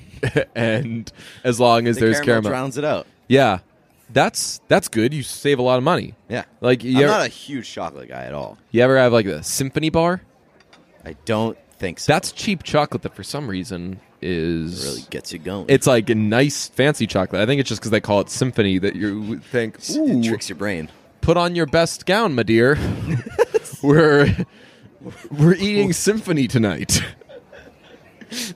and 0.55 1.11
as 1.45 1.61
long 1.61 1.87
as 1.87 1.97
The 1.97 2.07
there's 2.07 2.17
caramel, 2.21 2.43
caramel, 2.45 2.51
drowns 2.51 2.79
it 2.79 2.85
out. 2.85 3.07
yeah, 3.29 3.59
that's 4.13 4.61
that's 4.69 4.89
good. 4.89 5.13
You 5.15 5.23
save 5.23 5.59
a 5.59 5.63
lot 5.63 5.79
of 5.79 5.85
money. 5.85 6.15
Yeah, 6.29 6.45
Like 6.61 6.85
you 6.85 6.97
I'm 6.99 7.05
ever, 7.05 7.13
not 7.13 7.27
a 7.27 7.29
huge 7.29 7.71
chocolate 7.71 8.09
guy 8.09 8.25
at 8.25 8.35
all. 8.35 8.59
you 8.71 8.83
ever 8.83 8.99
have 8.99 9.13
like 9.13 9.27
a 9.27 9.43
symphony 9.43 9.91
bar? 9.91 10.23
I 11.05 11.17
don't 11.25 11.57
think 11.79 11.99
so. 12.01 12.13
That's 12.13 12.33
cheap 12.33 12.63
chocolate 12.63 13.03
that 13.03 13.15
for 13.15 13.23
some 13.23 13.49
reason 13.49 14.01
is 14.23 14.85
really 14.85 15.03
gets 15.11 15.33
you 15.33 15.39
going. 15.39 15.67
It's 15.69 15.87
like 15.87 16.11
a 16.11 16.15
nice 16.15 16.69
fancy 16.69 17.07
chocolate. 17.07 17.41
I 17.41 17.47
think 17.47 17.61
it's 17.61 17.69
just 17.69 17.81
because 17.81 17.91
they 17.91 18.01
call 18.01 18.21
it 18.21 18.29
symphony 18.29 18.79
that 18.79 18.95
you 18.97 19.39
think, 19.39 19.77
it 19.81 20.25
tricks 20.25 20.49
your 20.49 20.57
brain. 20.57 20.91
put 21.23 21.37
on 21.37 21.55
your 21.55 21.67
best 21.67 22.05
gown, 22.05 22.35
my 22.35 22.43
dear. 22.43 22.79
we're 23.83 24.45
we're 25.31 25.55
eating 25.55 25.93
symphony 25.95 26.47
tonight. 26.49 27.03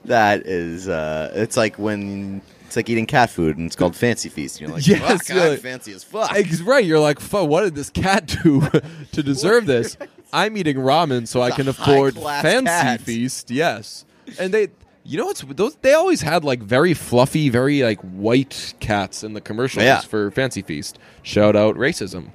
That 0.05 0.45
is, 0.45 0.87
uh, 0.87 1.33
it's 1.35 1.57
like 1.57 1.77
when 1.77 2.41
it's 2.75 2.87
like 2.87 2.89
eating 2.89 3.05
cat 3.05 3.29
food 3.29 3.57
and 3.57 3.65
it's 3.67 3.75
called 3.75 3.95
fancy 3.95 4.29
feast. 4.29 4.59
And 4.59 4.67
you're 4.67 4.75
like, 4.77 4.85
Yes, 4.87 4.99
fuck, 5.27 5.29
you're 5.35 5.43
I'm 5.43 5.49
like- 5.51 5.59
fancy 5.61 5.93
as 5.93 6.03
fuck. 6.03 6.31
Ex- 6.33 6.61
right, 6.61 6.83
you're 6.83 6.99
like, 6.99 7.19
"Fuck, 7.19 7.47
what 7.49 7.61
did 7.63 7.75
this 7.75 7.89
cat 7.89 8.25
do 8.43 8.61
to 9.13 9.23
deserve 9.23 9.65
this? 9.65 9.97
I'm 10.33 10.57
eating 10.57 10.77
ramen 10.77 11.27
so 11.27 11.41
I 11.41 11.47
It's 11.47 11.55
can 11.55 11.67
afford 11.67 12.15
high-class 12.15 12.41
fancy 12.43 12.65
cat. 12.65 13.01
feast. 13.01 13.51
Yes, 13.51 14.05
and 14.39 14.53
they, 14.53 14.67
you 15.03 15.17
know, 15.17 15.25
what's 15.27 15.41
those? 15.41 15.75
They 15.75 15.93
always 15.93 16.21
had 16.21 16.43
like 16.43 16.61
very 16.61 16.93
fluffy, 16.93 17.47
very 17.49 17.83
like 17.83 18.01
white 18.01 18.73
cats 18.79 19.23
in 19.23 19.33
the 19.33 19.41
commercials 19.41 19.85
Yeah. 19.85 19.99
for 20.01 20.31
fancy 20.31 20.61
feast. 20.61 20.99
Shout 21.23 21.55
out 21.55 21.75
racism. 21.75 22.31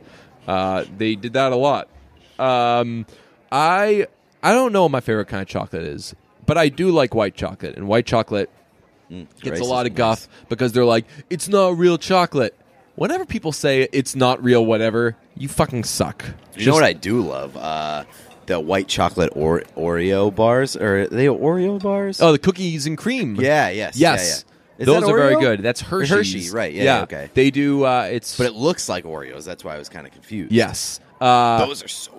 Uh, 0.48 0.85
they 0.96 1.14
did 1.16 1.35
that 1.35 1.53
a 1.53 1.57
lot. 1.57 1.88
Um, 2.38 3.05
I 3.53 4.07
I 4.42 4.53
don't 4.53 4.72
know 4.72 4.83
what 4.85 4.90
my 4.92 5.00
favorite 5.00 5.26
kind 5.29 5.42
of 5.42 5.48
chocolate 5.48 5.83
is, 5.83 6.14
but 6.46 6.57
I 6.57 6.68
do 6.70 6.90
like 6.90 7.14
white 7.14 7.35
chocolate, 7.35 7.76
and 7.76 7.87
white 7.87 8.07
chocolate 8.07 8.48
gets 9.40 9.61
a 9.61 9.64
lot 9.64 9.87
of 9.87 9.94
guff 9.94 10.29
because 10.49 10.73
they're 10.73 10.85
like, 10.85 11.05
it's 11.29 11.49
not 11.49 11.77
real 11.79 11.99
chocolate. 11.99 12.55
Whenever 12.96 13.25
people 13.25 13.53
say 13.53 13.88
it's 13.92 14.14
not 14.14 14.42
real, 14.42 14.64
whatever, 14.66 15.16
you 15.37 15.49
fucking 15.49 15.85
suck. 15.85 16.25
You 16.57 16.66
know 16.66 16.75
what 16.75 16.85
I 16.85 16.92
do 16.92 17.20
love? 17.23 17.57
Uh, 17.57 18.05
the 18.46 18.61
white 18.61 18.88
chocolate 18.88 19.33
or- 19.35 19.62
Oreo 19.77 20.35
bars. 20.35 20.77
Or 20.77 21.03
are 21.03 21.07
they 21.07 21.27
Oreo 21.27 21.81
bars? 21.83 22.20
Oh, 22.20 22.33
the 22.33 22.38
cookies 22.38 22.87
and 22.87 22.99
cream. 22.99 23.37
yeah, 23.37 23.68
yes, 23.70 23.96
Yes. 23.96 23.96
yeah, 23.96 24.27
yeah. 24.27 24.35
Is 24.81 24.87
Those 24.87 25.03
that 25.03 25.11
are 25.12 25.16
very 25.18 25.35
Oreo? 25.37 25.40
good. 25.40 25.62
That's 25.62 25.81
Hershey's. 25.83 26.11
Hershey, 26.11 26.51
right? 26.51 26.73
Yeah, 26.73 26.83
yeah, 26.85 27.03
okay. 27.03 27.31
They 27.35 27.51
do. 27.51 27.85
Uh, 27.85 28.09
it's 28.11 28.37
But 28.38 28.46
it 28.46 28.55
looks 28.55 28.88
like 28.88 29.05
Oreos. 29.05 29.44
That's 29.44 29.62
why 29.64 29.75
I 29.75 29.79
was 29.79 29.88
kind 29.90 30.07
of 30.07 30.12
confused. 30.12 30.53
yes. 30.53 31.01
Uh, 31.20 31.64
those 31.66 31.83
are 31.85 31.88
so. 31.88 32.12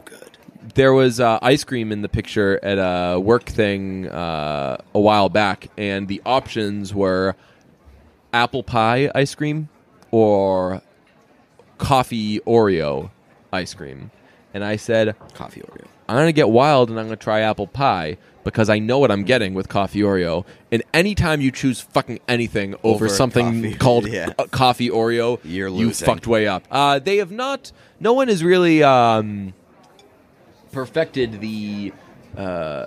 There 0.76 0.94
was 0.94 1.20
uh, 1.20 1.40
ice 1.42 1.64
cream 1.64 1.92
in 1.92 2.02
the 2.02 2.10
picture 2.10 2.60
at 2.64 2.76
a 2.78 3.20
work 3.20 3.44
thing 3.46 4.08
uh, 4.08 4.78
a 4.94 5.00
while 5.00 5.30
back, 5.30 5.68
and 5.78 6.08
the 6.08 6.22
options 6.26 6.94
were 6.94 7.36
apple 8.34 8.64
pie 8.64 9.10
ice 9.16 9.36
cream 9.36 9.70
or 10.12 10.82
coffee 11.78 12.40
Oreo 12.42 13.10
ice 13.52 13.74
cream. 13.74 14.12
And 14.54 14.64
I 14.64 14.76
said, 14.76 15.16
Coffee 15.34 15.62
Oreo. 15.62 15.86
I'm 16.10 16.16
going 16.18 16.28
to 16.28 16.34
get 16.34 16.50
wild 16.50 16.90
and 16.90 17.00
I'm 17.00 17.06
going 17.08 17.18
to 17.18 17.24
try 17.24 17.40
apple 17.40 17.68
pie 17.68 18.18
because 18.44 18.70
I 18.70 18.80
know 18.80 19.00
what 19.00 19.12
I'm 19.12 19.24
getting 19.24 19.54
with 19.54 19.70
coffee 19.70 20.02
Oreo. 20.02 20.46
And 20.72 20.84
anytime 20.94 21.40
you 21.40 21.52
choose 21.52 21.80
fucking 21.80 22.20
anything 22.28 22.74
over, 22.84 23.06
Over 23.06 23.10
something 23.10 23.62
coffee. 23.64 23.76
called 23.80 24.08
Yeah. 24.08 24.34
co- 24.34 24.48
coffee 24.48 24.90
Oreo, 24.90 25.40
You're 25.46 25.70
you 25.70 25.74
losing. 25.88 26.06
fucked 26.06 26.28
way 26.28 26.48
up. 26.48 26.64
Uh, 26.70 27.00
they 27.00 27.18
have 27.18 27.32
not. 27.32 27.72
No 28.00 28.12
one 28.14 28.28
is 28.28 28.44
really 28.44 28.84
um, 28.84 29.54
perfected 30.72 31.42
the 31.42 31.94
uh, 32.38 32.86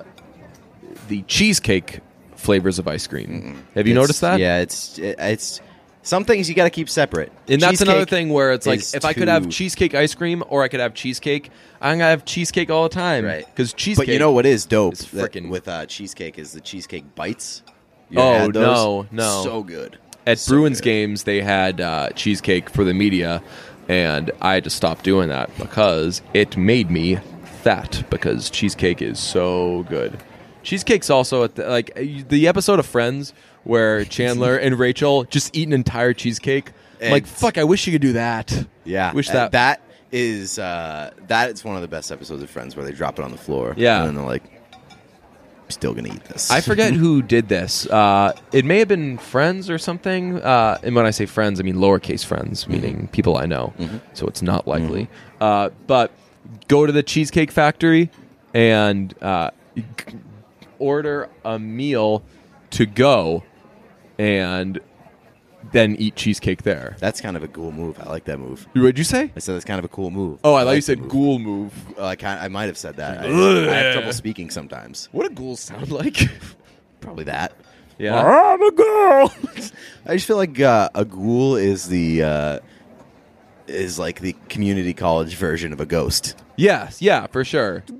the 1.08 1.22
cheesecake 1.22 2.00
flavors 2.36 2.78
of 2.78 2.88
ice 2.88 3.06
cream. 3.06 3.64
Have 3.74 3.86
you 3.86 3.92
It's- 3.92 4.02
noticed 4.02 4.20
that? 4.22 4.38
Yeah, 4.40 4.58
it's 4.60 4.98
it, 4.98 5.16
it's 5.18 5.60
some 6.02 6.24
things 6.24 6.48
you 6.48 6.54
got 6.54 6.64
to 6.64 6.70
keep 6.70 6.90
separate. 6.90 7.32
And 7.48 7.60
that's 7.62 7.80
another 7.80 8.00
Cheesecake 8.00 8.10
thing 8.10 8.28
where 8.28 8.52
it's 8.52 8.66
like, 8.66 8.80
is 8.80 8.94
if 8.94 9.04
I 9.06 9.14
could 9.14 9.28
have 9.28 9.44
too- 9.44 9.50
cheesecake 9.50 9.94
ice 9.94 10.14
cream 10.14 10.42
or 10.48 10.62
I 10.62 10.68
could 10.68 10.80
have 10.80 10.92
cheesecake, 10.94 11.50
I'm 11.80 11.98
gonna 11.98 12.10
have 12.10 12.24
cheesecake 12.26 12.70
all 12.70 12.82
the 12.84 12.94
time, 12.94 13.24
Right. 13.24 13.46
Because 13.46 13.72
cheesecake. 13.72 14.06
But 14.08 14.12
you 14.12 14.18
know 14.18 14.32
what 14.32 14.44
is 14.46 14.66
dope 14.66 14.92
is 14.94 15.00
that- 15.10 15.32
frickin' 15.32 15.48
with 15.48 15.66
uh, 15.68 15.86
cheesecake 15.86 16.38
is 16.38 16.52
the 16.52 16.60
cheesecake 16.60 17.14
bites. 17.14 17.62
You 18.10 18.20
Oh, 18.20 18.32
had 18.34 18.52
those? 18.52 18.62
no, 18.62 19.06
no. 19.10 19.42
so 19.44 19.62
good. 19.62 19.98
At 20.26 20.38
So 20.38 20.52
Bruins 20.52 20.80
good. 20.80 20.84
games, 20.84 21.24
they 21.24 21.40
had 21.40 21.80
uh, 21.80 22.10
cheesecake 22.10 22.68
for 22.70 22.84
the 22.84 22.92
media, 22.94 23.42
and 23.88 24.30
I 24.42 24.54
had 24.54 24.64
to 24.64 24.70
stop 24.70 25.02
doing 25.02 25.28
that 25.30 25.50
because 25.58 26.20
it 26.34 26.56
made 26.56 26.90
me 26.90 27.18
fat. 27.64 28.04
Because 28.10 28.50
cheesecake 28.50 29.02
is 29.02 29.18
so 29.18 29.84
good. 29.88 30.22
Cheesecake's 30.62 31.10
also 31.10 31.44
at 31.44 31.56
the, 31.56 31.66
like 31.66 31.94
the 31.94 32.46
episode 32.48 32.78
of 32.78 32.86
Friends 32.86 33.34
where 33.64 34.04
Chandler 34.16 34.56
and 34.56 34.78
Rachel 34.78 35.24
just 35.24 35.56
eat 35.56 35.66
an 35.66 35.72
entire 35.72 36.12
cheesecake. 36.12 36.70
I'm 37.02 37.10
like, 37.10 37.26
fuck! 37.26 37.58
I 37.58 37.64
wish 37.64 37.86
you 37.86 37.92
could 37.92 38.00
do 38.00 38.14
that. 38.14 38.66
Yeah, 38.84 39.12
wish 39.12 39.28
that. 39.28 39.52
that 39.52 39.82
is 40.10 40.58
uh, 40.58 41.10
that 41.26 41.50
is 41.50 41.64
one 41.64 41.76
of 41.76 41.82
the 41.82 41.88
best 41.88 42.10
episodes 42.10 42.42
of 42.42 42.48
Friends 42.48 42.76
where 42.76 42.84
they 42.84 42.92
drop 42.92 43.18
it 43.18 43.24
on 43.24 43.30
the 43.30 43.36
floor. 43.36 43.74
Yeah. 43.76 43.98
and 43.98 44.08
then 44.08 44.14
they're 44.14 44.24
like, 44.24 44.44
still 45.68 45.92
gonna 45.92 46.14
eat 46.14 46.24
this. 46.24 46.50
I 46.50 46.62
forget 46.62 46.92
who 46.94 47.20
did 47.20 47.48
this. 47.48 47.86
Uh, 47.86 48.32
it 48.52 48.64
may 48.64 48.78
have 48.78 48.88
been 48.88 49.18
friends 49.18 49.68
or 49.68 49.76
something. 49.76 50.40
Uh, 50.40 50.78
and 50.82 50.94
when 50.94 51.04
I 51.04 51.10
say 51.10 51.26
friends, 51.26 51.60
I 51.60 51.62
mean 51.62 51.76
lowercase 51.76 52.24
friends, 52.24 52.66
meaning 52.68 53.08
people 53.08 53.36
I 53.36 53.44
know. 53.44 53.74
So 54.14 54.26
it's 54.26 54.40
not 54.40 54.66
likely. 54.66 55.08
Uh, 55.40 55.70
but 55.86 56.10
go 56.68 56.86
to 56.86 56.92
the 56.92 57.02
Cheesecake 57.02 57.50
Factory 57.50 58.10
and 58.52 59.14
uh, 59.22 59.50
order 60.78 61.28
a 61.44 61.58
meal 61.58 62.22
to 62.70 62.86
go 62.86 63.42
and 64.18 64.80
then 65.72 65.96
eat 65.96 66.14
cheesecake 66.16 66.62
there. 66.62 66.96
That's 67.00 67.20
kind 67.20 67.36
of 67.36 67.42
a 67.42 67.48
cool 67.48 67.72
move. 67.72 67.98
I 67.98 68.04
like 68.08 68.24
that 68.24 68.38
move. 68.38 68.66
What'd 68.74 68.98
you 68.98 69.04
say? 69.04 69.32
I 69.34 69.38
said 69.38 69.54
that's 69.54 69.64
kind 69.64 69.78
of 69.78 69.84
a 69.84 69.88
cool 69.88 70.10
move. 70.10 70.38
Oh, 70.44 70.54
I 70.54 70.60
thought 70.60 70.66
like 70.66 70.74
you 70.76 70.80
said 70.82 70.98
move. 71.00 71.08
ghoul 71.10 71.38
move. 71.38 71.98
I 71.98 72.16
kind 72.16 72.38
I 72.40 72.48
might 72.48 72.66
have 72.66 72.76
said 72.78 72.96
that. 72.96 73.20
I, 73.20 73.24
I 73.70 73.74
have 73.76 73.94
trouble 73.94 74.12
speaking 74.12 74.50
sometimes. 74.50 75.08
What 75.12 75.28
do 75.28 75.34
ghouls 75.34 75.60
sound 75.60 75.90
like? 75.92 76.28
Probably 77.00 77.24
that. 77.24 77.52
yeah. 77.98 78.14
I'm 78.22 78.62
a 78.62 78.70
ghoul. 78.72 79.32
I 80.06 80.14
just 80.14 80.26
feel 80.26 80.36
like 80.36 80.60
uh, 80.60 80.90
a 80.94 81.04
ghoul 81.04 81.56
is 81.56 81.88
the 81.88 82.22
uh, 82.22 82.58
is 83.66 83.98
like 83.98 84.20
the 84.20 84.34
community 84.48 84.94
college 84.94 85.36
version 85.36 85.72
of 85.72 85.80
a 85.80 85.86
ghost. 85.86 86.36
Yes, 86.56 87.02
yeah, 87.02 87.26
for 87.26 87.44
sure. 87.44 87.84